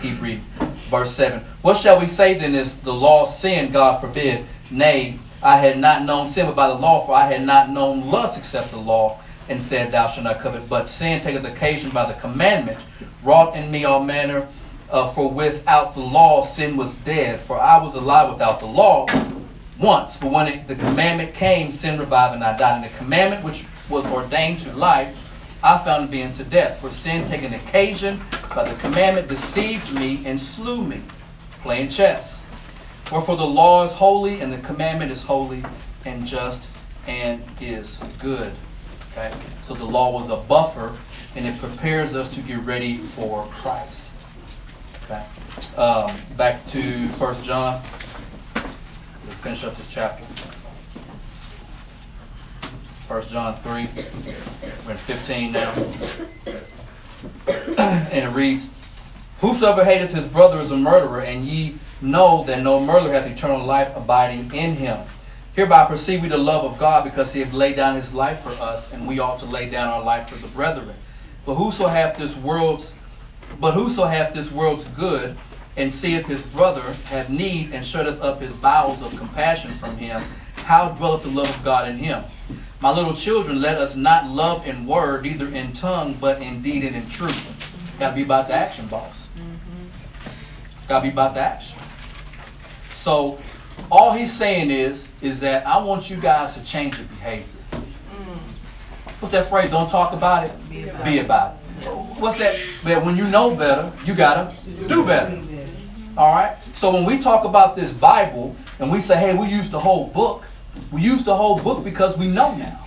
Keep 0.00 0.20
reading. 0.20 0.44
Verse 0.90 1.10
7. 1.14 1.40
What 1.62 1.76
shall 1.76 1.98
we 1.98 2.06
say 2.06 2.38
then 2.38 2.54
is 2.54 2.78
the 2.78 2.92
law 2.92 3.26
sin? 3.26 3.72
God 3.72 4.00
forbid. 4.00 4.44
Nay, 4.70 5.18
I 5.42 5.56
had 5.56 5.78
not 5.78 6.04
known 6.04 6.28
sin 6.28 6.46
but 6.46 6.56
by 6.56 6.68
the 6.68 6.74
law, 6.74 7.06
for 7.06 7.14
I 7.14 7.26
had 7.26 7.44
not 7.44 7.70
known 7.70 8.08
lust 8.10 8.38
except 8.38 8.70
the 8.70 8.78
law 8.78 9.20
and 9.48 9.62
said, 9.62 9.90
Thou 9.90 10.06
shalt 10.06 10.24
not 10.24 10.40
covet. 10.40 10.68
But 10.68 10.88
sin 10.88 11.20
taketh 11.22 11.44
occasion 11.44 11.90
by 11.90 12.06
the 12.06 12.18
commandment, 12.20 12.78
wrought 13.22 13.56
in 13.56 13.70
me 13.70 13.84
all 13.84 14.02
manner 14.02 14.46
Uh, 14.90 15.12
for 15.12 15.30
without 15.30 15.94
the 15.94 16.00
law, 16.00 16.42
sin 16.42 16.74
was 16.74 16.94
dead. 17.04 17.38
For 17.40 17.60
I 17.60 17.76
was 17.76 17.94
alive 17.94 18.32
without 18.32 18.58
the 18.58 18.66
law 18.66 19.06
once. 19.78 20.16
But 20.16 20.30
when 20.30 20.48
it, 20.48 20.66
the 20.66 20.76
commandment 20.76 21.34
came, 21.34 21.72
sin 21.72 21.98
revived 21.98 22.34
and 22.34 22.42
I 22.42 22.56
died. 22.56 22.76
And 22.76 22.84
the 22.84 22.96
commandment 22.96 23.44
which 23.44 23.66
was 23.90 24.06
ordained 24.06 24.60
to 24.60 24.72
life, 24.72 25.14
I 25.62 25.78
found 25.78 26.06
to 26.06 26.10
be 26.10 26.22
unto 26.22 26.44
death. 26.44 26.80
For 26.80 26.90
sin, 26.90 27.26
taking 27.26 27.54
occasion 27.54 28.20
by 28.54 28.68
the 28.68 28.74
commandment, 28.80 29.28
deceived 29.28 29.92
me 29.94 30.24
and 30.24 30.40
slew 30.40 30.84
me. 30.84 31.02
Playing 31.62 31.88
chess. 31.88 32.46
For 33.04 33.20
for 33.20 33.36
the 33.36 33.46
law 33.46 33.84
is 33.84 33.92
holy, 33.92 34.40
and 34.40 34.52
the 34.52 34.58
commandment 34.58 35.10
is 35.10 35.22
holy 35.22 35.64
and 36.04 36.26
just 36.26 36.70
and 37.06 37.42
is 37.60 37.98
good. 38.20 38.52
Okay? 39.12 39.34
So 39.62 39.74
the 39.74 39.84
law 39.84 40.12
was 40.12 40.30
a 40.30 40.36
buffer, 40.36 40.96
and 41.34 41.46
it 41.46 41.58
prepares 41.58 42.14
us 42.14 42.28
to 42.34 42.40
get 42.42 42.60
ready 42.60 42.98
for 42.98 43.46
Christ. 43.60 44.12
Okay. 45.04 45.24
Um, 45.76 46.12
back 46.36 46.64
to 46.66 47.08
First 47.10 47.44
John. 47.44 47.82
We'll 48.54 49.34
finish 49.36 49.64
up 49.64 49.76
this 49.76 49.88
chapter. 49.88 50.24
First 53.08 53.30
John 53.30 53.56
3. 53.62 53.88
We're 54.84 54.92
in 54.92 54.98
15 54.98 55.52
now. 55.52 55.72
and 57.88 58.24
it 58.26 58.34
reads, 58.34 58.70
Whosoever 59.38 59.82
hateth 59.82 60.12
his 60.12 60.26
brother 60.26 60.60
is 60.60 60.72
a 60.72 60.76
murderer, 60.76 61.22
and 61.22 61.42
ye 61.42 61.78
know 62.02 62.44
that 62.44 62.62
no 62.62 62.78
murderer 62.78 63.14
hath 63.14 63.26
eternal 63.26 63.64
life 63.64 63.96
abiding 63.96 64.52
in 64.52 64.74
him. 64.74 64.98
Hereby 65.54 65.86
perceive 65.86 66.20
we 66.20 66.28
the 66.28 66.36
love 66.36 66.70
of 66.70 66.78
God, 66.78 67.02
because 67.04 67.32
he 67.32 67.40
hath 67.40 67.54
laid 67.54 67.76
down 67.76 67.94
his 67.94 68.12
life 68.12 68.40
for 68.40 68.50
us, 68.62 68.92
and 68.92 69.06
we 69.08 69.20
ought 69.20 69.38
to 69.38 69.46
lay 69.46 69.70
down 69.70 69.88
our 69.88 70.04
life 70.04 70.28
for 70.28 70.36
the 70.36 70.48
brethren. 70.48 70.94
But 71.46 71.54
whoso 71.54 71.86
hath 71.86 72.18
this 72.18 72.36
world's 72.36 72.92
but 73.58 73.72
whoso 73.72 74.04
hath 74.04 74.34
this 74.34 74.52
world's 74.52 74.84
good, 74.84 75.34
and 75.78 75.90
seeth 75.90 76.26
his 76.26 76.42
brother 76.42 76.82
have 77.06 77.30
need, 77.30 77.72
and 77.72 77.86
shutteth 77.86 78.20
up 78.20 78.42
his 78.42 78.52
bowels 78.52 79.00
of 79.00 79.16
compassion 79.16 79.72
from 79.76 79.96
him, 79.96 80.22
how 80.56 80.90
dwelleth 80.90 81.22
the 81.22 81.30
love 81.30 81.48
of 81.48 81.64
God 81.64 81.88
in 81.88 81.96
him? 81.96 82.22
My 82.80 82.92
little 82.92 83.14
children, 83.14 83.60
let 83.60 83.78
us 83.78 83.96
not 83.96 84.28
love 84.28 84.66
in 84.66 84.86
word, 84.86 85.24
neither 85.24 85.48
in 85.48 85.72
tongue, 85.72 86.16
but 86.20 86.40
in 86.40 86.62
deed 86.62 86.84
and 86.84 86.94
in 86.94 87.08
truth. 87.08 87.96
Got 87.98 88.10
to 88.10 88.16
be 88.16 88.22
about 88.22 88.48
the 88.48 88.54
action, 88.54 88.86
boss. 88.86 89.28
Mm-hmm. 89.36 90.88
Got 90.88 91.00
to 91.00 91.02
be 91.02 91.08
about 91.08 91.34
the 91.34 91.40
action. 91.40 91.78
So, 92.94 93.38
all 93.90 94.12
he's 94.12 94.32
saying 94.32 94.70
is, 94.70 95.10
is 95.20 95.40
that 95.40 95.66
I 95.66 95.82
want 95.82 96.08
you 96.08 96.16
guys 96.16 96.54
to 96.54 96.64
change 96.64 96.98
your 96.98 97.06
behavior. 97.08 97.46
Mm. 97.72 98.38
What's 99.20 99.32
that 99.32 99.48
phrase? 99.48 99.70
Don't 99.70 99.90
talk 99.90 100.12
about 100.12 100.44
it. 100.44 100.70
Be 100.70 100.88
about, 100.88 101.04
be 101.04 101.18
about 101.18 101.54
it 101.54 101.58
what's 102.18 102.38
that? 102.38 102.58
That 102.84 103.04
when 103.04 103.16
you 103.16 103.24
know 103.24 103.54
better, 103.54 103.92
you 104.04 104.14
gotta 104.14 104.54
do 104.86 105.04
better. 105.04 105.40
All 106.16 106.34
right. 106.34 106.56
So 106.74 106.92
when 106.92 107.04
we 107.04 107.18
talk 107.18 107.44
about 107.44 107.76
this 107.76 107.92
Bible 107.92 108.56
and 108.78 108.90
we 108.90 109.00
say, 109.00 109.16
"Hey, 109.16 109.34
we 109.34 109.46
use 109.48 109.70
the 109.70 109.78
whole 109.78 110.06
book," 110.08 110.44
we 110.90 111.02
use 111.02 111.24
the 111.24 111.34
whole 111.34 111.58
book 111.60 111.84
because 111.84 112.16
we 112.16 112.28
know 112.28 112.54
now. 112.54 112.86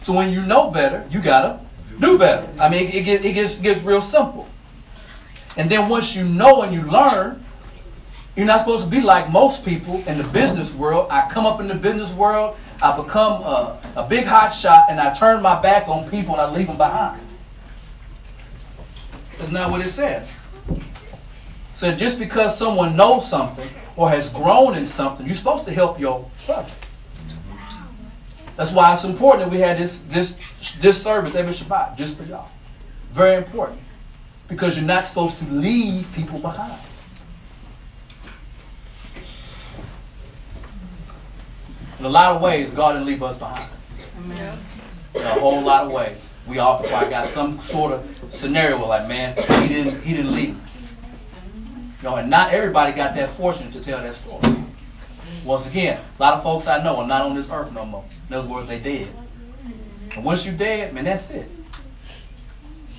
So 0.00 0.12
when 0.12 0.32
you 0.32 0.42
know 0.42 0.70
better, 0.70 1.06
you 1.10 1.20
gotta 1.20 1.60
do 2.00 2.18
better. 2.18 2.48
I 2.58 2.68
mean, 2.68 2.88
it, 2.88 3.04
gets 3.04 3.24
it 3.24 3.32
gets 3.34 3.56
gets 3.56 3.82
real 3.82 4.00
simple. 4.00 4.48
And 5.56 5.70
then 5.70 5.88
once 5.88 6.16
you 6.16 6.24
know 6.24 6.62
and 6.62 6.72
you 6.72 6.82
learn, 6.82 7.44
you're 8.36 8.46
not 8.46 8.60
supposed 8.60 8.84
to 8.84 8.90
be 8.90 9.00
like 9.00 9.30
most 9.30 9.64
people 9.64 9.96
in 10.06 10.16
the 10.16 10.24
business 10.32 10.74
world. 10.74 11.08
I 11.10 11.28
come 11.30 11.44
up 11.44 11.60
in 11.60 11.68
the 11.68 11.74
business 11.74 12.12
world, 12.12 12.56
I 12.80 12.96
become 12.96 13.42
a, 13.42 13.78
a 13.96 14.08
big 14.08 14.24
hot 14.24 14.48
shot, 14.48 14.86
and 14.88 14.98
I 14.98 15.12
turn 15.12 15.42
my 15.42 15.60
back 15.60 15.88
on 15.88 16.08
people 16.08 16.32
and 16.34 16.40
I 16.40 16.50
leave 16.50 16.66
them 16.66 16.78
behind. 16.78 17.20
That's 19.38 19.50
not 19.50 19.70
what 19.70 19.80
it 19.82 19.88
says. 19.88 20.34
So 21.74 21.94
just 21.94 22.18
because 22.18 22.56
someone 22.56 22.96
knows 22.96 23.28
something 23.28 23.68
or 23.96 24.08
has 24.08 24.28
grown 24.30 24.76
in 24.76 24.86
something, 24.86 25.26
you're 25.26 25.34
supposed 25.34 25.64
to 25.66 25.72
help 25.72 25.98
your 26.00 26.30
brother. 26.46 26.70
That's 28.56 28.70
why 28.70 28.92
it's 28.92 29.04
important 29.04 29.44
that 29.44 29.50
we 29.50 29.60
had 29.60 29.78
this 29.78 30.02
this 30.02 30.38
this 30.76 31.02
service 31.02 31.34
every 31.34 31.52
Shabbat 31.52 31.96
just 31.96 32.18
for 32.18 32.24
y'all. 32.24 32.48
Very 33.10 33.36
important. 33.36 33.80
Because 34.48 34.76
you're 34.76 34.86
not 34.86 35.06
supposed 35.06 35.38
to 35.38 35.44
leave 35.46 36.06
people 36.14 36.38
behind. 36.38 36.80
In 41.98 42.04
a 42.04 42.08
lot 42.08 42.36
of 42.36 42.42
ways, 42.42 42.70
God 42.70 42.92
didn't 42.92 43.06
leave 43.06 43.22
us 43.22 43.36
behind. 43.36 43.70
Amen. 44.18 44.58
In 45.14 45.22
a 45.22 45.34
whole 45.34 45.62
lot 45.62 45.86
of 45.86 45.92
ways 45.92 46.28
we 46.46 46.58
all 46.58 46.82
probably 46.82 47.10
got 47.10 47.26
some 47.26 47.60
sort 47.60 47.92
of 47.92 48.24
scenario 48.28 48.84
like, 48.86 49.08
man, 49.08 49.36
he 49.62 49.68
didn't 49.68 50.02
he 50.02 50.14
didn't 50.14 50.34
leave. 50.34 50.58
You 52.02 52.08
know, 52.08 52.16
and 52.16 52.28
not 52.28 52.52
everybody 52.52 52.92
got 52.92 53.14
that 53.14 53.30
fortune 53.30 53.70
to 53.70 53.80
tell 53.80 54.02
that 54.02 54.14
story. 54.14 54.56
Once 55.44 55.66
again, 55.66 56.00
a 56.18 56.22
lot 56.22 56.34
of 56.34 56.42
folks 56.42 56.66
I 56.66 56.82
know 56.82 56.98
are 56.98 57.06
not 57.06 57.22
on 57.22 57.34
this 57.34 57.50
earth 57.50 57.72
no 57.72 57.84
more. 57.84 58.04
In 58.28 58.34
other 58.34 58.48
words, 58.48 58.68
they 58.68 58.78
dead. 58.78 59.08
And 60.14 60.24
once 60.24 60.46
you're 60.46 60.54
dead, 60.54 60.94
man, 60.94 61.04
that's 61.04 61.30
it. 61.30 61.50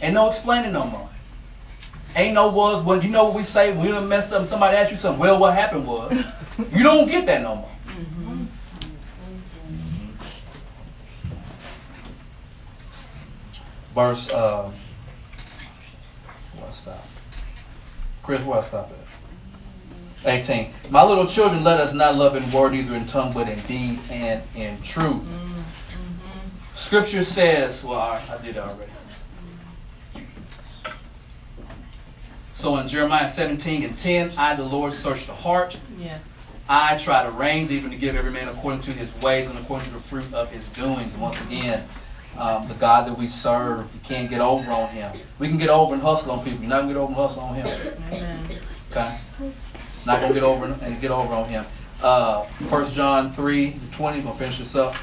Ain't 0.01 0.13
no 0.13 0.27
explaining 0.27 0.73
no 0.73 0.86
more. 0.86 1.09
Ain't 2.15 2.34
no 2.34 2.49
was 2.49 2.84
when 2.84 3.01
you 3.01 3.09
know 3.09 3.25
what 3.25 3.36
we 3.36 3.43
say 3.43 3.71
when 3.71 3.81
we 3.81 3.88
done 3.88 4.07
messed 4.07 4.31
up 4.31 4.39
and 4.39 4.47
somebody 4.47 4.75
asks 4.75 4.91
you 4.91 4.97
something, 4.97 5.19
well 5.19 5.39
what 5.39 5.53
happened 5.53 5.88
was 5.88 6.13
you 6.73 6.84
don't 6.84 7.07
get 7.07 7.25
that 7.25 7.41
no 7.41 7.55
more. 7.55 7.69
verse, 13.93 14.31
uh, 14.31 14.71
where 16.55 16.67
I 16.67 16.71
stop? 16.71 17.05
Chris, 18.23 18.41
where 18.43 18.59
I 18.59 18.61
stop 18.61 18.91
at? 18.91 19.03
18. 20.26 20.74
My 20.89 21.03
little 21.03 21.26
children, 21.26 21.63
let 21.63 21.80
us 21.80 21.93
not 21.93 22.15
love 22.15 22.36
in 22.36 22.49
word, 22.51 22.74
neither 22.74 22.95
in 22.95 23.05
tongue, 23.05 23.34
but 23.34 23.49
in 23.49 23.59
deed 23.61 23.99
and 24.09 24.41
in 24.55 24.82
truth. 24.82 25.24
Mm-hmm. 25.24 25.61
Scripture 26.76 27.24
says, 27.24 27.84
well, 27.84 27.99
I, 27.99 28.21
I 28.32 28.41
did 28.41 28.57
already. 28.57 28.91
So 32.53 32.78
in 32.78 32.88
Jeremiah 32.88 33.28
17 33.28 33.84
and 33.84 33.97
10, 33.97 34.32
I, 34.38 34.55
the 34.55 34.63
Lord, 34.63 34.93
search 34.93 35.28
the 35.28 35.34
heart. 35.34 35.78
Yeah. 35.99 36.17
I 36.69 36.97
try 36.97 37.26
the 37.26 37.32
reins, 37.32 37.71
even 37.71 37.91
to 37.91 37.97
give 37.97 38.15
every 38.15 38.32
man 38.32 38.47
according 38.47 38.82
to 38.82 38.91
his 38.91 39.13
ways 39.15 39.49
and 39.49 39.59
according 39.59 39.88
to 39.89 39.95
the 39.95 39.99
fruit 39.99 40.34
of 40.34 40.49
his 40.49 40.65
doings. 40.67 41.15
Once 41.17 41.41
again, 41.41 41.88
um, 42.38 42.67
the 42.67 42.74
God 42.74 43.07
that 43.07 43.17
we 43.17 43.28
serve. 43.28 43.93
You 43.93 43.99
can't 44.03 44.30
get 44.30 44.41
over 44.41 44.71
on 44.71 44.89
Him. 44.89 45.11
We 45.39 45.47
can 45.47 45.57
get 45.57 45.69
over 45.69 45.93
and 45.93 46.01
hustle 46.01 46.32
on 46.32 46.43
people. 46.43 46.61
You're 46.61 46.69
not 46.69 46.82
gonna 46.82 46.93
get 46.93 46.99
over 46.99 47.07
and 47.07 47.15
hustle 47.15 47.43
on 47.43 47.55
Him. 47.55 47.67
Amen. 47.67 48.47
Okay. 48.91 49.17
Not 50.06 50.20
gonna 50.20 50.34
get 50.34 50.43
over 50.43 50.66
and 50.66 50.99
get 50.99 51.12
over 51.12 51.34
on 51.34 51.47
Him. 51.47 51.66
Uh, 52.01 52.43
1 52.43 52.91
John 52.91 53.32
3 53.34 53.76
20. 53.91 54.18
I'm 54.18 54.24
gonna 54.26 54.38
finish 54.38 54.58
this 54.58 54.76
up. 54.76 54.95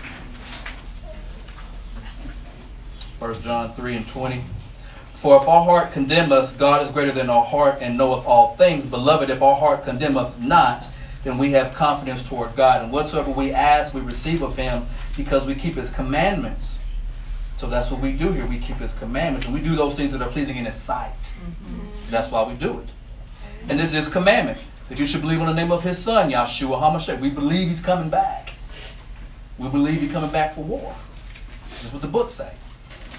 1 3.18 3.42
John 3.42 3.74
3 3.74 3.96
and 3.96 4.08
20. 4.08 4.42
For 5.14 5.40
if 5.40 5.48
our 5.48 5.64
heart 5.64 5.92
condemn 5.92 6.32
us, 6.32 6.56
God 6.56 6.82
is 6.82 6.90
greater 6.90 7.12
than 7.12 7.28
our 7.28 7.44
heart 7.44 7.78
and 7.80 7.96
knoweth 7.96 8.26
all 8.26 8.54
things. 8.56 8.86
Beloved, 8.86 9.28
if 9.30 9.42
our 9.42 9.54
heart 9.54 9.84
condemn 9.84 10.16
us 10.16 10.38
not, 10.38 10.86
then 11.24 11.36
we 11.36 11.52
have 11.52 11.74
confidence 11.74 12.26
toward 12.26 12.56
God. 12.56 12.82
And 12.82 12.92
whatsoever 12.92 13.30
we 13.30 13.52
ask, 13.52 13.92
we 13.94 14.00
receive 14.00 14.42
of 14.42 14.56
Him, 14.56 14.86
because 15.16 15.46
we 15.46 15.54
keep 15.54 15.74
His 15.74 15.90
commandments. 15.90 16.82
So 17.58 17.66
that's 17.66 17.90
what 17.90 18.00
we 18.00 18.12
do 18.12 18.32
here. 18.32 18.46
We 18.46 18.58
keep 18.58 18.76
His 18.76 18.94
commandments, 18.94 19.44
and 19.46 19.54
we 19.54 19.60
do 19.60 19.76
those 19.76 19.94
things 19.94 20.12
that 20.12 20.22
are 20.22 20.30
pleasing 20.30 20.56
in 20.56 20.64
His 20.64 20.76
sight. 20.76 21.12
Mm-hmm. 21.22 22.10
That's 22.10 22.30
why 22.30 22.42
we 22.44 22.54
do 22.54 22.78
it. 22.78 22.88
And 23.68 23.78
this 23.78 23.90
is 23.90 24.06
His 24.06 24.08
commandment 24.08 24.58
that 24.90 24.98
you 24.98 25.06
should 25.06 25.20
believe 25.20 25.38
in 25.38 25.46
the 25.46 25.54
name 25.54 25.70
of 25.70 25.84
His 25.84 25.96
Son, 25.96 26.30
Yahshua 26.30 26.80
Hamashiach. 26.80 27.20
We 27.20 27.30
believe 27.30 27.68
He's 27.68 27.80
coming 27.80 28.10
back. 28.10 28.52
We 29.56 29.68
believe 29.68 30.00
He's 30.00 30.10
coming 30.10 30.30
back 30.30 30.56
for 30.56 30.62
war. 30.62 30.94
This 31.68 31.84
is 31.84 31.92
what 31.92 32.02
the 32.02 32.08
books 32.08 32.32
say. 32.32 32.52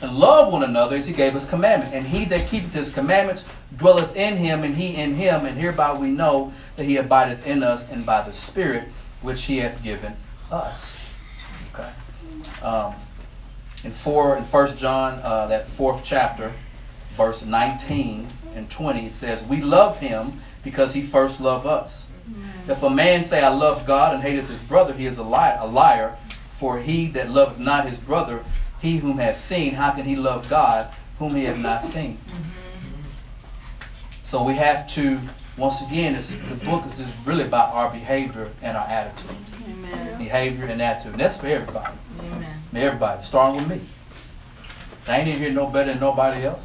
And 0.02 0.18
love 0.18 0.52
one 0.52 0.64
another 0.64 0.98
as 0.98 1.08
He 1.08 1.14
gave 1.14 1.34
us 1.34 1.50
commandment. 1.50 1.96
And 1.96 2.06
he 2.06 2.26
that 2.26 2.50
keepeth 2.50 2.74
His 2.74 2.94
commandments 2.94 3.48
dwelleth 3.78 4.18
in 4.18 4.36
Him, 4.36 4.66
and 4.66 4.76
He 4.76 4.98
in 4.98 5.14
Him. 5.14 5.46
And 5.46 5.58
hereby 5.58 5.98
we 5.98 6.10
know 6.10 6.52
that 6.76 6.84
He 6.84 6.98
abideth 6.98 7.48
in 7.48 7.64
us, 7.64 7.90
and 7.90 8.06
by 8.06 8.22
the 8.22 8.34
Spirit 8.34 8.90
which 9.22 9.44
He 9.44 9.60
hath 9.60 9.82
given 9.82 10.14
us. 10.52 11.16
Okay. 11.74 11.90
Um, 12.62 12.94
in 13.86 13.92
four 13.92 14.36
in 14.36 14.44
First 14.44 14.78
John, 14.78 15.22
uh, 15.24 15.48
that 15.48 15.70
fourth 15.70 16.04
chapter, 16.04 16.52
verse 17.12 17.46
19 17.46 18.28
and 18.56 18.70
20, 18.70 19.06
it 19.06 19.16
says, 19.16 19.42
"We 19.46 19.62
love 19.62 19.98
him 19.98 20.42
because 20.64 20.94
he 20.94 21.02
first 21.02 21.42
loved 21.42 21.66
us. 21.66 22.08
Mm-hmm. 22.30 22.72
If 22.72 22.84
a 22.84 22.90
man 22.90 23.24
say, 23.24 23.42
I 23.42 23.50
love 23.50 23.86
God 23.86 24.14
and 24.14 24.24
hateth 24.24 24.48
his 24.48 24.62
brother, 24.62 24.94
he 24.94 25.06
is 25.06 25.18
a 25.18 25.24
liar, 25.24 25.58
a 25.60 25.68
liar. 25.68 26.16
For 26.52 26.80
he 26.80 27.08
that 27.08 27.32
loveth 27.32 27.60
not 27.60 27.88
his 27.88 27.98
brother, 27.98 28.44
he 28.80 28.98
whom 28.98 29.18
hath 29.18 29.40
seen, 29.40 29.74
how 29.74 29.92
can 29.92 30.06
he 30.06 30.16
love 30.16 30.48
God 30.50 30.94
whom 31.18 31.36
he 31.36 31.46
hath 31.46 31.58
not 31.58 31.84
seen?" 31.84 32.18
Mm-hmm. 32.28 32.62
So 34.24 34.44
we 34.44 34.54
have 34.54 34.88
to, 34.96 35.20
once 35.58 35.82
again, 35.82 36.14
the 36.14 36.56
book 36.64 36.86
is 36.86 36.98
just 36.98 37.26
really 37.28 37.44
about 37.44 37.74
our 37.74 37.92
behavior 37.92 38.50
and 38.62 38.78
our 38.78 38.88
attitude. 38.88 39.36
Amen. 39.68 40.18
Behavior 40.18 40.66
and 40.68 40.82
attitude. 40.82 41.14
And 41.14 41.22
that's 41.22 41.36
for 41.36 41.48
everybody. 41.48 41.98
Everybody, 42.74 43.24
starting 43.24 43.58
with 43.58 43.68
me. 43.68 43.82
I 45.08 45.20
ain't 45.20 45.28
in 45.28 45.38
here 45.38 45.52
no 45.52 45.68
better 45.68 45.92
than 45.92 46.00
nobody 46.00 46.46
else. 46.46 46.64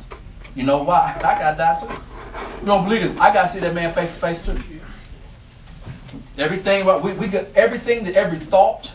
You 0.55 0.63
know 0.63 0.83
why? 0.85 1.17
I 1.19 1.39
got 1.39 1.57
that 1.57 1.81
too. 1.81 1.89
You 2.61 2.67
don't 2.67 2.85
believe 2.85 3.03
this? 3.03 3.17
I 3.19 3.33
gotta 3.33 3.49
see 3.49 3.61
that 3.61 3.75
man 3.75 3.93
face 3.93 4.13
to 4.13 4.21
face 4.21 4.45
too. 4.45 4.59
Everything 6.39 6.85
we 7.03 7.13
we 7.13 7.29
got 7.29 7.47
everything 7.55 8.05
that 8.05 8.15
every 8.15 8.39
thought, 8.39 8.93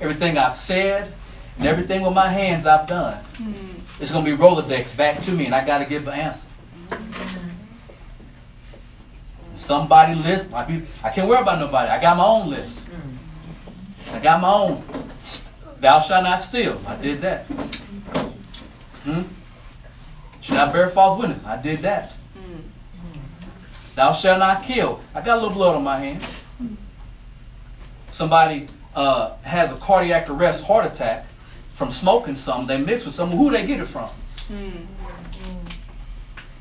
everything 0.00 0.38
I've 0.38 0.54
said, 0.54 1.12
and 1.58 1.66
everything 1.66 2.02
with 2.02 2.14
my 2.14 2.28
hands 2.28 2.66
I've 2.66 2.86
done. 2.86 3.22
Mm-hmm. 3.34 4.02
It's 4.02 4.10
gonna 4.10 4.24
be 4.24 4.36
Rolodex 4.36 4.96
back 4.96 5.22
to 5.22 5.32
me, 5.32 5.46
and 5.46 5.54
I 5.54 5.64
gotta 5.66 5.84
give 5.84 6.06
an 6.08 6.14
answer. 6.14 6.48
Somebody 9.54 10.14
list 10.14 10.50
might 10.50 10.68
be. 10.68 10.82
I 11.02 11.10
can't 11.10 11.28
worry 11.28 11.40
about 11.40 11.58
nobody. 11.58 11.88
I 11.88 12.00
got 12.00 12.16
my 12.16 12.24
own 12.24 12.50
list. 12.50 12.88
I 14.12 14.20
got 14.20 14.40
my 14.40 14.52
own. 14.52 14.82
Thou 15.80 16.00
shalt 16.00 16.24
not 16.24 16.40
steal. 16.40 16.80
I 16.86 16.96
did 16.96 17.20
that. 17.22 17.44
Hmm? 19.04 19.22
Should 20.40 20.54
not 20.54 20.72
bear 20.72 20.88
false 20.88 21.20
witness. 21.20 21.44
I 21.44 21.60
did 21.60 21.80
that. 21.82 22.12
Thou 23.96 24.12
shalt 24.12 24.40
not 24.40 24.62
kill. 24.62 25.00
I 25.14 25.22
got 25.22 25.38
a 25.38 25.40
little 25.40 25.54
blood 25.54 25.74
on 25.74 25.82
my 25.82 25.98
hands. 25.98 26.46
Somebody 28.12 28.66
uh, 28.94 29.36
has 29.42 29.72
a 29.72 29.76
cardiac 29.76 30.28
arrest, 30.28 30.64
heart 30.64 30.84
attack 30.84 31.26
from 31.72 31.90
smoking 31.90 32.34
something. 32.34 32.66
They 32.66 32.84
mix 32.84 33.06
with 33.06 33.14
something. 33.14 33.36
Who 33.36 33.50
they 33.50 33.66
get 33.66 33.80
it 33.80 33.86
from? 33.86 34.10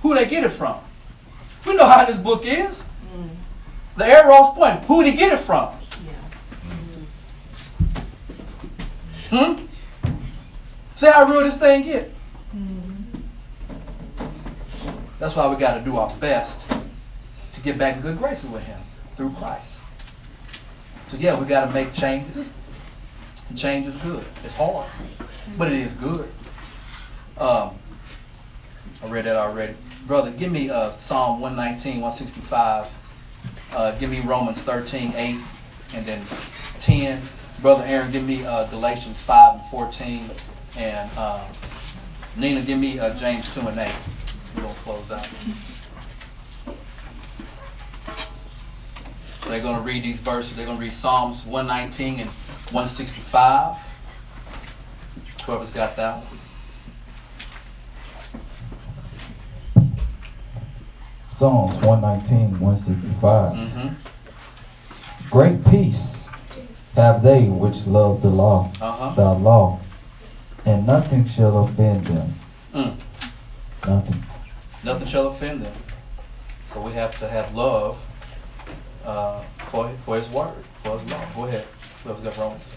Who 0.02 0.16
they 0.16 0.26
get 0.28 0.46
it 0.46 0.50
from? 0.50 0.80
We 1.66 1.76
know 1.76 1.86
how 1.86 2.06
this 2.06 2.18
book 2.18 2.46
is. 2.46 2.82
The 3.98 4.06
arrow's 4.06 4.54
pointing. 4.56 4.84
Who 4.84 5.04
did 5.04 5.14
he 5.14 5.20
get 5.20 5.34
it 5.34 5.40
from? 5.40 5.74
Hmm? 9.30 9.66
See 10.94 11.08
how 11.08 11.26
real 11.26 11.44
this 11.44 11.58
thing 11.58 11.84
get? 11.84 12.14
That's 15.20 15.36
why 15.36 15.48
we 15.48 15.58
got 15.58 15.78
to 15.78 15.82
do 15.82 15.98
our 15.98 16.14
best 16.18 16.66
get 17.66 17.78
back 17.80 17.96
in 17.96 18.02
good 18.02 18.18
graces 18.18 18.50
with 18.50 18.64
Him 18.64 18.80
through 19.16 19.32
Christ. 19.32 19.82
So 21.08 21.18
yeah, 21.18 21.38
we 21.38 21.46
got 21.48 21.66
to 21.66 21.72
make 21.72 21.92
changes. 21.94 22.48
change 23.56 23.88
is 23.88 23.96
good. 23.98 24.24
It's 24.44 24.56
hard, 24.56 24.88
but 25.58 25.72
it 25.72 25.80
is 25.80 25.94
good. 25.94 26.32
Um, 27.38 27.78
I 29.04 29.10
read 29.10 29.26
that 29.26 29.36
already, 29.36 29.76
brother. 30.08 30.32
Give 30.32 30.52
me 30.52 30.70
uh, 30.70 30.96
Psalm 30.96 31.42
119, 31.42 32.02
165. 32.02 32.92
Uh, 33.74 33.92
give 33.98 34.10
me 34.10 34.22
Romans 34.22 34.62
13, 34.62 35.14
8, 35.16 35.38
and 35.96 36.06
then 36.06 36.22
10. 36.80 37.22
Brother 37.62 37.84
Aaron, 37.86 38.12
give 38.12 38.24
me 38.24 38.46
uh, 38.46 38.66
Galatians 38.68 39.20
5 39.20 39.60
and 39.60 39.66
14. 39.70 40.30
And 40.78 41.10
uh, 41.18 41.46
Nina, 42.38 42.62
give 42.62 42.80
me 42.80 43.00
uh, 43.00 43.14
James 43.16 43.54
2 43.54 43.62
and 43.62 43.80
8. 43.80 43.96
We're 44.56 44.62
to 44.62 44.74
close 44.82 45.12
out. 45.12 45.28
They're 49.48 49.62
going 49.62 49.76
to 49.76 49.82
read 49.82 50.04
these 50.04 50.20
verses. 50.20 50.56
They're 50.56 50.66
going 50.66 50.78
to 50.78 50.84
read 50.84 50.94
Psalms 50.94 51.46
119 51.46 52.20
and 52.20 52.30
165. 52.30 53.76
Whoever's 55.46 55.70
got 55.70 55.96
that 55.96 56.24
one. 56.24 56.40
Psalms 61.32 61.76
119, 61.84 62.60
165. 62.60 63.54
Mm-hmm. 63.54 65.30
Great 65.30 65.66
peace 65.66 66.30
have 66.96 67.22
they 67.22 67.50
which 67.50 67.86
love 67.86 68.22
the 68.22 68.30
law, 68.30 68.72
uh-huh. 68.82 69.14
thy 69.16 69.32
law, 69.34 69.80
and 70.66 70.88
nothing 70.88 71.26
shall 71.26 71.66
offend 71.66 72.06
them. 72.06 72.34
Mm. 72.74 72.96
Nothing. 73.86 74.24
Nothing 74.84 75.08
shall 75.08 75.28
offend 75.28 75.62
them. 75.64 75.74
So 76.64 76.82
we 76.82 76.94
have 76.94 77.20
to 77.20 77.28
have 77.28 77.54
love 77.54 78.05
uh, 79.06 79.42
for 79.70 79.90
for 80.06 80.16
His 80.18 80.30
word, 80.30 80.54
for 80.84 80.98
His 80.98 81.10
law. 81.10 81.26
Go 81.36 81.46
ahead. 81.46 81.66
Whoever's 82.04 82.24
got 82.24 82.38
Romans. 82.38 82.76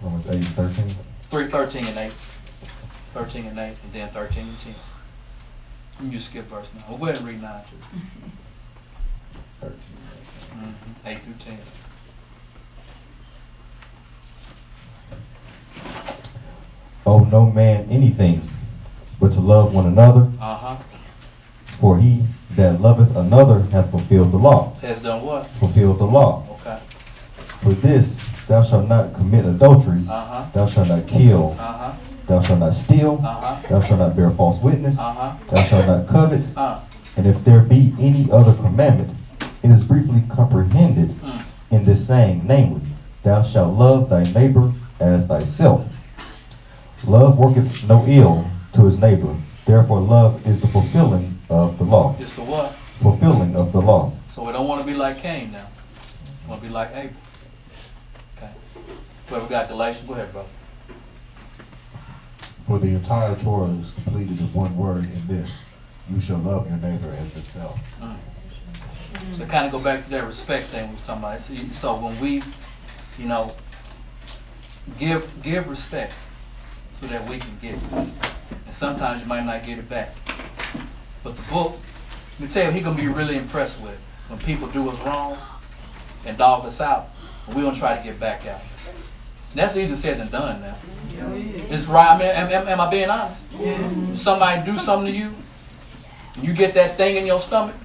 Romans 0.00 0.26
8, 0.28 0.44
13. 0.44 0.88
3, 1.22 1.48
13 1.48 1.84
and 1.86 1.96
8. 1.98 2.12
13 3.14 3.46
and 3.46 3.58
8, 3.58 3.64
and 3.66 3.92
then 3.92 4.08
13 4.10 4.48
and 4.48 4.58
10. 4.58 4.74
You 6.10 6.18
skip 6.18 6.44
verse 6.44 6.70
9. 6.74 6.84
We'll 6.88 6.98
go 6.98 7.04
ahead 7.06 7.18
and 7.18 7.26
read 7.26 7.42
9 7.42 7.62
too. 7.70 7.76
13. 9.60 9.78
Mm-hmm. 10.56 11.08
8 11.08 11.22
through 11.22 11.34
10. 11.34 11.58
Owe 17.04 17.24
no 17.24 17.50
man 17.50 17.88
anything 17.90 18.48
but 19.20 19.30
to 19.32 19.40
love 19.40 19.74
one 19.74 19.86
another. 19.86 20.30
Uh-huh. 20.40 20.76
For 21.82 21.98
he 21.98 22.22
that 22.52 22.80
loveth 22.80 23.16
another 23.16 23.62
hath 23.72 23.90
fulfilled 23.90 24.30
the 24.30 24.36
law. 24.36 24.72
Has 24.82 25.02
done 25.02 25.26
what? 25.26 25.48
Fulfilled 25.58 25.98
the 25.98 26.04
law. 26.04 26.46
Okay. 26.60 26.78
For 27.60 27.72
this, 27.72 28.24
thou 28.46 28.62
shalt 28.62 28.88
not 28.88 29.14
commit 29.14 29.44
adultery. 29.46 30.04
Uh-huh. 30.08 30.46
Thou 30.54 30.66
shalt 30.66 30.86
not 30.86 31.08
kill. 31.08 31.56
Uh-huh. 31.58 31.92
Thou 32.28 32.40
shalt 32.40 32.60
not 32.60 32.74
steal. 32.74 33.20
Uh-huh. 33.24 33.68
Thou 33.68 33.80
shalt 33.80 33.98
not 33.98 34.14
bear 34.14 34.30
false 34.30 34.60
witness. 34.60 35.00
Uh-huh. 35.00 35.36
Thou 35.50 35.64
shalt 35.64 35.86
not 35.88 36.06
covet. 36.06 36.46
Uh-huh. 36.56 36.78
And 37.16 37.26
if 37.26 37.42
there 37.42 37.62
be 37.62 37.92
any 37.98 38.30
other 38.30 38.54
commandment, 38.62 39.18
it 39.64 39.70
is 39.72 39.82
briefly 39.82 40.22
comprehended 40.30 41.08
mm. 41.08 41.42
in 41.72 41.84
this 41.84 42.06
saying, 42.06 42.46
namely, 42.46 42.82
Thou 43.24 43.42
shalt 43.42 43.76
love 43.76 44.08
thy 44.08 44.22
neighbor 44.22 44.72
as 45.00 45.26
thyself. 45.26 45.84
Love 47.08 47.38
worketh 47.38 47.82
no 47.88 48.04
ill 48.06 48.48
to 48.74 48.84
his 48.84 48.98
neighbor. 48.98 49.34
Therefore, 49.66 50.00
love 50.00 50.46
is 50.46 50.60
the 50.60 50.68
fulfilling 50.68 51.38
of 51.52 51.78
the 51.78 51.84
law. 51.84 52.16
It's 52.18 52.34
the 52.34 52.42
what? 52.42 52.74
Fulfilling 53.00 53.56
of 53.56 53.72
the 53.72 53.80
law. 53.80 54.12
So 54.30 54.44
we 54.44 54.52
don't 54.52 54.68
want 54.68 54.80
to 54.80 54.86
be 54.86 54.94
like 54.94 55.18
Cain 55.18 55.52
now. 55.52 55.68
We 56.44 56.50
want 56.50 56.62
to 56.62 56.68
be 56.68 56.72
like 56.72 56.94
Abel. 56.94 57.16
Okay. 58.36 58.50
Whoever 59.28 59.46
got 59.48 59.68
Galatians, 59.68 60.08
go 60.08 60.14
ahead, 60.14 60.32
brother. 60.32 60.48
For 62.66 62.78
the 62.78 62.88
entire 62.88 63.36
Torah 63.36 63.70
is 63.70 63.90
completed 63.90 64.38
in 64.38 64.52
one 64.52 64.76
word 64.76 65.04
in 65.04 65.26
this 65.26 65.62
you 66.10 66.20
shall 66.20 66.38
love 66.38 66.68
your 66.68 66.78
neighbor 66.78 67.14
as 67.20 67.36
yourself. 67.36 67.78
Mm. 68.00 68.16
So 69.32 69.46
kind 69.46 69.66
of 69.66 69.72
go 69.72 69.78
back 69.78 70.04
to 70.04 70.10
that 70.10 70.24
respect 70.24 70.66
thing 70.68 70.88
we 70.88 70.94
was 70.94 71.02
talking 71.02 71.22
about. 71.22 71.74
So 71.74 71.94
when 71.96 72.18
we, 72.20 72.42
you 73.18 73.26
know, 73.26 73.54
give 74.98 75.42
give 75.42 75.68
respect 75.68 76.14
so 77.00 77.06
that 77.06 77.28
we 77.28 77.38
can 77.38 77.56
get 77.60 77.74
it. 77.74 77.82
And 77.92 78.74
sometimes 78.74 79.20
you 79.20 79.26
might 79.26 79.44
not 79.44 79.64
get 79.64 79.78
it 79.78 79.88
back. 79.88 80.14
But 81.22 81.36
the 81.36 81.42
book, 81.42 81.78
let 82.38 82.48
me 82.48 82.52
tell 82.52 82.66
you, 82.66 82.72
he's 82.72 82.82
gonna 82.82 82.96
be 82.96 83.08
really 83.08 83.36
impressed 83.36 83.80
with 83.80 83.98
when 84.28 84.38
people 84.40 84.68
do 84.68 84.88
us 84.90 84.98
wrong 85.00 85.38
and 86.24 86.36
dog 86.36 86.64
us 86.64 86.80
out, 86.80 87.10
and 87.46 87.56
we 87.56 87.62
gonna 87.62 87.76
try 87.76 87.96
to 87.96 88.02
get 88.02 88.18
back 88.18 88.46
out. 88.46 88.60
That's 89.54 89.76
easier 89.76 89.96
said 89.96 90.18
than 90.18 90.30
done 90.30 90.62
now. 90.62 90.76
It's 91.70 91.84
right. 91.86 92.20
Am, 92.22 92.48
am, 92.50 92.68
am 92.68 92.80
I 92.80 92.90
being 92.90 93.10
honest? 93.10 93.46
Somebody 94.16 94.64
do 94.64 94.78
something 94.78 95.12
to 95.12 95.18
you, 95.18 95.34
and 96.36 96.44
you 96.44 96.54
get 96.54 96.74
that 96.74 96.96
thing 96.96 97.16
in 97.16 97.26
your 97.26 97.38
stomach. 97.38 97.76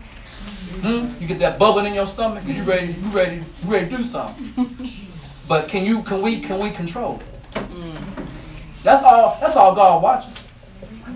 Hmm? 0.82 1.10
You 1.20 1.28
get 1.28 1.40
that 1.40 1.60
bubbling 1.60 1.88
in 1.88 1.94
your 1.94 2.08
stomach 2.08 2.44
you 2.46 2.64
ready, 2.64 2.88
you 2.88 3.10
ready, 3.10 3.36
you 3.38 3.70
ready 3.70 3.90
to 3.90 3.98
do 3.98 4.04
something. 4.04 4.54
But 5.48 5.70
can 5.70 5.86
you, 5.86 6.02
can 6.04 6.22
we, 6.22 6.42
can 6.42 6.60
we 6.60 6.72
control 6.72 7.22
it? 7.22 7.70
That's 8.84 9.02
all. 9.02 9.38
That's 9.40 9.56
all 9.56 9.74
God 9.74 10.04
watching. 10.04 10.34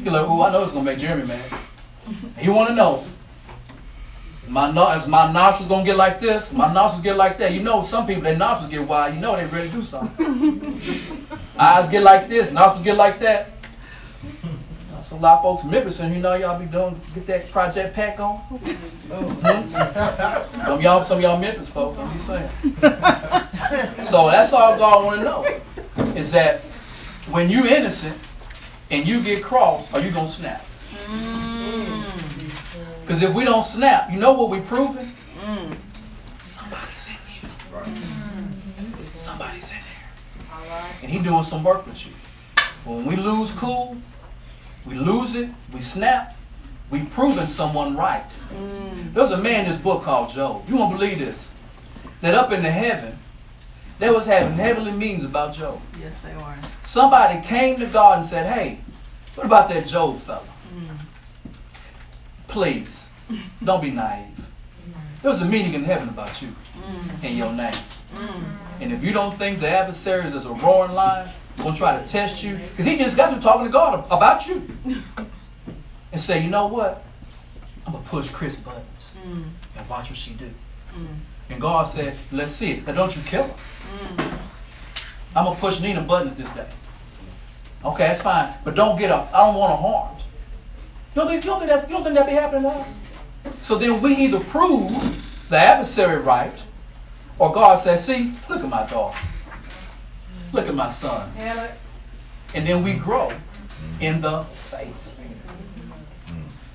You're 0.04 0.14
like, 0.14 0.26
oh, 0.26 0.42
I 0.42 0.52
know 0.52 0.64
it's 0.64 0.72
gonna 0.72 0.86
make 0.86 1.00
Jeremy 1.00 1.28
mad. 1.28 1.42
He 2.38 2.50
want 2.50 2.70
to 2.70 2.76
know. 2.76 3.04
My 4.48 4.68
as 4.94 5.08
my 5.08 5.32
nostrils 5.32 5.70
gonna 5.70 5.86
get 5.86 5.96
like 5.96 6.20
this, 6.20 6.52
my 6.52 6.74
nostrils 6.74 7.04
get 7.04 7.16
like 7.16 7.38
that. 7.38 7.54
You 7.54 7.62
know, 7.62 7.84
some 7.84 8.06
people 8.06 8.24
their 8.24 8.36
nostrils 8.36 8.70
get 8.70 8.86
wide. 8.86 9.14
You 9.14 9.22
know 9.22 9.36
they 9.36 9.46
ready 9.46 9.70
to 9.70 9.76
do 9.76 9.84
something. 9.84 10.82
Eyes 11.58 11.90
get 11.90 12.04
like 12.04 12.28
this, 12.28 12.52
nostrils 12.52 12.84
get 12.84 12.98
like 12.98 13.20
that. 13.20 13.52
So 15.02 15.18
a 15.18 15.20
lot 15.20 15.38
of 15.38 15.42
folks 15.42 15.64
in 15.64 15.72
Memphis, 15.72 16.00
and 16.00 16.14
you 16.14 16.22
know, 16.22 16.36
y'all 16.36 16.60
be 16.60 16.66
doing 16.66 17.00
get 17.16 17.26
that 17.28 17.50
project 17.50 17.96
pack 17.96 18.20
on. 18.20 18.40
Mm-hmm. 19.10 20.62
Some 20.66 20.82
y'all, 20.82 21.04
some 21.04 21.20
y'all 21.22 21.40
Memphis 21.40 21.70
folks. 21.70 21.98
I'm 21.98 22.14
just 22.14 22.28
saying. 22.28 22.50
so 24.06 24.30
that's 24.30 24.54
all 24.54 24.78
God 24.78 25.06
want 25.06 25.18
to 25.18 25.24
know 25.24 26.16
is 26.16 26.32
that 26.32 26.62
when 27.32 27.50
you 27.50 27.66
innocent 27.66 28.18
and 28.92 29.08
you 29.08 29.22
get 29.22 29.44
crossed, 29.44 29.94
are 29.94 30.02
you 30.02 30.12
gonna 30.12 30.28
snap? 30.28 30.64
Because 33.12 33.30
if 33.30 33.36
we 33.36 33.44
don't 33.44 33.62
snap, 33.62 34.10
you 34.10 34.18
know 34.18 34.32
what 34.32 34.50
we're 34.50 34.62
proving? 34.62 35.06
Mm. 35.42 35.76
Somebody's 36.44 37.10
in 37.10 37.50
you. 37.50 37.50
Somebody's 39.16 39.70
in 39.70 39.78
there. 39.78 40.86
And 41.02 41.12
he 41.12 41.20
doing 41.20 41.44
some 41.44 41.62
work 41.62 41.86
with 41.86 42.06
you. 42.06 42.14
When 42.86 43.06
we 43.06 43.18
lose 43.18 43.52
cool, 43.52 43.98
we 44.86 44.96
lose 44.96 45.36
it, 45.36 45.50
we 45.74 45.82
snap, 45.82 46.38
we 46.90 47.04
proving 47.04 47.48
someone 47.48 47.98
right. 47.98 48.30
Mm. 48.56 49.14
There's 49.14 49.32
a 49.32 49.38
man 49.38 49.66
in 49.66 49.72
this 49.74 49.82
book 49.82 50.04
called 50.04 50.30
Job. 50.30 50.64
You 50.70 50.78
won't 50.78 50.98
believe 50.98 51.20
this. 51.20 51.50
That 52.22 52.34
up 52.34 52.54
in 52.54 52.64
the 52.64 52.72
heaven, 52.72 53.20
they 54.00 54.10
was 54.10 54.26
having 54.26 54.54
heavenly 54.54 54.94
meetings 54.94 55.26
about 55.26 55.54
Job. 55.54 55.82
Yes, 56.00 56.14
they 56.24 56.34
were. 56.34 56.56
Somebody 56.86 57.46
came 57.46 57.78
to 57.80 57.88
God 57.88 58.20
and 58.20 58.26
said, 58.26 58.46
Hey, 58.46 58.80
what 59.36 59.46
about 59.46 59.68
that 59.68 59.86
Job 59.86 60.18
fella? 60.20 60.48
Mm. 60.74 60.98
Please, 62.48 63.01
Don't 63.64 63.82
be 63.82 63.92
naive. 63.92 64.28
There's 65.22 65.42
a 65.42 65.46
meaning 65.46 65.76
in 65.76 65.84
heaven 65.84 66.10
about 66.10 66.42
you 66.42 66.48
mm. 66.48 67.24
and 67.24 67.38
your 67.38 67.54
name. 67.54 67.76
Mm. 68.16 68.44
And 68.82 68.92
if 68.92 69.04
you 69.04 69.12
don't 69.14 69.38
think 69.38 69.60
the 69.60 69.70
adversary 69.70 70.26
is 70.26 70.46
a 70.46 70.54
roaring 70.54 70.94
lion, 70.94 71.30
gonna 71.58 71.76
try 71.76 72.00
to 72.00 72.08
test 72.08 72.44
you, 72.44 72.56
because 72.72 72.86
he 72.86 72.98
just 72.98 73.16
got 73.16 73.32
through 73.32 73.42
talking 73.44 73.68
to 73.68 73.72
God 73.72 74.04
about 74.12 74.48
you, 74.48 74.68
and 76.12 76.20
say, 76.20 76.44
you 76.44 76.50
know 76.50 76.66
what? 76.66 77.04
I'm 77.86 77.94
gonna 77.94 78.06
push 78.06 78.30
Chris 78.30 78.60
buttons 78.60 79.16
mm. 79.24 79.44
and 79.76 79.90
watch 79.90 80.10
what 80.10 80.18
she 80.18 80.34
do. 80.34 80.50
Mm. 80.94 81.08
And 81.52 81.62
God 81.62 81.84
said, 81.84 82.16
let's 82.32 82.52
see 82.52 82.72
it. 82.72 82.88
Now 82.88 82.94
don't 82.94 83.16
you 83.16 83.22
kill 83.24 83.44
her. 83.44 83.50
Mm. 83.50 84.38
I'm 85.36 85.46
gonna 85.46 85.60
push 85.60 85.82
Nina 85.82 86.02
buttons 86.02 86.36
this 86.36 86.50
day. 86.52 86.68
Okay, 87.84 88.08
that's 88.08 88.22
fine, 88.22 88.54
but 88.64 88.76
don't 88.76 89.00
get 89.00 89.12
up. 89.12 89.32
I 89.34 89.46
don't 89.46 89.56
want 89.56 89.72
her 89.72 89.78
harmed. 89.78 90.20
You 91.14 91.22
don't 91.22 91.28
think 91.28 91.44
you 91.44 91.50
don't 91.50 91.60
think 91.60 91.72
that's 91.72 91.88
you 91.88 91.96
don't 91.96 92.04
think 92.04 92.16
that 92.16 92.28
be 92.28 92.34
happening 92.34 92.64
to 92.64 92.70
us? 92.70 92.98
So 93.62 93.78
then 93.78 94.02
we 94.02 94.16
either 94.16 94.40
prove 94.40 95.48
the 95.50 95.58
adversary 95.58 96.22
right, 96.22 96.54
or 97.40 97.54
God 97.54 97.76
says, 97.76 98.06
see, 98.06 98.34
look 98.50 98.64
at 98.64 98.70
my 98.70 98.86
daughter. 98.88 99.18
Look 100.54 100.68
at 100.68 100.76
my 100.76 100.90
son. 100.90 101.32
And 102.54 102.68
then 102.68 102.84
we 102.84 102.94
grow 102.94 103.32
in 104.00 104.22
the 104.22 104.44
faith. 104.44 104.98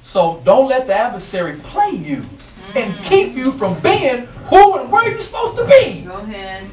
So 0.03 0.41
don't 0.45 0.69
let 0.69 0.87
the 0.87 0.95
adversary 0.95 1.59
play 1.59 1.91
you 1.91 2.25
and 2.75 2.95
mm-hmm. 2.95 3.03
keep 3.03 3.35
you 3.35 3.53
from 3.53 3.79
being 3.81 4.27
who 4.47 4.79
and 4.79 4.91
where 4.91 5.09
you're 5.09 5.19
supposed 5.19 5.57
to 5.59 5.65
be. 5.67 6.03
Go 6.03 6.15
ahead. 6.15 6.65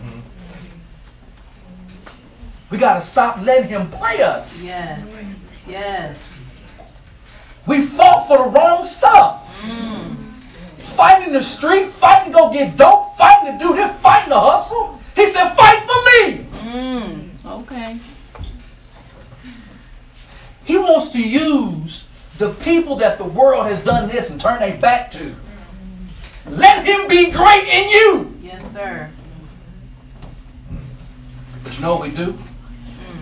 We 2.70 2.78
got 2.78 2.96
to 2.96 3.02
stop 3.02 3.42
letting 3.42 3.70
him 3.70 3.90
play 3.90 4.22
us. 4.24 4.62
Yes. 4.62 5.06
Yes. 5.68 6.20
We 7.68 7.82
fought 7.82 8.28
for 8.28 8.38
the 8.38 8.50
wrong 8.50 8.84
stuff. 8.84 9.43
Mm. 9.64 10.16
Fighting 10.78 11.28
in 11.28 11.34
the 11.34 11.42
street, 11.42 11.90
fighting 11.90 12.34
to 12.34 12.40
go 12.40 12.52
get 12.52 12.78
dope, 12.78 13.16
fighting 13.16 13.58
to 13.58 13.66
do 13.66 13.76
this, 13.76 14.00
fighting 14.02 14.30
to 14.30 14.40
hustle. 14.40 15.00
He 15.16 15.28
said, 15.28 15.50
fight 15.54 15.80
for 15.84 16.00
me. 16.06 16.44
Mm. 16.72 17.30
Okay. 17.46 17.98
He 20.66 20.78
wants 20.78 21.10
to 21.10 21.22
use 21.22 22.08
the 22.38 22.50
people 22.50 22.98
that 22.98 23.18
the 23.18 23.26
world 23.26 23.68
has 23.68 23.84
done 23.84 24.10
this 24.10 24.30
and 24.30 24.40
turn 24.40 24.60
their 24.60 24.78
back 24.78 25.12
to. 25.12 25.36
Let 26.46 26.86
him 26.86 27.08
be 27.08 27.32
great 27.32 27.68
in 27.68 27.90
you. 27.90 28.38
Yes, 28.42 28.74
sir. 28.74 29.10
But 31.64 31.76
you 31.76 31.82
know 31.82 31.96
what 31.96 32.10
we 32.10 32.16
do? 32.16 32.38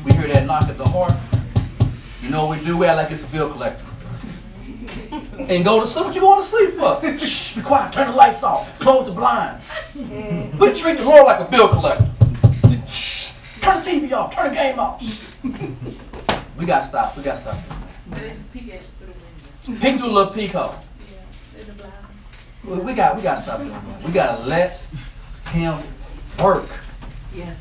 We 0.03 0.13
hear 0.13 0.27
that 0.27 0.45
knock 0.45 0.63
at 0.63 0.77
the 0.77 0.87
heart. 0.87 1.13
You 2.23 2.29
know 2.29 2.45
what 2.45 2.59
we 2.59 2.65
do? 2.65 2.77
We 2.77 2.87
act 2.87 2.97
like 2.97 3.11
it's 3.11 3.23
a 3.23 3.27
bill 3.27 3.51
collector. 3.51 3.90
and 5.39 5.63
go 5.63 5.79
to 5.79 5.87
sleep. 5.87 6.05
What 6.05 6.15
you 6.15 6.21
going 6.21 6.41
to 6.41 6.47
sleep 6.47 6.69
for? 6.71 7.17
Shh, 7.19 7.55
be 7.55 7.61
quiet. 7.61 7.93
Turn 7.93 8.11
the 8.11 8.15
lights 8.15 8.43
off. 8.43 8.79
Close 8.79 9.05
the 9.05 9.11
blinds. 9.11 9.69
Mm. 9.93 10.57
we 10.59 10.73
treat 10.73 10.97
the 10.97 11.03
Lord 11.03 11.25
like 11.25 11.39
a 11.39 11.49
bill 11.49 11.67
collector. 11.67 12.09
Shh, 12.87 13.31
turn 13.61 13.83
the 13.83 13.89
TV 13.89 14.11
off. 14.13 14.35
Turn 14.35 14.49
the 14.49 14.55
game 14.55 14.79
off. 14.79 15.01
we 16.57 16.65
got 16.65 16.79
to 16.79 16.85
stop. 16.85 17.17
We 17.17 17.23
got 17.23 17.37
to 17.37 17.41
stop. 17.41 17.57
Peek 19.79 19.99
through 19.99 20.09
a 20.09 20.11
little 20.11 20.33
peek 20.33 20.51
hole. 20.51 20.75
We, 22.63 22.77
we 22.79 22.93
got 22.93 23.15
we 23.15 23.21
got 23.21 23.35
to 23.35 23.43
stop 23.43 23.59
doing 23.59 23.71
that. 23.71 24.03
We 24.03 24.11
got 24.11 24.37
to 24.37 24.43
let 24.45 24.83
him 25.47 25.77
work. 26.39 26.69
Yes. 27.35 27.57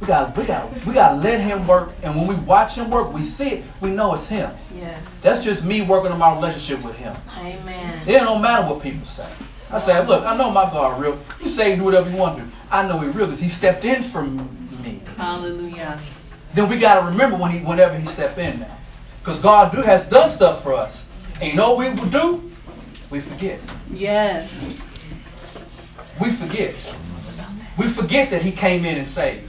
We 0.00 0.06
got 0.06 0.36
we 0.36 0.44
got 0.44 0.86
we 0.86 0.94
got 0.94 1.10
to 1.10 1.16
let 1.16 1.40
him 1.40 1.66
work, 1.66 1.90
and 2.02 2.14
when 2.14 2.26
we 2.28 2.36
watch 2.36 2.76
him 2.76 2.90
work, 2.90 3.12
we 3.12 3.24
see 3.24 3.48
it. 3.50 3.64
We 3.80 3.90
know 3.90 4.14
it's 4.14 4.28
him. 4.28 4.52
Yes. 4.76 5.00
That's 5.22 5.44
just 5.44 5.64
me 5.64 5.82
working 5.82 6.12
on 6.12 6.18
my 6.18 6.34
relationship 6.34 6.84
with 6.84 6.94
him. 6.94 7.16
Amen. 7.36 8.02
It 8.06 8.20
don't 8.20 8.40
matter 8.40 8.72
what 8.72 8.82
people 8.82 9.04
say. 9.04 9.28
I 9.70 9.80
say, 9.80 10.06
look, 10.06 10.24
I 10.24 10.36
know 10.36 10.50
my 10.50 10.64
God 10.64 11.00
real. 11.00 11.18
You 11.40 11.48
say 11.48 11.76
do 11.76 11.84
whatever 11.84 12.08
you 12.08 12.16
want 12.16 12.38
to. 12.38 12.44
I 12.70 12.86
know 12.86 13.00
he 13.00 13.08
real 13.08 13.26
because 13.26 13.40
he 13.40 13.48
stepped 13.48 13.84
in 13.84 14.02
for 14.02 14.22
me. 14.22 15.02
Hallelujah. 15.16 15.98
Then 16.54 16.68
we 16.68 16.78
got 16.78 17.00
to 17.00 17.06
remember 17.10 17.36
when 17.36 17.50
he 17.50 17.58
whenever 17.58 17.96
he 17.96 18.06
step 18.06 18.38
in 18.38 18.60
now. 18.60 18.78
Because 19.20 19.40
God 19.40 19.72
do, 19.72 19.82
has 19.82 20.08
done 20.08 20.28
stuff 20.30 20.62
for 20.62 20.74
us. 20.74 21.06
And 21.40 21.50
you 21.50 21.56
know 21.56 21.74
what 21.74 21.94
we 21.94 22.00
will 22.00 22.08
do? 22.08 22.50
We 23.10 23.20
forget. 23.20 23.60
Yes. 23.90 24.62
We 26.20 26.30
forget. 26.30 26.74
We 27.76 27.88
forget 27.88 28.30
that 28.30 28.42
he 28.42 28.52
came 28.52 28.84
in 28.84 28.96
and 28.96 29.06
saved. 29.06 29.47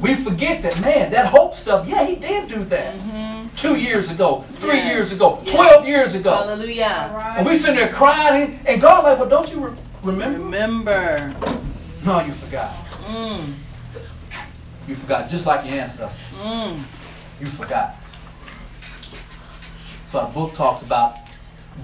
We 0.00 0.14
forget 0.14 0.62
that, 0.62 0.80
man, 0.80 1.10
that 1.10 1.26
hope 1.26 1.54
stuff, 1.54 1.86
yeah, 1.86 2.04
he 2.06 2.16
did 2.16 2.48
do 2.48 2.64
that. 2.64 2.98
Mm-hmm. 2.98 3.54
Two 3.56 3.78
years 3.78 4.10
ago, 4.10 4.44
three 4.54 4.76
yes. 4.76 4.94
years 4.94 5.12
ago, 5.12 5.42
yes. 5.44 5.54
12 5.54 5.86
years 5.86 6.14
ago. 6.14 6.34
Hallelujah. 6.34 7.10
Right. 7.14 7.38
And 7.38 7.46
we 7.46 7.56
sitting 7.56 7.76
there 7.76 7.92
crying, 7.92 8.60
and 8.66 8.80
God 8.80 9.04
like, 9.04 9.18
well, 9.18 9.28
don't 9.28 9.50
you 9.52 9.66
re- 9.66 9.76
remember? 10.02 10.38
Remember. 10.38 11.34
No, 12.04 12.20
you 12.20 12.32
forgot. 12.32 12.70
Mm. 13.04 13.54
You 14.88 14.94
forgot, 14.94 15.28
just 15.28 15.44
like 15.44 15.66
your 15.66 15.78
ancestors. 15.78 16.38
Mm. 16.40 16.78
You 17.40 17.46
forgot. 17.46 17.96
So 20.08 20.20
our 20.20 20.30
book 20.32 20.54
talks 20.54 20.82
about 20.82 21.16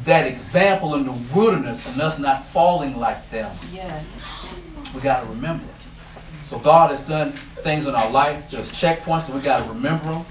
that 0.04 0.26
example 0.26 0.94
in 0.94 1.04
the 1.04 1.12
wilderness 1.34 1.86
and 1.86 2.00
us 2.00 2.18
not 2.18 2.44
falling 2.46 2.98
like 2.98 3.28
them. 3.30 3.54
Yeah. 3.72 4.02
We 4.94 5.00
got 5.00 5.20
to 5.20 5.26
remember. 5.26 5.64
So 6.46 6.60
God 6.60 6.92
has 6.92 7.00
done 7.00 7.32
things 7.32 7.88
in 7.88 7.96
our 7.96 8.08
life. 8.12 8.52
There's 8.52 8.70
checkpoints 8.70 9.26
that 9.26 9.34
we 9.34 9.40
got 9.40 9.64
to 9.64 9.68
remember 9.68 10.12
them. 10.12 10.24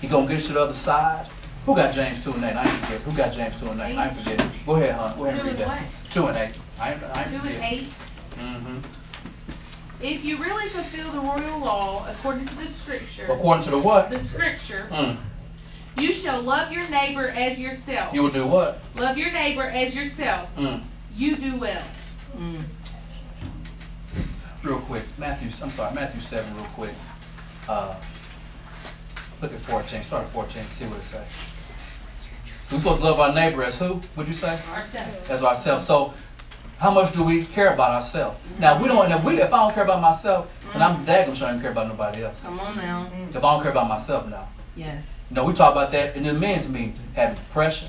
He 0.00 0.08
gonna 0.08 0.26
get 0.26 0.40
you 0.40 0.46
to 0.46 0.52
the 0.54 0.62
other 0.62 0.74
side. 0.74 1.26
Who 1.66 1.76
got 1.76 1.92
James 1.92 2.24
2 2.24 2.32
and 2.32 2.44
8? 2.44 2.56
I 2.56 2.62
ain't 2.62 2.70
forget. 2.78 3.00
Who 3.02 3.12
got 3.12 3.32
James 3.34 3.60
2 3.60 3.68
and 3.68 3.78
8? 3.78 3.96
I 3.98 4.06
ain't 4.06 4.16
forget. 4.16 4.50
Go 4.64 4.76
ahead, 4.76 4.94
hon. 4.94 5.18
Go 5.18 5.26
ahead 5.26 5.40
and 5.40 5.48
read 5.48 5.58
that. 5.58 5.82
2 6.10 6.26
and 6.28 6.36
8. 6.38 6.60
I 6.80 6.92
ain't, 6.94 7.02
I 7.02 7.22
ain't 7.24 7.42
2 7.42 7.46
and 7.46 7.62
8. 7.62 7.80
Mm-hmm. 8.38 8.78
If 10.00 10.24
you 10.24 10.38
really 10.38 10.68
fulfill 10.70 11.10
the 11.10 11.20
royal 11.20 11.58
law 11.58 12.06
according 12.08 12.46
to 12.46 12.54
the 12.56 12.66
scripture. 12.66 13.26
According 13.28 13.64
to 13.64 13.70
the 13.72 13.78
what? 13.78 14.10
The 14.10 14.20
scripture. 14.20 14.88
Mm. 14.90 15.18
You 15.98 16.14
shall 16.14 16.40
love 16.40 16.72
your 16.72 16.88
neighbor 16.88 17.28
as 17.28 17.58
yourself. 17.58 18.14
You 18.14 18.22
will 18.22 18.30
do 18.30 18.46
what? 18.46 18.80
Love 18.94 19.18
your 19.18 19.30
neighbor 19.30 19.64
as 19.64 19.94
yourself. 19.94 20.48
Mm. 20.56 20.84
You 21.14 21.36
do 21.36 21.58
well. 21.58 21.82
Mm. 22.34 22.62
Real 24.62 24.80
quick, 24.80 25.04
Matthew. 25.18 25.48
I'm 25.62 25.70
sorry, 25.70 25.94
Matthew 25.94 26.20
seven. 26.20 26.54
Real 26.56 26.64
quick. 26.66 26.94
Uh, 27.68 27.94
look 29.40 29.52
at 29.52 29.60
14. 29.60 30.02
Start 30.02 30.24
at 30.24 30.30
14. 30.30 30.62
See 30.62 30.84
what 30.86 30.98
it 30.98 31.02
says. 31.02 31.56
We're 32.70 32.78
supposed 32.78 32.98
to 32.98 33.04
love 33.04 33.20
our 33.20 33.32
neighbor 33.32 33.62
as 33.62 33.78
who? 33.78 34.00
Would 34.16 34.28
you 34.28 34.34
say? 34.34 34.58
Ourselves. 34.74 35.30
As 35.30 35.42
ourselves. 35.42 35.86
So, 35.86 36.12
how 36.78 36.90
much 36.90 37.12
do 37.14 37.24
we 37.24 37.44
care 37.44 37.72
about 37.72 37.92
ourselves? 37.92 38.38
Mm-hmm. 38.38 38.60
Now, 38.60 38.82
we 38.82 38.88
don't. 38.88 39.10
If, 39.10 39.24
we, 39.24 39.40
if 39.40 39.52
I 39.52 39.58
don't 39.58 39.74
care 39.74 39.84
about 39.84 40.02
myself, 40.02 40.46
mm-hmm. 40.46 40.78
then 40.78 40.82
I'm 40.82 41.06
daggum 41.06 41.36
sure 41.36 41.48
I 41.48 41.52
don't 41.52 41.60
care 41.60 41.70
about 41.70 41.88
nobody 41.88 42.24
else. 42.24 42.40
Come 42.42 42.60
on 42.60 42.76
now. 42.76 43.10
If 43.30 43.36
I 43.36 43.40
don't 43.40 43.62
care 43.62 43.70
about 43.70 43.88
myself 43.88 44.26
now. 44.26 44.48
Yes. 44.76 45.20
You 45.30 45.36
know, 45.36 45.44
we 45.44 45.54
talk 45.54 45.72
about 45.72 45.92
that 45.92 46.16
in 46.16 46.24
the 46.24 46.32
men's 46.32 46.68
meeting, 46.68 46.98
having 47.14 47.36
depression, 47.36 47.88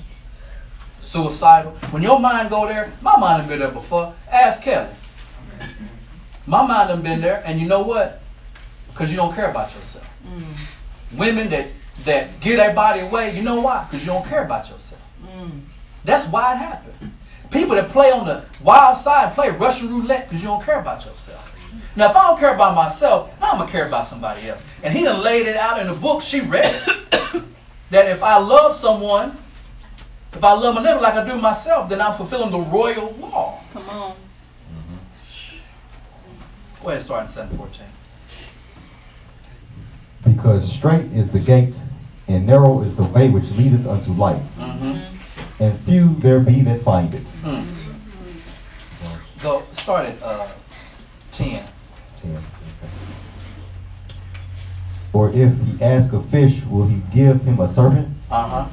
suicidal. 1.01 1.71
When 1.91 2.01
your 2.01 2.19
mind 2.19 2.49
go 2.49 2.67
there, 2.67 2.91
my 3.01 3.17
mind 3.17 3.41
have 3.41 3.49
been 3.49 3.59
there 3.59 3.71
before. 3.71 4.13
Ask 4.31 4.61
Kelly. 4.61 4.89
My 6.49 6.65
mind 6.65 6.89
have 6.89 7.03
been 7.03 7.21
there, 7.21 7.43
and 7.45 7.61
you 7.61 7.67
know 7.67 7.83
what? 7.83 8.21
Because 8.91 9.11
you 9.11 9.17
don't 9.17 9.35
care 9.35 9.51
about 9.51 9.73
yourself. 9.75 10.09
Mm. 10.27 11.19
Women 11.19 11.51
that 11.51 11.67
that 12.05 12.39
give 12.41 12.57
their 12.57 12.73
body 12.73 13.01
away, 13.01 13.35
you 13.37 13.43
know 13.43 13.61
why? 13.61 13.85
Because 13.85 14.03
you 14.03 14.11
don't 14.11 14.25
care 14.25 14.43
about 14.43 14.67
yourself. 14.67 15.13
Mm. 15.23 15.61
That's 16.05 16.27
why 16.27 16.53
it 16.53 16.57
happened. 16.57 17.13
People 17.51 17.75
that 17.75 17.89
play 17.89 18.09
on 18.11 18.25
the 18.25 18.43
wild 18.63 18.97
side 18.97 19.35
play 19.35 19.49
Russian 19.51 19.89
roulette 19.93 20.27
because 20.27 20.41
you 20.41 20.47
don't 20.47 20.63
care 20.63 20.79
about 20.79 21.05
yourself. 21.05 21.45
Now, 21.95 22.09
if 22.09 22.15
I 22.15 22.27
don't 22.27 22.39
care 22.39 22.55
about 22.55 22.73
myself, 22.73 23.29
now 23.39 23.51
I'm 23.51 23.65
to 23.65 23.71
care 23.71 23.85
about 23.85 24.07
somebody 24.07 24.47
else. 24.47 24.63
And 24.81 24.91
he 24.91 25.03
done 25.03 25.21
laid 25.21 25.45
it 25.45 25.55
out 25.55 25.79
in 25.79 25.85
the 25.85 25.93
book 25.93 26.23
she 26.23 26.41
read 26.41 26.63
that 27.91 28.07
if 28.07 28.23
I 28.23 28.37
love 28.39 28.75
someone, 28.75 29.37
if 30.33 30.43
I 30.43 30.53
love 30.53 30.73
my 30.73 30.83
neighbor 30.83 31.01
like 31.01 31.13
I 31.13 31.27
do 31.27 31.39
myself, 31.39 31.89
then 31.89 32.01
I'm 32.01 32.13
fulfilling 32.13 32.51
the 32.51 32.59
royal 32.59 33.13
law. 33.19 33.59
Come 33.73 33.89
on. 33.89 34.15
Go 36.81 36.87
ahead 36.87 36.97
and 36.97 37.05
start 37.05 37.23
in 37.23 37.27
714. 37.27 37.85
Because 40.23 40.71
straight 40.71 41.11
is 41.11 41.31
the 41.31 41.39
gate, 41.39 41.79
and 42.27 42.45
narrow 42.45 42.81
is 42.81 42.95
the 42.95 43.03
way 43.03 43.29
which 43.29 43.51
leadeth 43.51 43.85
unto 43.85 44.11
life, 44.13 44.41
mm-hmm. 44.57 45.63
and 45.63 45.79
few 45.81 46.15
there 46.15 46.39
be 46.39 46.61
that 46.61 46.81
find 46.81 47.13
it. 47.13 47.25
Mm. 47.43 47.65
Go 49.41 49.63
start 49.73 50.05
at 50.05 50.21
uh, 50.21 50.47
10. 51.31 51.63
10. 52.17 52.31
Okay. 52.31 52.39
Or 55.13 55.29
if 55.31 55.57
he 55.61 55.83
ask 55.83 56.13
a 56.13 56.21
fish, 56.21 56.63
will 56.65 56.85
he 56.85 57.01
give 57.11 57.41
him 57.43 57.59
a 57.59 57.67
serpent? 57.67 58.09
Uh-huh. 58.29 58.67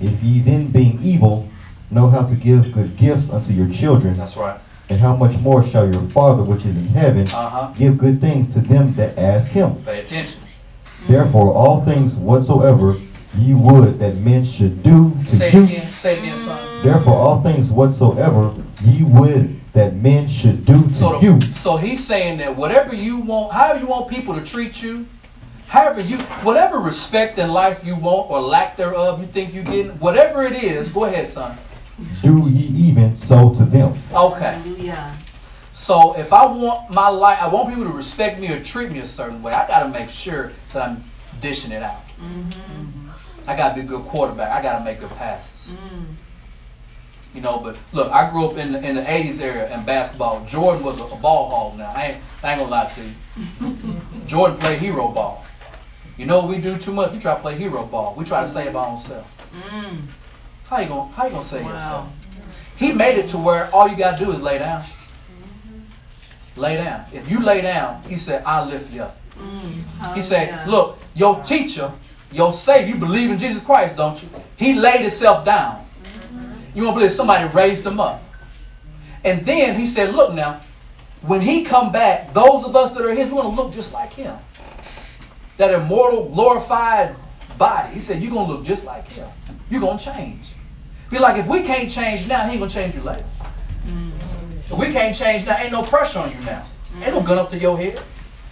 If 0.00 0.22
ye 0.22 0.40
then, 0.40 0.68
being 0.68 1.02
evil, 1.02 1.48
know 1.90 2.08
how 2.08 2.24
to 2.24 2.34
give 2.36 2.72
good 2.72 2.96
gifts 2.96 3.30
unto 3.30 3.52
your 3.52 3.68
children. 3.68 4.14
That's 4.14 4.36
right. 4.36 4.60
And 4.90 4.98
how 4.98 5.14
much 5.14 5.38
more 5.38 5.62
shall 5.62 5.90
your 5.90 6.02
Father 6.10 6.42
which 6.42 6.64
is 6.64 6.76
in 6.76 6.86
heaven 6.86 7.26
uh-huh. 7.28 7.74
give 7.76 7.98
good 7.98 8.20
things 8.20 8.52
to 8.54 8.60
them 8.60 8.94
that 8.94 9.18
ask 9.18 9.48
him? 9.48 9.82
Pay 9.84 10.00
attention. 10.00 10.40
Therefore, 11.06 11.52
all 11.54 11.84
things 11.84 12.16
whatsoever 12.16 12.98
ye 13.36 13.54
would 13.54 13.98
that 13.98 14.16
men 14.16 14.44
should 14.44 14.82
do 14.82 15.14
to 15.26 15.36
Say 15.36 15.52
you. 15.52 15.64
Again. 15.64 15.82
Say 15.82 16.18
again, 16.18 16.38
son. 16.38 16.82
Therefore, 16.82 17.14
all 17.14 17.42
things 17.42 17.70
whatsoever 17.70 18.54
ye 18.82 19.02
would 19.04 19.58
that 19.72 19.94
men 19.94 20.26
should 20.26 20.64
do 20.64 20.82
to 20.82 20.94
so 20.94 21.18
the, 21.18 21.26
you. 21.26 21.40
So 21.52 21.76
he's 21.76 22.04
saying 22.04 22.38
that 22.38 22.56
whatever 22.56 22.94
you 22.94 23.18
want, 23.18 23.52
however 23.52 23.80
you 23.80 23.86
want 23.86 24.08
people 24.08 24.34
to 24.34 24.44
treat 24.44 24.82
you, 24.82 25.06
however 25.66 26.00
you, 26.00 26.18
whatever 26.42 26.78
respect 26.78 27.38
in 27.38 27.50
life 27.50 27.84
you 27.84 27.94
want 27.94 28.30
or 28.30 28.40
lack 28.40 28.76
thereof, 28.76 29.20
you 29.20 29.26
think 29.26 29.54
you 29.54 29.62
get, 29.62 29.94
whatever 30.00 30.44
it 30.44 30.62
is, 30.62 30.88
go 30.88 31.04
ahead, 31.04 31.28
son. 31.28 31.56
Do 32.22 32.48
ye 32.48 32.88
even 32.88 33.16
so 33.16 33.52
to 33.54 33.64
them. 33.64 33.98
Okay. 34.12 34.52
Hallelujah. 34.52 35.16
So 35.72 36.18
if 36.18 36.32
I 36.32 36.46
want 36.46 36.90
my 36.90 37.08
life, 37.08 37.38
I 37.40 37.48
want 37.48 37.68
people 37.68 37.84
to 37.84 37.92
respect 37.92 38.40
me 38.40 38.52
or 38.52 38.62
treat 38.62 38.90
me 38.90 38.98
a 38.98 39.06
certain 39.06 39.42
way. 39.42 39.52
I 39.52 39.66
got 39.66 39.84
to 39.84 39.88
make 39.88 40.08
sure 40.08 40.52
that 40.72 40.88
I'm 40.88 41.04
dishing 41.40 41.72
it 41.72 41.82
out. 41.82 42.02
Mm-hmm. 42.20 43.08
I 43.46 43.56
got 43.56 43.70
to 43.70 43.74
be 43.76 43.80
a 43.80 43.84
good 43.84 44.04
quarterback. 44.06 44.52
I 44.52 44.62
got 44.62 44.78
to 44.78 44.84
make 44.84 45.00
good 45.00 45.10
passes. 45.10 45.74
Mm. 45.74 46.04
You 47.34 47.40
know, 47.40 47.58
but 47.58 47.78
look, 47.92 48.10
I 48.10 48.30
grew 48.30 48.46
up 48.46 48.56
in 48.56 48.72
the, 48.72 48.82
in 48.86 48.94
the 48.94 49.02
80s 49.02 49.40
era 49.40 49.72
in 49.72 49.84
basketball. 49.84 50.44
Jordan 50.46 50.82
was 50.82 50.98
a, 50.98 51.04
a 51.04 51.16
ball 51.16 51.50
hog 51.50 51.78
now. 51.78 51.90
I 51.90 52.06
ain't, 52.06 52.16
I 52.42 52.52
ain't 52.52 52.60
gonna 52.60 52.70
lie 52.70 52.90
to 52.90 53.02
you. 53.04 54.00
Jordan 54.26 54.58
played 54.58 54.78
hero 54.78 55.08
ball. 55.08 55.44
You 56.16 56.26
know 56.26 56.46
we 56.46 56.58
do 56.58 56.76
too 56.76 56.92
much? 56.92 57.12
We 57.12 57.20
try 57.20 57.34
to 57.34 57.40
play 57.40 57.56
hero 57.56 57.86
ball. 57.86 58.14
We 58.16 58.24
try 58.24 58.40
to 58.40 58.48
save 58.48 58.74
our 58.74 58.88
own 58.88 58.98
self. 58.98 59.26
Mm. 59.52 60.02
How 60.68 60.80
you 60.80 60.88
gonna 60.88 61.10
how 61.12 61.24
you 61.24 61.32
gonna 61.32 61.44
save 61.44 61.64
wow. 61.64 61.72
yourself? 61.72 62.08
He 62.76 62.92
made 62.92 63.18
it 63.18 63.28
to 63.30 63.38
where 63.38 63.70
all 63.74 63.88
you 63.88 63.96
gotta 63.96 64.22
do 64.24 64.30
is 64.30 64.40
lay 64.40 64.58
down. 64.58 64.82
Mm-hmm. 64.82 66.60
Lay 66.60 66.76
down. 66.76 67.04
If 67.12 67.30
you 67.30 67.40
lay 67.40 67.60
down, 67.60 68.02
he 68.04 68.16
said, 68.16 68.42
I'll 68.44 68.66
lift 68.66 68.92
you 68.92 69.02
up. 69.02 69.16
Mm. 69.38 70.14
He 70.14 70.20
said, 70.20 70.48
yeah. 70.48 70.64
Look, 70.68 70.98
your 71.14 71.42
teacher, 71.42 71.92
your 72.32 72.52
savior, 72.52 72.94
you 72.94 73.00
believe 73.00 73.30
in 73.30 73.38
Jesus 73.38 73.62
Christ, 73.62 73.96
don't 73.96 74.20
you? 74.22 74.28
He 74.56 74.74
laid 74.74 75.00
himself 75.00 75.44
down. 75.44 75.84
You 76.74 76.84
won't 76.84 76.96
believe 76.96 77.12
somebody 77.12 77.48
raised 77.54 77.84
him 77.86 77.98
up. 77.98 78.22
And 79.24 79.44
then 79.46 79.78
he 79.78 79.86
said, 79.86 80.14
look 80.14 80.34
now, 80.34 80.60
when 81.22 81.40
he 81.40 81.64
come 81.64 81.90
back, 81.90 82.32
those 82.34 82.64
of 82.64 82.76
us 82.76 82.94
that 82.94 83.04
are 83.04 83.14
his, 83.14 83.30
we're 83.30 83.42
going 83.42 83.56
to 83.56 83.62
look 83.62 83.72
just 83.72 83.92
like 83.92 84.12
him. 84.12 84.36
That 85.56 85.72
immortal, 85.74 86.28
glorified 86.28 87.16
body. 87.56 87.94
He 87.94 88.00
said, 88.00 88.22
you're 88.22 88.30
going 88.30 88.46
to 88.46 88.52
look 88.52 88.64
just 88.64 88.84
like 88.84 89.08
him. 89.08 89.28
You're 89.70 89.80
going 89.80 89.98
to 89.98 90.04
change. 90.04 90.52
Be 91.10 91.18
like, 91.18 91.38
if 91.38 91.46
we 91.46 91.62
can't 91.62 91.90
change 91.90 92.28
now, 92.28 92.44
he 92.44 92.52
ain't 92.52 92.58
going 92.58 92.68
to 92.68 92.74
change 92.74 92.94
you 92.94 93.02
later. 93.02 93.24
Mm-hmm. 93.86 94.58
If 94.58 94.72
we 94.72 94.92
can't 94.92 95.16
change 95.16 95.46
now, 95.46 95.56
ain't 95.56 95.72
no 95.72 95.82
pressure 95.82 96.18
on 96.18 96.30
you 96.30 96.40
now. 96.40 96.66
Mm-hmm. 96.92 97.02
Ain't 97.02 97.14
no 97.14 97.22
gun 97.22 97.38
up 97.38 97.48
to 97.50 97.58
your 97.58 97.78
head. 97.78 98.00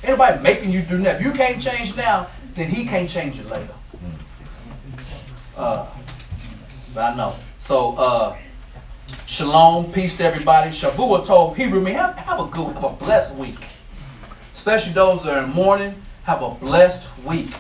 Ain't 0.03 0.19
nobody 0.19 0.43
making 0.43 0.73
you 0.73 0.81
do 0.83 0.99
that. 0.99 1.21
If 1.21 1.27
you 1.27 1.33
can't 1.33 1.61
change 1.61 1.95
now, 1.97 2.29
then 2.55 2.71
he 2.71 2.87
can't 2.87 3.09
change 3.09 3.39
it 3.39 3.47
later. 3.47 3.75
Uh, 5.57 5.87
but 6.95 7.13
I 7.13 7.17
know. 7.17 7.35
So, 7.59 7.97
uh, 7.97 8.39
shalom, 9.27 9.93
peace 9.93 10.17
to 10.19 10.25
everybody. 10.25 10.71
Shavua 10.71 11.27
tov 11.27 11.57
Hebrew 11.57 11.81
me, 11.81 11.93
have, 11.93 12.17
have 12.17 12.41
a 12.41 12.47
good, 12.47 12.75
have 12.75 12.85
a 12.85 12.91
blessed 12.91 13.35
week. 13.35 13.59
Especially 14.55 14.93
those 14.93 15.23
that 15.25 15.37
are 15.37 15.45
in 15.45 15.51
mourning, 15.51 15.95
have 16.25 16.43
a 16.43 16.51
blessed 16.51 17.07
week. 17.25 17.51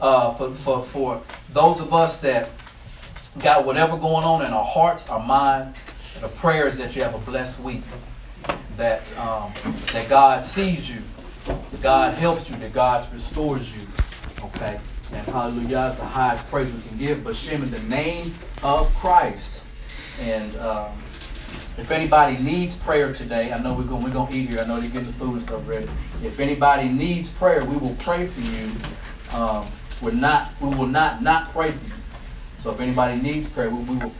Uh, 0.00 0.34
for, 0.34 0.54
for, 0.54 0.84
for 0.84 1.22
those 1.52 1.80
of 1.80 1.94
us 1.94 2.18
that 2.18 2.50
got 3.40 3.64
whatever 3.64 3.96
going 3.96 4.24
on 4.24 4.44
in 4.44 4.52
our 4.52 4.64
hearts, 4.64 5.08
our 5.08 5.24
mind, 5.24 5.74
the 6.20 6.28
prayer 6.28 6.66
is 6.66 6.78
that 6.78 6.94
you 6.94 7.02
have 7.02 7.14
a 7.14 7.18
blessed 7.18 7.60
week. 7.60 7.82
That 8.76 9.16
um, 9.18 9.52
that 9.92 10.08
God 10.08 10.44
sees 10.44 10.90
you, 10.90 11.00
that 11.46 11.80
God 11.80 12.14
helps 12.14 12.50
you, 12.50 12.56
that 12.56 12.72
God 12.72 13.10
restores 13.12 13.74
you. 13.74 13.82
Okay. 14.42 14.80
And 15.12 15.26
hallelujah 15.28 15.90
is 15.92 15.98
the 15.98 16.04
highest 16.04 16.46
praise 16.50 16.72
we 16.72 16.82
can 16.82 16.98
give. 16.98 17.22
But 17.22 17.36
Shem 17.36 17.62
in 17.62 17.70
the 17.70 17.82
name 17.82 18.34
of 18.62 18.92
Christ. 18.96 19.62
And 20.22 20.56
um, 20.56 20.92
if 21.78 21.90
anybody 21.90 22.36
needs 22.38 22.76
prayer 22.76 23.12
today, 23.12 23.52
I 23.52 23.62
know 23.62 23.74
we're 23.74 23.84
going 23.84 24.02
we're 24.02 24.10
going 24.10 24.30
to 24.30 24.36
eat 24.36 24.48
here. 24.48 24.60
I 24.60 24.66
know 24.66 24.80
they're 24.80 24.90
getting 24.90 25.06
the 25.06 25.12
food 25.12 25.34
and 25.34 25.42
stuff 25.42 25.68
ready. 25.68 25.88
If 26.22 26.40
anybody 26.40 26.88
needs 26.88 27.30
prayer, 27.30 27.64
we 27.64 27.76
will 27.76 27.96
pray 28.00 28.26
for 28.26 28.40
you. 28.40 28.72
Um, 29.38 29.66
we're 30.02 30.12
not 30.12 30.50
we 30.60 30.68
will 30.74 30.86
not 30.86 31.22
not 31.22 31.50
pray 31.52 31.70
for 31.70 31.84
you. 31.86 31.93
So 32.64 32.70
if 32.70 32.80
anybody 32.80 33.20
needs 33.20 33.46
prayer, 33.46 33.68
we, 33.68 33.76
we 33.82 33.96
will 33.98 34.08
pray. 34.08 34.12